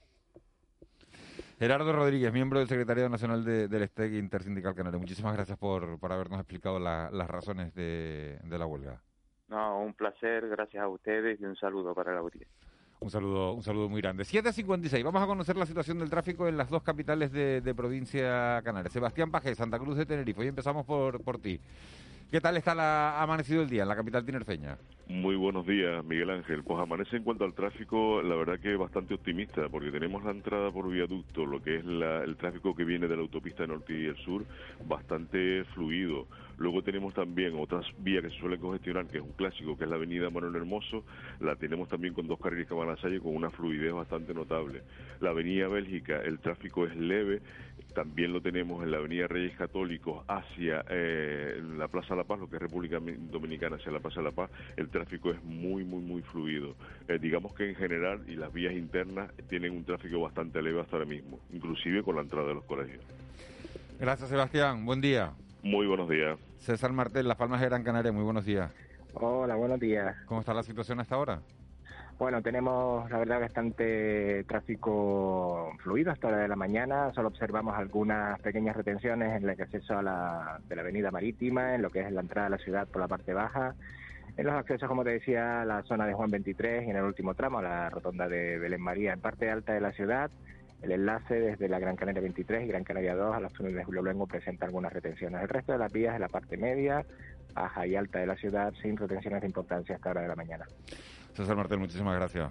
Gerardo 1.59 1.93
Rodríguez, 1.93 2.33
miembro 2.33 2.59
del 2.59 2.69
Secretariado 2.69 3.09
Nacional 3.09 3.45
de, 3.45 3.69
del 3.69 3.87
STEC 3.89 4.15
Intersindical 4.15 4.75
Canario. 4.75 4.99
Muchísimas 4.99 5.35
gracias 5.35 5.57
por, 5.57 5.99
por 5.99 6.13
habernos 6.13 6.41
explicado 6.41 6.79
las 6.79 7.29
razones 7.29 7.73
de, 7.75 8.39
la 8.49 8.67
huelga. 8.67 9.01
No, 9.49 9.81
un 9.81 9.95
placer, 9.95 10.49
gracias 10.49 10.83
a 10.83 10.89
ustedes 10.89 11.41
y 11.41 11.45
un 11.45 11.57
saludo 11.57 11.95
para 11.95 12.13
la 12.13 12.21
audiencia. 12.21 12.49
Un 13.01 13.11
saludo, 13.11 13.53
un 13.53 13.63
saludo 13.63 13.89
muy 13.89 14.01
grande. 14.01 14.25
7.56, 14.25 15.05
vamos 15.05 15.23
a 15.23 15.27
conocer 15.27 15.57
la 15.57 15.67
situación 15.67 15.99
del 15.99 16.11
tráfico 16.11 16.49
en 16.49 16.57
las 16.57 16.71
dos 16.71 16.83
capitales 16.83 17.31
de, 17.31 17.61
de 17.61 17.75
provincia 17.75 18.61
canaria. 18.65 18.91
Sebastián 18.91 19.31
Paje, 19.31 19.55
Santa 19.55 19.79
Cruz 19.79 19.97
de 19.97 20.07
Tenerife. 20.07 20.41
Hoy 20.41 20.49
empezamos 20.49 20.87
por, 20.87 21.23
por 21.23 21.39
ti. 21.39 21.61
¿Qué 22.35 22.41
tal 22.41 22.57
está 22.57 22.75
la, 22.75 23.23
amanecido 23.23 23.63
el 23.63 23.71
día 23.71 23.83
en 23.83 23.89
la 23.89 23.95
capital 23.95 24.27
tinerfeña? 24.27 24.77
Muy 25.07 25.37
buenos 25.37 25.65
días, 25.65 26.05
Miguel 26.05 26.31
Ángel. 26.31 26.65
Pues 26.65 26.81
amanece 26.81 27.17
en 27.17 27.23
cuanto 27.23 27.45
al 27.45 27.55
tráfico, 27.55 28.23
la 28.23 28.35
verdad 28.35 28.59
que 28.59 28.75
bastante 28.75 29.15
optimista, 29.15 29.69
porque 29.69 29.93
tenemos 29.93 30.25
la 30.25 30.33
entrada 30.33 30.73
por 30.73 30.91
viaducto, 30.91 31.47
lo 31.47 31.63
que 31.63 31.77
es 31.77 31.85
el 31.85 32.37
tráfico 32.37 32.75
que 32.75 32.83
viene 32.83 33.07
de 33.07 33.15
la 33.15 33.23
autopista 33.23 33.65
norte 33.69 33.97
y 33.97 34.07
el 34.07 34.17
sur, 34.17 34.45
bastante 34.85 35.63
fluido. 35.75 36.27
Luego 36.59 36.83
tenemos 36.83 37.15
también 37.15 37.55
otras 37.57 37.87
vías 37.99 38.25
que 38.25 38.31
se 38.31 38.39
suelen 38.39 38.59
congestionar, 38.59 39.07
que 39.07 39.19
es 39.19 39.23
un 39.23 39.33
clásico, 39.33 39.77
que 39.77 39.85
es 39.85 39.91
la 39.91 39.95
avenida 39.95 40.29
Manuel 40.29 40.57
Hermoso, 40.57 41.05
la 41.39 41.55
tenemos 41.55 41.89
también 41.89 42.15
con 42.15 42.27
dos 42.27 42.41
carriles 42.41 42.67
que 42.67 42.75
van 42.75 42.89
a 42.89 42.97
Salle 42.97 43.21
con 43.21 43.37
una 43.37 43.51
fluidez 43.51 43.93
bastante 43.93 44.35
notable. 44.35 44.83
La 45.21 45.31
avenida 45.31 45.69
Bélgica, 45.69 46.21
el 46.21 46.41
tráfico 46.41 46.85
es 46.85 46.97
leve, 46.97 47.43
también 47.95 48.33
lo 48.33 48.41
tenemos 48.41 48.83
en 48.83 48.91
la 48.91 48.99
avenida 48.99 49.27
Reyes 49.27 49.57
Católicos 49.57 50.25
hacia 50.29 50.85
eh, 50.91 51.63
la 51.79 51.89
Plaza 51.89 52.15
La 52.15 52.25
Paz, 52.25 52.39
lo 52.39 52.49
que 52.49 52.57
es 52.57 52.63
República 52.63 52.99
Dominicana 53.01 53.77
hacia 53.77 53.93
la 53.93 54.01
Plaza 54.01 54.21
La 54.21 54.33
Paz, 54.33 54.51
el 54.77 54.89
tráfico 54.89 55.31
es 55.31 55.43
muy, 55.45 55.85
muy, 55.85 56.03
muy 56.03 56.23
fluido. 56.23 56.75
Eh, 57.09 57.19
digamos 57.19 57.55
que 57.55 57.69
en 57.69 57.77
general 57.77 58.23
y 58.29 58.37
las 58.37 58.53
vías 58.53 58.75
internas 58.75 59.31
tienen 59.49 59.73
un 59.73 59.85
tráfico 59.85 60.21
bastante 60.21 60.61
leve 60.61 60.81
hasta 60.81 60.97
ahora 60.97 61.09
mismo, 61.09 61.39
inclusive 61.53 62.03
con 62.03 62.17
la 62.17 62.23
entrada 62.23 62.49
de 62.49 62.55
los 62.55 62.65
colegios. 62.65 63.03
Gracias, 63.99 64.29
Sebastián. 64.29 64.85
Buen 64.85 65.01
día. 65.01 65.33
Muy 65.63 65.87
buenos 65.87 66.09
días. 66.09 66.39
César 66.59 66.93
Martel, 66.93 67.29
Las 67.29 67.37
Palmas 67.37 67.61
de 67.61 67.67
Gran 67.67 67.85
Canaria, 67.85 68.13
muy 68.13 68.25
buenos 68.25 68.45
días. 68.45 68.71
Hola, 69.15 69.55
buenos 69.55 69.79
días. 69.79 70.17
¿Cómo 70.27 70.41
está 70.41 70.53
la 70.53 70.63
situación 70.63 70.99
hasta 71.01 71.15
ahora? 71.15 71.41
Bueno, 72.25 72.41
tenemos 72.41 73.11
la 73.11 73.19
verdad 73.19 73.39
bastante 73.39 74.45
tráfico 74.45 75.71
fluido 75.83 76.11
hasta 76.11 76.31
la 76.31 76.39
de 76.39 76.49
la 76.49 76.57
mañana. 76.57 77.13
Solo 77.13 77.29
observamos 77.29 77.77
algunas 77.77 78.41
pequeñas 78.41 78.75
retenciones 78.75 79.37
en 79.37 79.43
el 79.47 79.51
acceso 79.51 79.99
a 79.99 80.03
la, 80.03 80.59
de 80.67 80.75
la 80.75 80.81
avenida 80.81 81.11
marítima, 81.11 81.75
en 81.75 81.83
lo 81.83 81.91
que 81.91 82.01
es 82.01 82.11
la 82.11 82.23
entrada 82.23 82.47
a 82.47 82.51
la 82.51 82.57
ciudad 82.57 82.89
por 82.89 83.03
la 83.03 83.09
parte 83.09 83.35
baja. 83.35 83.75
En 84.39 84.47
los 84.47 84.55
accesos, 84.55 84.89
como 84.89 85.05
te 85.05 85.11
decía, 85.11 85.61
a 85.61 85.65
la 85.67 85.83
zona 85.83 86.07
de 86.07 86.15
Juan 86.15 86.31
23 86.31 86.87
y 86.87 86.91
en 86.93 86.97
el 86.97 87.05
último 87.05 87.35
tramo, 87.35 87.59
a 87.59 87.63
la 87.63 87.91
rotonda 87.91 88.27
de 88.27 88.59
Belén 88.59 88.81
María, 88.81 89.13
en 89.13 89.21
parte 89.21 89.51
alta 89.51 89.75
de 89.75 89.83
la 89.83 89.93
ciudad 89.93 90.31
El 90.81 90.93
enlace 90.93 91.39
desde 91.39 91.69
la 91.69 91.79
Gran 91.79 91.95
Canaria 91.95 92.23
23 92.23 92.65
y 92.65 92.69
Gran 92.69 92.85
Canaria 92.85 93.15
2 93.17 93.37
a 93.37 93.41
los 93.41 93.53
túneles 93.53 93.77
de 93.77 93.85
Julio 93.85 94.01
Luengo 94.01 94.27
presenta 94.27 94.65
algunas 94.65 94.95
retenciones. 94.95 95.43
El 95.43 95.49
resto 95.51 95.73
de 95.73 95.79
las 95.79 95.93
vías 95.93 96.15
de 96.15 96.21
la 96.21 96.29
parte 96.29 96.57
media, 96.57 97.05
baja 97.53 97.87
y 97.87 97.97
alta 97.97 98.21
de 98.21 98.27
la 98.27 98.37
ciudad 98.37 98.73
sin 98.81 98.97
retenciones 98.97 99.43
de 99.43 99.47
importancia 99.47 99.97
hasta 99.97 100.09
hora 100.09 100.23
de 100.23 100.29
la 100.29 100.37
mañana. 100.37 100.65
César 101.35 101.57
Martel, 101.57 101.79
muchísimas 101.79 102.15
gracias. 102.15 102.51